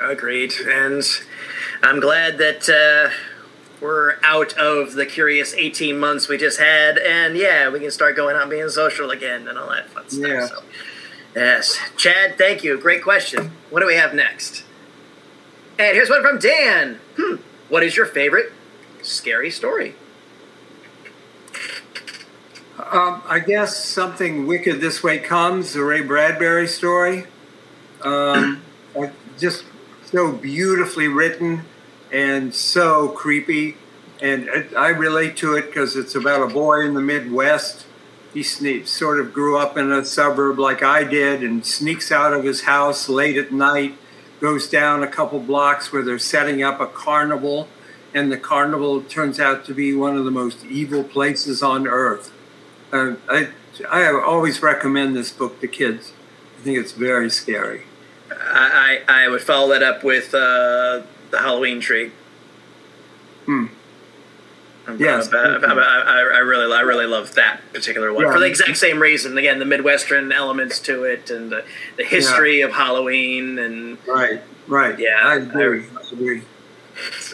Agreed. 0.00 0.54
And 0.66 1.04
I'm 1.84 2.00
glad 2.00 2.38
that 2.38 2.68
uh, 2.68 3.14
we're 3.80 4.16
out 4.22 4.52
of 4.54 4.94
the 4.94 5.06
curious 5.06 5.54
18 5.54 5.98
months 5.98 6.28
we 6.28 6.36
just 6.36 6.58
had. 6.58 6.98
And 6.98 7.36
yeah, 7.36 7.68
we 7.70 7.80
can 7.80 7.90
start 7.90 8.16
going 8.16 8.36
out 8.36 8.42
and 8.42 8.50
being 8.50 8.68
social 8.68 9.10
again 9.10 9.48
and 9.48 9.58
all 9.58 9.70
that 9.70 9.88
fun 9.90 10.08
stuff. 10.08 10.28
Yeah. 10.28 10.46
So, 10.46 10.62
yes. 11.34 11.78
Chad, 11.96 12.36
thank 12.36 12.62
you. 12.62 12.78
Great 12.78 13.02
question. 13.02 13.52
What 13.70 13.80
do 13.80 13.86
we 13.86 13.94
have 13.94 14.14
next? 14.14 14.64
And 15.78 15.94
here's 15.94 16.10
one 16.10 16.22
from 16.22 16.38
Dan. 16.38 17.00
Hmm. 17.16 17.36
What 17.68 17.82
is 17.82 17.96
your 17.96 18.06
favorite 18.06 18.52
scary 19.02 19.50
story? 19.50 19.94
Um, 22.90 23.22
I 23.26 23.38
guess 23.38 23.76
something 23.82 24.46
wicked 24.46 24.80
this 24.80 25.02
way 25.02 25.18
comes 25.18 25.74
the 25.74 25.84
Ray 25.84 26.02
Bradbury 26.02 26.66
story. 26.66 27.26
Um, 28.02 28.62
uh, 28.98 29.08
just 29.38 29.64
so 30.04 30.32
beautifully 30.32 31.06
written 31.06 31.64
and 32.12 32.54
so 32.54 33.08
creepy, 33.08 33.76
and 34.20 34.48
it, 34.48 34.74
I 34.74 34.88
relate 34.88 35.36
to 35.38 35.54
it 35.54 35.66
because 35.66 35.96
it's 35.96 36.14
about 36.14 36.42
a 36.42 36.52
boy 36.52 36.80
in 36.80 36.94
the 36.94 37.00
Midwest. 37.00 37.86
He 38.34 38.40
sne- 38.40 38.86
sort 38.86 39.18
of 39.20 39.32
grew 39.32 39.58
up 39.58 39.76
in 39.76 39.90
a 39.90 40.04
suburb 40.04 40.58
like 40.58 40.82
I 40.82 41.04
did, 41.04 41.42
and 41.42 41.64
sneaks 41.64 42.12
out 42.12 42.32
of 42.32 42.44
his 42.44 42.62
house 42.62 43.08
late 43.08 43.36
at 43.36 43.52
night, 43.52 43.96
goes 44.40 44.68
down 44.68 45.02
a 45.02 45.08
couple 45.08 45.40
blocks 45.40 45.92
where 45.92 46.02
they're 46.02 46.18
setting 46.18 46.62
up 46.62 46.80
a 46.80 46.86
carnival, 46.86 47.68
and 48.14 48.30
the 48.30 48.38
carnival 48.38 49.02
turns 49.02 49.38
out 49.38 49.64
to 49.66 49.74
be 49.74 49.94
one 49.94 50.16
of 50.16 50.24
the 50.24 50.30
most 50.30 50.64
evil 50.64 51.04
places 51.04 51.62
on 51.62 51.86
earth. 51.86 52.32
Uh, 52.92 53.14
I, 53.28 53.48
I 53.88 54.12
always 54.12 54.62
recommend 54.62 55.16
this 55.16 55.30
book 55.30 55.60
to 55.60 55.68
kids. 55.68 56.12
I 56.58 56.62
think 56.62 56.78
it's 56.78 56.92
very 56.92 57.30
scary. 57.30 57.82
I, 58.30 59.00
I, 59.08 59.28
would 59.28 59.42
follow 59.42 59.68
that 59.70 59.82
up 59.82 60.04
with 60.04 60.34
uh, 60.34 61.02
the 61.30 61.38
Halloween 61.38 61.80
tree. 61.80 62.12
Hmm. 63.46 63.66
Yes. 64.98 65.32
I, 65.32 65.36
I, 65.38 65.72
I, 65.72 66.18
I 66.34 66.38
really, 66.38 66.74
I 66.74 66.80
really 66.80 67.06
love 67.06 67.34
that 67.34 67.60
particular 67.72 68.12
one 68.12 68.24
Yeah. 68.24 68.32
for 68.32 68.40
the 68.40 68.46
exact 68.46 68.76
same 68.76 68.98
reason. 69.00 69.38
Again, 69.38 69.58
the 69.60 69.64
Midwestern 69.64 70.32
elements 70.32 70.80
to 70.80 71.04
it, 71.04 71.30
and 71.30 71.50
the, 71.52 71.64
the 71.96 72.04
history 72.04 72.60
of 72.62 72.72
Halloween, 72.72 73.58
and 73.58 73.98
Right, 74.06 74.42
right. 74.66 74.98
Yeah, 74.98 75.20
I 75.22 75.36
agree. 75.36 75.84
I 75.96 76.12
agree. 76.12 76.42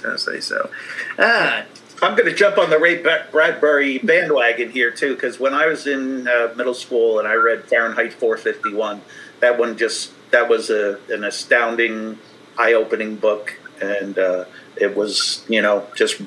I 0.07 0.17
say 0.17 0.41
so. 0.41 0.71
Ah, 1.19 1.65
I'm 2.03 2.15
going 2.15 2.29
to 2.31 2.35
jump 2.35 2.59
on 2.59 2.69
the 2.69 2.79
Ray 2.79 3.03
Bradbury 3.03 3.99
bandwagon 3.99 4.71
here 4.71 4.91
too, 4.91 5.15
because 5.15 5.41
when 5.41 5.55
I 5.55 5.67
was 5.67 5.87
in 5.87 6.29
uh, 6.29 6.53
middle 6.57 6.75
school 6.75 7.19
and 7.19 7.27
I 7.27 7.35
read 7.35 7.65
Fahrenheit 7.65 8.13
451, 8.13 9.01
that 9.41 9.59
one 9.59 9.79
just 9.79 10.13
that 10.31 10.49
was 10.49 10.69
a, 10.69 10.99
an 11.09 11.25
astounding, 11.25 12.19
eye-opening 12.59 13.17
book, 13.17 13.59
and 13.81 14.19
uh, 14.19 14.45
it 14.77 14.97
was 14.97 15.45
you 15.49 15.63
know 15.63 15.87
just 15.95 16.21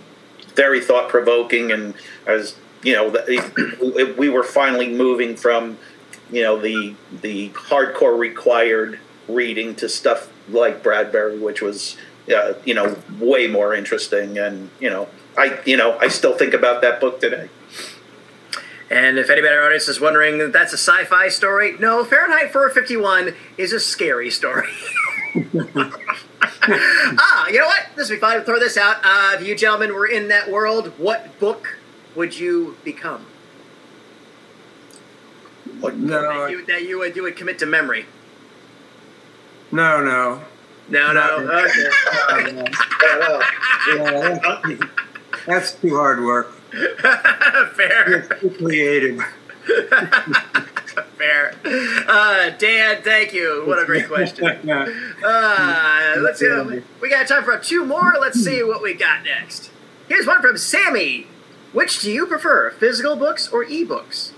very 0.55 0.81
thought-provoking, 0.81 1.71
and 1.71 1.93
as 2.27 2.55
you 2.83 2.93
know, 2.93 3.09
the, 3.09 4.15
we 4.17 4.29
were 4.29 4.43
finally 4.43 4.89
moving 4.89 5.35
from 5.35 5.77
you 6.31 6.43
know 6.43 6.59
the 6.59 6.95
the 7.21 7.49
hardcore 7.49 8.17
required 8.17 8.99
reading 9.27 9.75
to 9.75 9.89
stuff 9.89 10.31
like 10.49 10.83
Bradbury, 10.83 11.39
which 11.39 11.61
was 11.61 11.97
uh, 12.35 12.53
you 12.65 12.73
know 12.73 12.97
way 13.19 13.47
more 13.47 13.73
interesting, 13.73 14.37
and 14.37 14.69
you 14.79 14.89
know 14.89 15.07
I 15.37 15.59
you 15.65 15.77
know 15.77 15.97
I 15.99 16.07
still 16.07 16.37
think 16.37 16.53
about 16.53 16.81
that 16.81 16.99
book 16.99 17.19
today. 17.19 17.49
and 18.89 19.17
if 19.17 19.29
anybody 19.29 19.53
in 19.53 19.59
our 19.59 19.65
audience 19.65 19.87
is 19.87 19.99
wondering 19.99 20.37
that 20.39 20.53
that's 20.53 20.73
a 20.73 20.77
sci-fi 20.77 21.29
story, 21.29 21.77
no, 21.79 22.03
Fahrenheit 22.03 22.51
451 22.51 23.35
is 23.57 23.73
a 23.73 23.79
scary 23.79 24.29
story. 24.29 24.69
ah, 26.67 27.47
you 27.47 27.59
know 27.59 27.65
what? 27.65 27.85
This 27.95 28.09
would 28.09 28.15
be 28.15 28.19
fun. 28.19 28.37
to 28.39 28.43
Throw 28.43 28.59
this 28.59 28.77
out. 28.77 28.97
Uh, 29.03 29.35
if 29.39 29.47
you 29.47 29.55
gentlemen 29.55 29.93
were 29.93 30.07
in 30.07 30.27
that 30.27 30.49
world, 30.51 30.87
what 30.97 31.39
book 31.39 31.77
would 32.15 32.37
you 32.37 32.77
become? 32.83 33.25
What- 35.79 35.95
No, 35.95 36.21
that 36.21 36.51
you, 36.51 36.65
that 36.65 36.83
you 36.83 36.99
would 36.99 37.15
you 37.15 37.23
would 37.23 37.35
commit 37.37 37.59
to 37.59 37.65
memory. 37.65 38.05
no, 39.71 40.03
no. 40.03 40.41
No, 40.89 41.13
no. 41.13 41.65
Okay. 41.65 41.89
Yeah, 43.87 44.39
that's 45.47 45.71
too 45.73 45.95
hard 45.95 46.19
work. 46.21 46.51
Fair, 46.71 48.13
It's 48.31 48.41
too 48.41 48.49
creative. 48.57 49.21
fair. 51.17 51.53
Uh, 52.07 52.49
Dan, 52.51 53.01
thank 53.03 53.33
you. 53.33 53.63
What 53.65 53.79
a 53.79 53.85
great 53.85 54.07
question. 54.07 54.45
Uh, 55.21 56.15
let's 56.19 56.39
see. 56.39 56.81
We 57.01 57.09
got 57.09 57.27
time 57.27 57.43
for 57.43 57.57
two 57.57 57.85
more. 57.85 58.15
Let's 58.19 58.41
see 58.41 58.63
what 58.63 58.81
we 58.81 58.93
got 58.93 59.23
next. 59.25 59.69
Here's 60.07 60.25
one 60.25 60.41
from 60.41 60.57
Sammy. 60.57 61.27
Which 61.73 62.01
do 62.01 62.09
you 62.09 62.25
prefer, 62.25 62.71
physical 62.71 63.15
books 63.17 63.49
or 63.49 63.65
ebooks? 63.65 64.31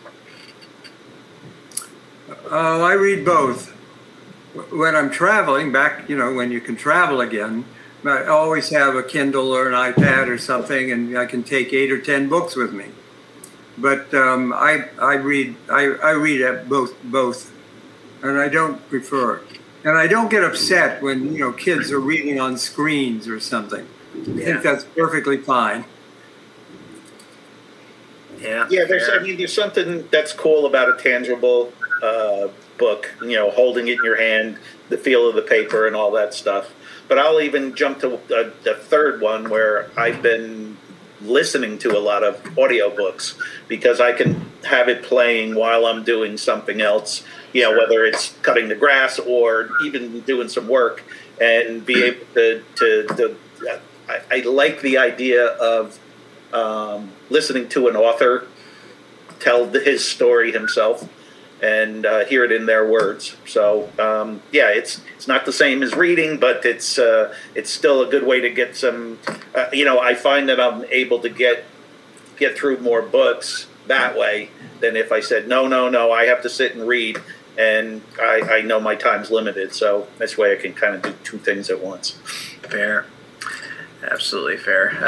Oh, 2.50 2.82
I 2.84 2.94
read 2.94 3.24
both. 3.24 3.70
When 4.72 4.96
I'm 4.96 5.12
traveling, 5.12 5.72
back, 5.72 6.10
you 6.10 6.18
know, 6.18 6.34
when 6.34 6.52
you 6.52 6.60
can 6.60 6.76
travel 6.76 7.22
again, 7.22 7.66
I 8.04 8.26
always 8.26 8.70
have 8.70 8.96
a 8.96 9.04
Kindle 9.04 9.56
or 9.56 9.70
an 9.72 9.76
iPad 9.76 10.28
or 10.28 10.38
something, 10.38 10.92
and 10.92 11.18
I 11.18 11.26
can 11.26 11.44
take 11.44 11.72
eight 11.72 11.92
or 11.92 12.02
ten 12.02 12.28
books 12.28 12.56
with 12.56 12.74
me. 12.74 12.86
But 13.82 14.14
um, 14.14 14.54
I, 14.54 14.90
I 15.00 15.16
read 15.16 15.56
I, 15.70 15.86
I 16.04 16.12
read 16.12 16.42
at 16.42 16.70
both 16.70 17.02
both, 17.04 17.52
and 18.22 18.38
I 18.38 18.48
don't 18.48 18.88
prefer. 18.90 19.42
And 19.84 19.98
I 19.98 20.06
don't 20.06 20.30
get 20.30 20.44
upset 20.44 21.02
when 21.02 21.34
you 21.34 21.40
know 21.40 21.52
kids 21.52 21.92
are 21.92 22.00
reading 22.00 22.40
on 22.40 22.58
screens 22.58 23.28
or 23.28 23.40
something. 23.40 23.88
I 24.14 24.24
think 24.24 24.62
that's 24.62 24.84
perfectly 24.84 25.38
fine. 25.38 25.86
Yeah. 28.40 28.68
Yeah, 28.70 28.86
there's. 28.86 29.08
fair. 29.08 29.20
I 29.20 29.24
mean, 29.24 29.38
there's 29.38 29.54
something 29.54 30.08
that's 30.12 30.34
cool 30.34 30.66
about 30.66 30.90
a 30.90 31.02
tangible 31.02 31.74
uh, 32.04 32.50
book. 32.78 33.12
You 33.22 33.36
know, 33.36 33.50
holding 33.52 33.88
it 33.88 33.94
in 33.94 34.04
your 34.04 34.18
hand, 34.18 34.58
the 34.90 34.98
feel 34.98 35.28
of 35.28 35.36
the 35.36 35.42
paper, 35.42 35.88
and 35.88 35.96
all 35.96 36.12
that 36.12 36.34
stuff. 36.34 36.72
But 37.08 37.18
I'll 37.18 37.42
even 37.42 37.76
jump 37.76 38.00
to 38.02 38.20
a, 38.34 38.70
a 38.70 38.76
third 38.76 39.22
one 39.22 39.50
where 39.50 39.90
I've 39.98 40.22
been 40.22 40.71
listening 41.24 41.78
to 41.80 41.98
a 41.98 42.00
lot 42.00 42.24
of 42.24 42.42
audiobooks 42.56 43.38
because 43.68 44.00
I 44.00 44.14
can 44.14 44.50
have 44.64 44.90
it 44.90 45.04
playing 45.04 45.56
while 45.56 45.86
I'm 45.86 46.04
doing 46.04 46.38
something 46.38 46.82
else. 46.82 47.24
You 47.54 47.64
know, 47.64 47.78
whether 47.78 48.06
it's 48.06 48.34
cutting 48.42 48.70
the 48.70 48.76
grass 48.76 49.20
or 49.20 49.70
even 49.86 50.22
doing 50.22 50.50
some 50.50 50.68
work, 50.68 51.04
and 51.40 51.86
be 51.86 52.04
able 52.04 52.26
to 52.34 52.64
to. 52.76 53.08
to 53.08 53.36
I, 54.08 54.22
I 54.30 54.40
like 54.42 54.82
the 54.82 54.98
idea 54.98 55.46
of 55.46 56.00
um, 56.54 57.12
listening 57.30 57.70
to 57.70 57.88
an 57.88 57.96
author 57.96 58.48
tell 59.40 59.66
the, 59.66 59.80
his 59.80 60.08
story 60.08 60.52
himself 60.52 61.08
and 61.62 62.06
uh, 62.06 62.26
hear 62.26 62.44
it 62.44 62.52
in 62.52 62.66
their 62.66 62.88
words. 62.88 63.36
So 63.46 63.90
um, 64.00 64.42
yeah, 64.52 64.70
it's 64.70 65.02
it's 65.16 65.28
not 65.28 65.46
the 65.46 65.54
same 65.54 65.84
as 65.84 65.96
reading, 65.96 66.38
but 66.38 66.66
it's 66.66 66.98
uh, 66.98 67.34
it's 67.56 67.70
still 67.70 68.02
a 68.02 68.10
good 68.10 68.26
way 68.26 68.42
to 68.42 68.50
get 68.50 68.76
some. 68.76 69.20
Uh, 69.54 69.68
you 69.72 69.86
know, 69.86 70.00
I 70.00 70.16
find 70.16 70.50
that 70.50 70.60
I'm 70.60 70.86
able 70.86 71.20
to 71.20 71.30
get 71.30 71.66
get 72.38 72.58
through 72.58 72.80
more 72.80 73.02
books 73.02 73.68
that 73.88 74.18
way 74.18 74.50
than 74.80 74.96
if 74.96 75.12
I 75.12 75.20
said 75.20 75.48
no, 75.48 75.68
no, 75.68 75.90
no. 75.90 76.12
I 76.12 76.26
have 76.26 76.42
to 76.42 76.50
sit 76.50 76.76
and 76.76 76.88
read, 76.88 77.22
and 77.58 78.02
I, 78.20 78.42
I 78.42 78.62
know 78.62 78.80
my 78.80 78.96
time's 78.96 79.30
limited. 79.30 79.74
So 79.74 80.08
this 80.18 80.38
way, 80.38 80.54
I 80.54 80.56
can 80.56 80.74
kind 80.74 80.96
of 80.96 81.02
do 81.04 81.14
two 81.24 81.38
things 81.38 81.70
at 81.70 81.82
once. 81.82 82.12
Fair. 82.64 83.06
Absolutely 84.10 84.58
fair. 84.58 84.92
Uh, 85.02 85.06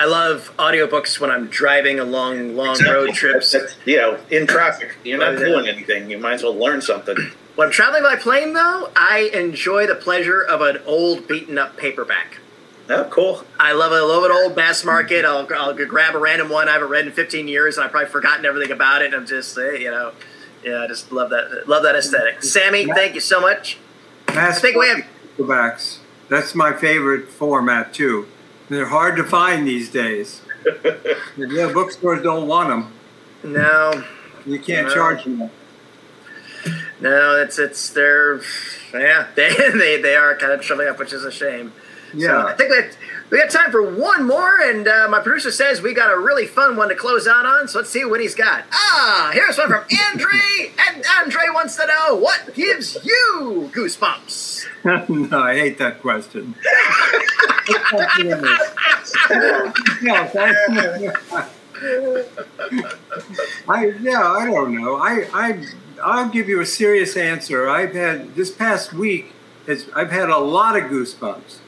I 0.00 0.04
love 0.04 0.52
audiobooks 0.58 1.18
when 1.18 1.30
I'm 1.30 1.46
driving 1.48 1.98
along 1.98 2.54
long 2.56 2.78
road 2.84 3.12
trips. 3.14 3.52
That's- 3.52 3.74
you 3.84 3.96
know, 3.96 4.18
in 4.30 4.46
traffic, 4.46 4.96
you're 5.04 5.18
not 5.18 5.34
Oh, 5.34 5.38
doing 5.44 5.68
anything. 5.68 6.08
You 6.10 6.18
might 6.18 6.34
as 6.34 6.42
well 6.42 6.56
learn 6.56 6.80
something. 6.80 7.16
When 7.56 7.66
I'm 7.68 7.72
traveling 7.72 8.02
by 8.02 8.16
plane, 8.16 8.52
though, 8.52 8.90
I 8.94 9.30
enjoy 9.32 9.86
the 9.86 9.94
pleasure 9.94 10.42
of 10.42 10.60
an 10.60 10.78
old, 10.86 11.26
beaten 11.26 11.58
up 11.58 11.76
paperback. 11.76 12.38
Oh, 12.88 13.04
cool. 13.10 13.44
I 13.58 13.72
love 13.72 13.90
I 13.92 13.98
love 14.00 14.22
an 14.24 14.30
old 14.30 14.54
mass 14.54 14.84
market. 14.84 15.24
I'll, 15.24 15.48
I'll 15.56 15.74
grab 15.74 16.14
a 16.14 16.18
random 16.18 16.48
one 16.48 16.68
I 16.68 16.74
haven't 16.74 16.88
read 16.88 17.06
in 17.06 17.12
15 17.12 17.48
years, 17.48 17.76
and 17.76 17.84
I've 17.84 17.90
probably 17.90 18.10
forgotten 18.10 18.44
everything 18.46 18.70
about 18.70 19.02
it. 19.02 19.06
And 19.06 19.14
I'm 19.16 19.26
just, 19.26 19.58
eh, 19.58 19.72
you 19.78 19.90
know, 19.90 20.12
yeah, 20.62 20.82
I 20.82 20.86
just 20.86 21.10
love 21.10 21.30
that 21.30 21.66
love 21.66 21.82
that 21.82 21.96
aesthetic. 21.96 22.44
Sammy, 22.44 22.84
thank 22.86 23.14
you 23.14 23.20
so 23.20 23.40
much. 23.40 23.78
Mass 24.32 24.60
Take 24.60 24.76
away. 24.76 25.02
paperbacks. 25.36 25.98
That's 26.28 26.54
my 26.54 26.72
favorite 26.74 27.28
format 27.28 27.92
too. 27.92 28.28
They're 28.68 28.86
hard 28.86 29.16
to 29.16 29.24
find 29.24 29.66
these 29.66 29.90
days. 29.90 30.42
yeah, 31.36 31.72
bookstores 31.72 32.22
don't 32.22 32.46
want 32.48 32.68
them. 32.68 32.92
No, 33.52 34.04
You 34.44 34.58
can't 34.58 34.88
No. 34.88 34.94
charge 34.94 35.24
them. 35.24 35.50
no, 37.00 37.36
it's 37.42 37.58
it's 37.58 37.90
they're 37.90 38.40
yeah 38.92 39.28
they 39.36 39.50
they, 39.74 40.00
they 40.00 40.16
are 40.16 40.34
kind 40.36 40.52
of 40.52 40.60
troubling 40.62 40.88
up, 40.88 40.98
which 40.98 41.12
is 41.12 41.24
a 41.24 41.30
shame. 41.32 41.72
So 42.12 42.18
Yeah. 42.18 42.44
I 42.44 42.54
think 42.54 42.70
that 42.70 42.96
we 43.30 43.38
got 43.38 43.50
time 43.50 43.70
for 43.72 43.82
one 43.82 44.26
more, 44.26 44.60
and 44.60 44.86
uh, 44.86 45.08
my 45.10 45.20
producer 45.20 45.50
says 45.50 45.82
we 45.82 45.92
got 45.94 46.12
a 46.12 46.18
really 46.18 46.46
fun 46.46 46.76
one 46.76 46.88
to 46.90 46.94
close 46.94 47.26
out 47.26 47.44
on. 47.44 47.66
So 47.66 47.80
let's 47.80 47.90
see 47.90 48.04
what 48.04 48.20
he's 48.20 48.34
got. 48.36 48.64
Ah, 48.72 49.30
here's 49.32 49.58
one 49.58 49.68
from 49.68 49.84
Andre, 50.10 50.72
and 50.88 51.04
Andre 51.18 51.42
wants 51.52 51.76
to 51.76 51.86
know 51.86 52.14
what 52.16 52.54
gives 52.54 52.96
you 53.04 53.70
goosebumps. 53.74 54.66
no, 55.30 55.40
I 55.40 55.56
hate 55.56 55.78
that 55.78 56.00
question. 56.00 56.54
yeah, 60.02 60.26
I, 63.68 63.86
yeah, 64.00 64.22
I 64.22 64.46
don't 64.46 64.80
know. 64.80 64.96
I 64.96 65.26
I 65.34 65.66
I'll 66.02 66.28
give 66.28 66.48
you 66.48 66.60
a 66.60 66.66
serious 66.66 67.16
answer. 67.16 67.68
I've 67.68 67.94
had 67.94 68.36
this 68.36 68.50
past 68.52 68.92
week. 68.92 69.32
I've 69.68 70.12
had 70.12 70.30
a 70.30 70.38
lot 70.38 70.76
of 70.76 70.84
goosebumps 70.84 71.58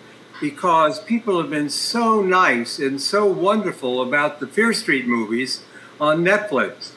because 0.41 1.01
people 1.01 1.41
have 1.41 1.51
been 1.51 1.71
so 1.71 2.23
nice 2.23 2.79
and 2.79 3.01
so 3.01 3.27
wonderful 3.27 4.03
about 4.03 4.41
the 4.41 4.47
Fear 4.47 4.73
Street 4.73 5.07
movies 5.07 5.63
on 6.01 6.25
Netflix. 6.25 6.93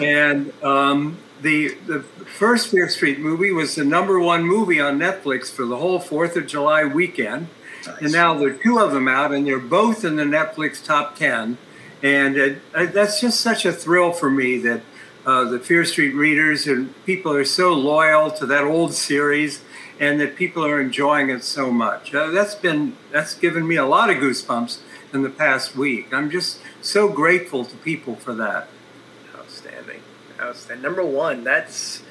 And 0.00 0.52
um, 0.62 1.18
the 1.40 1.74
the 1.86 2.00
first 2.00 2.68
Fear 2.68 2.88
Street 2.88 3.18
movie 3.20 3.52
was 3.52 3.74
the 3.74 3.84
number 3.84 4.18
one 4.18 4.44
movie 4.44 4.80
on 4.80 4.98
Netflix 4.98 5.50
for 5.50 5.64
the 5.64 5.76
whole 5.76 6.00
Fourth 6.00 6.36
of 6.36 6.46
July 6.46 6.84
weekend. 6.84 7.48
And 8.00 8.12
now 8.12 8.34
there 8.34 8.48
are 8.48 8.52
two 8.54 8.78
of 8.78 8.92
them 8.92 9.08
out, 9.08 9.32
and 9.32 9.46
they're 9.46 9.58
both 9.58 10.04
in 10.04 10.16
the 10.16 10.24
Netflix 10.24 10.82
top 10.82 11.16
ten. 11.16 11.58
And 12.02 12.36
it, 12.36 12.62
uh, 12.74 12.86
that's 12.86 13.20
just 13.20 13.40
such 13.40 13.64
a 13.64 13.72
thrill 13.72 14.12
for 14.12 14.30
me 14.30 14.58
that 14.58 14.82
uh, 15.26 15.44
the 15.44 15.58
Fear 15.58 15.84
Street 15.84 16.14
readers 16.14 16.66
and 16.66 16.94
people 17.04 17.32
are 17.32 17.44
so 17.44 17.72
loyal 17.72 18.30
to 18.32 18.46
that 18.46 18.64
old 18.64 18.94
series, 18.94 19.62
and 20.00 20.20
that 20.20 20.36
people 20.36 20.64
are 20.64 20.80
enjoying 20.80 21.30
it 21.30 21.44
so 21.44 21.70
much. 21.70 22.14
Uh, 22.14 22.30
that's 22.30 22.54
been 22.54 22.96
that's 23.12 23.34
given 23.34 23.66
me 23.66 23.76
a 23.76 23.86
lot 23.86 24.10
of 24.10 24.16
goosebumps 24.16 24.78
in 25.12 25.22
the 25.22 25.30
past 25.30 25.76
week. 25.76 26.12
I'm 26.12 26.30
just 26.30 26.60
so 26.82 27.08
grateful 27.08 27.64
to 27.64 27.76
people 27.76 28.16
for 28.16 28.34
that. 28.34 28.68
Outstanding, 29.36 30.00
outstanding. 30.40 30.82
Number 30.82 31.04
one. 31.04 31.44
That's 31.44 32.02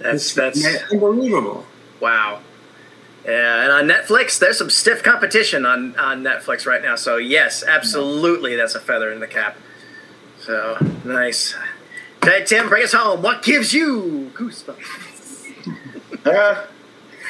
It's 0.00 0.34
that's 0.34 0.62
that's 0.62 0.90
unbelievable. 0.92 1.66
wow. 2.00 2.40
Yeah, 3.24 3.62
and 3.64 3.70
on 3.70 3.86
Netflix, 3.98 4.38
there's 4.38 4.56
some 4.58 4.70
stiff 4.70 5.02
competition 5.02 5.66
on 5.66 5.94
on 5.96 6.22
Netflix 6.24 6.66
right 6.66 6.82
now. 6.82 6.96
So 6.96 7.18
yes, 7.18 7.62
absolutely, 7.62 8.56
that's 8.56 8.74
a 8.74 8.80
feather 8.80 9.12
in 9.12 9.20
the 9.20 9.26
cap. 9.26 9.56
So 10.40 10.78
nice. 11.04 11.54
Okay, 12.22 12.44
Tim, 12.44 12.68
bring 12.70 12.82
us 12.82 12.92
home. 12.92 13.22
What 13.22 13.42
gives 13.42 13.72
you 13.74 14.30
goosebumps? 14.34 14.76
Uh, 16.24 16.66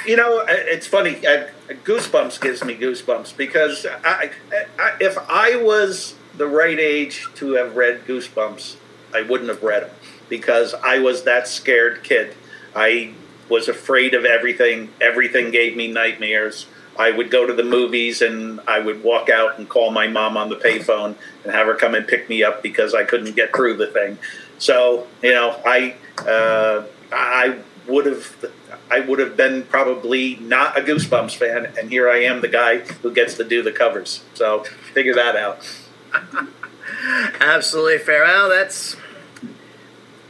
you 0.06 0.16
know, 0.16 0.44
it's 0.48 0.86
funny. 0.86 1.26
Uh, 1.26 1.48
Goosebumps 1.68 2.40
gives 2.40 2.64
me 2.64 2.76
goosebumps 2.76 3.36
because 3.36 3.86
I, 4.04 4.30
I, 4.78 4.96
if 5.00 5.16
I 5.18 5.56
was 5.56 6.14
the 6.36 6.46
right 6.46 6.78
age 6.78 7.26
to 7.36 7.52
have 7.52 7.76
read 7.76 8.06
Goosebumps, 8.06 8.76
I 9.14 9.22
wouldn't 9.22 9.48
have 9.48 9.62
read 9.62 9.84
them 9.84 9.90
because 10.28 10.74
I 10.74 10.98
was 10.98 11.24
that 11.24 11.48
scared 11.48 12.02
kid. 12.02 12.34
I 12.74 13.14
was 13.48 13.68
afraid 13.68 14.14
of 14.14 14.24
everything. 14.24 14.90
Everything 15.00 15.50
gave 15.50 15.76
me 15.76 15.90
nightmares. 15.90 16.66
I 16.98 17.10
would 17.10 17.30
go 17.30 17.46
to 17.46 17.52
the 17.52 17.64
movies 17.64 18.20
and 18.20 18.60
I 18.66 18.78
would 18.78 19.02
walk 19.02 19.28
out 19.28 19.58
and 19.58 19.68
call 19.68 19.90
my 19.90 20.06
mom 20.06 20.36
on 20.36 20.48
the 20.48 20.56
payphone 20.56 21.14
and 21.44 21.52
have 21.52 21.66
her 21.66 21.74
come 21.74 21.94
and 21.94 22.06
pick 22.06 22.28
me 22.28 22.42
up 22.42 22.62
because 22.62 22.94
I 22.94 23.04
couldn't 23.04 23.34
get 23.36 23.54
through 23.54 23.76
the 23.76 23.86
thing. 23.86 24.18
So 24.58 25.06
you 25.22 25.32
know, 25.32 25.60
I 25.64 25.96
uh, 26.18 26.84
I 27.12 27.58
would 27.88 28.06
have 28.06 28.52
I 28.90 29.00
would 29.00 29.18
have 29.18 29.36
been 29.36 29.64
probably 29.64 30.36
not 30.36 30.76
a 30.78 30.82
Goosebumps 30.82 31.36
fan, 31.36 31.72
and 31.78 31.90
here 31.90 32.10
I 32.10 32.24
am, 32.24 32.40
the 32.40 32.48
guy 32.48 32.78
who 32.78 33.12
gets 33.12 33.34
to 33.34 33.44
do 33.44 33.62
the 33.62 33.72
covers. 33.72 34.22
So 34.34 34.64
figure 34.92 35.14
that 35.14 35.36
out. 35.36 35.66
Absolutely 37.40 37.98
fair. 37.98 38.24
Well, 38.24 38.48
that's 38.48 38.96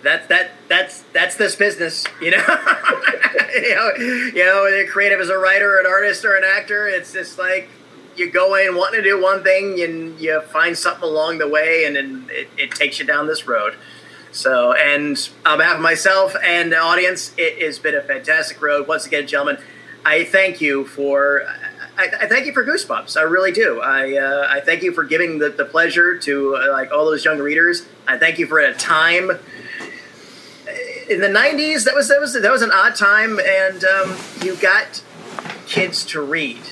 that 0.02 0.28
that 0.28 0.52
that's 0.68 1.02
that's 1.12 1.36
this 1.36 1.56
business, 1.56 2.06
you 2.20 2.30
know. 2.30 2.38
you 3.54 3.74
know, 3.74 3.90
you 3.96 4.44
know, 4.44 4.62
whether 4.62 4.82
you're 4.82 4.88
creative 4.88 5.20
as 5.20 5.28
a 5.28 5.38
writer, 5.38 5.78
an 5.78 5.86
artist, 5.86 6.24
or 6.24 6.36
an 6.36 6.44
actor, 6.44 6.86
it's 6.86 7.12
just 7.12 7.38
like 7.38 7.68
you 8.16 8.30
go 8.30 8.54
in 8.54 8.76
wanting 8.76 9.02
to 9.02 9.08
do 9.08 9.20
one 9.20 9.42
thing, 9.42 9.80
and 9.82 10.20
you 10.20 10.40
find 10.42 10.76
something 10.76 11.04
along 11.04 11.38
the 11.38 11.48
way, 11.48 11.84
and 11.86 11.96
then 11.96 12.26
it, 12.30 12.48
it 12.56 12.70
takes 12.72 12.98
you 12.98 13.04
down 13.04 13.26
this 13.26 13.46
road. 13.46 13.76
So, 14.32 14.72
and 14.72 15.28
on 15.44 15.58
behalf 15.58 15.76
of 15.76 15.82
myself 15.82 16.36
and 16.42 16.70
the 16.70 16.78
audience, 16.78 17.34
it 17.36 17.60
has 17.62 17.78
been 17.78 17.94
a 17.94 18.02
fantastic 18.02 18.62
road. 18.62 18.86
Once 18.86 19.06
again, 19.06 19.26
gentlemen, 19.26 19.58
I 20.04 20.24
thank 20.24 20.60
you 20.60 20.86
for. 20.86 21.44
I, 21.98 22.08
I 22.20 22.26
thank 22.28 22.46
you 22.46 22.52
for 22.52 22.64
Goosebumps. 22.64 23.16
I 23.16 23.22
really 23.22 23.52
do. 23.52 23.80
I 23.80 24.16
uh, 24.16 24.46
I 24.48 24.60
thank 24.60 24.82
you 24.82 24.92
for 24.92 25.04
giving 25.04 25.38
the, 25.38 25.50
the 25.50 25.64
pleasure 25.64 26.16
to 26.18 26.56
uh, 26.56 26.72
like 26.72 26.92
all 26.92 27.04
those 27.04 27.24
young 27.24 27.38
readers. 27.38 27.86
I 28.06 28.18
thank 28.18 28.38
you 28.38 28.46
for 28.46 28.58
a 28.58 28.72
time 28.72 29.30
in 31.08 31.20
the 31.20 31.28
'90s. 31.28 31.84
That 31.84 31.94
was 31.94 32.08
that 32.08 32.20
was 32.20 32.40
that 32.40 32.50
was 32.50 32.62
an 32.62 32.70
odd 32.72 32.94
time, 32.94 33.40
and 33.40 33.84
um, 33.84 34.16
you 34.42 34.56
got 34.56 35.02
kids 35.66 36.04
to 36.06 36.22
read, 36.22 36.62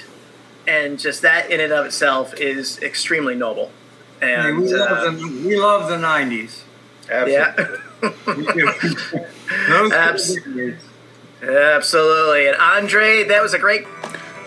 and 0.66 0.98
just 0.98 1.22
that 1.22 1.50
in 1.50 1.60
and 1.60 1.72
of 1.72 1.86
itself 1.86 2.34
is 2.34 2.80
extremely 2.82 3.34
noble. 3.34 3.72
And 4.20 4.58
we, 4.58 4.72
uh, 4.72 4.78
love 4.78 5.18
the, 5.18 5.42
we 5.46 5.56
love 5.56 5.88
the 5.88 5.96
90s. 5.96 6.62
Absolutely. 7.10 7.32
yeah. 7.32 7.76
We 8.36 8.46
do. 8.52 8.68
Abs- 9.92 10.34
were 10.34 10.40
the 10.40 10.50
years. 10.54 10.82
Absolutely. 11.42 12.48
And 12.48 12.56
Andre, 12.56 13.24
that 13.24 13.42
was 13.42 13.54
a 13.54 13.58
great 13.58 13.86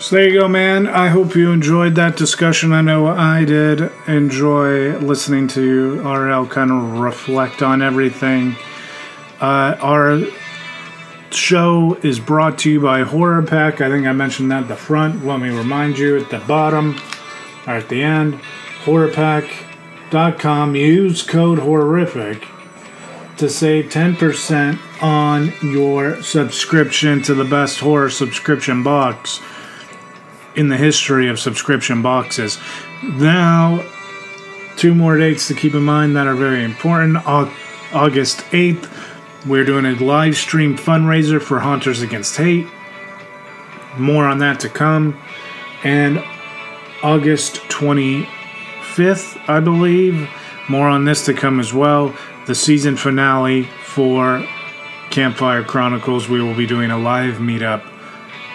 So 0.00 0.16
there 0.16 0.28
you 0.28 0.40
go, 0.40 0.48
man. 0.48 0.86
I 0.86 1.08
hope 1.08 1.34
you 1.34 1.52
enjoyed 1.52 1.94
that 1.96 2.16
discussion. 2.16 2.72
I 2.72 2.80
know 2.82 3.06
I 3.06 3.44
did 3.44 3.90
enjoy 4.06 4.98
listening 4.98 5.48
to 5.48 6.00
RL 6.00 6.46
kind 6.46 6.70
of 6.70 6.98
reflect 7.00 7.62
on 7.62 7.82
everything. 7.82 8.56
Uh, 9.40 9.76
our 9.80 10.22
show 11.30 11.94
is 12.02 12.20
brought 12.20 12.58
to 12.58 12.70
you 12.70 12.80
by 12.80 13.02
Horror 13.02 13.42
Pack. 13.42 13.80
I 13.80 13.88
think 13.88 14.06
I 14.06 14.12
mentioned 14.12 14.50
that 14.50 14.62
at 14.64 14.68
the 14.68 14.76
front. 14.76 15.24
Let 15.26 15.40
me 15.40 15.48
remind 15.50 15.98
you 15.98 16.18
at 16.18 16.30
the 16.30 16.38
bottom 16.40 17.00
or 17.66 17.74
at 17.74 17.88
the 17.88 18.02
end. 18.02 18.34
HorrorPack.com. 18.84 20.76
Use 20.76 21.22
code 21.22 21.58
horrific 21.60 22.46
to 23.42 23.50
save 23.50 23.86
10% 23.86 24.78
on 25.02 25.52
your 25.68 26.22
subscription 26.22 27.20
to 27.20 27.34
the 27.34 27.42
best 27.44 27.80
horror 27.80 28.08
subscription 28.08 28.84
box 28.84 29.40
in 30.54 30.68
the 30.68 30.76
history 30.76 31.28
of 31.28 31.40
subscription 31.40 32.02
boxes. 32.02 32.56
Now, 33.02 33.84
two 34.76 34.94
more 34.94 35.16
dates 35.16 35.48
to 35.48 35.54
keep 35.54 35.74
in 35.74 35.82
mind 35.82 36.14
that 36.14 36.28
are 36.28 36.36
very 36.36 36.62
important. 36.62 37.16
August 37.26 38.38
8th, 38.52 38.88
we're 39.44 39.64
doing 39.64 39.86
a 39.86 39.94
live 39.96 40.36
stream 40.36 40.78
fundraiser 40.78 41.42
for 41.42 41.58
Haunters 41.58 42.00
Against 42.00 42.36
Hate. 42.36 42.68
More 43.98 44.28
on 44.28 44.38
that 44.38 44.60
to 44.60 44.68
come. 44.68 45.20
And 45.82 46.22
August 47.02 47.56
25th, 47.56 49.36
I 49.48 49.58
believe. 49.58 50.30
More 50.68 50.88
on 50.88 51.06
this 51.06 51.24
to 51.24 51.34
come 51.34 51.58
as 51.58 51.74
well. 51.74 52.14
The 52.46 52.54
season 52.54 52.96
finale 52.96 53.62
for 53.62 54.44
Campfire 55.10 55.62
Chronicles. 55.62 56.28
We 56.28 56.42
will 56.42 56.56
be 56.56 56.66
doing 56.66 56.90
a 56.90 56.98
live 56.98 57.36
meetup 57.36 57.84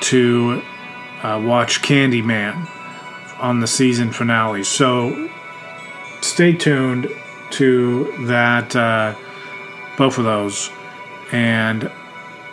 to 0.02 0.62
uh, 1.24 1.42
watch 1.44 1.82
Candyman 1.82 2.70
on 3.40 3.60
the 3.60 3.68
season 3.68 4.12
finale. 4.12 4.64
So 4.64 5.30
stay 6.22 6.54
tuned 6.54 7.10
to 7.52 8.14
that, 8.26 8.76
uh, 8.76 9.16
both 9.98 10.18
of 10.18 10.26
those. 10.26 10.70
And 11.32 11.90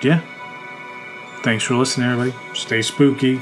yeah, 0.02 0.22
thanks 1.42 1.64
for 1.64 1.74
listening, 1.74 2.08
everybody. 2.10 2.54
Stay 2.54 2.82
spooky. 2.82 3.40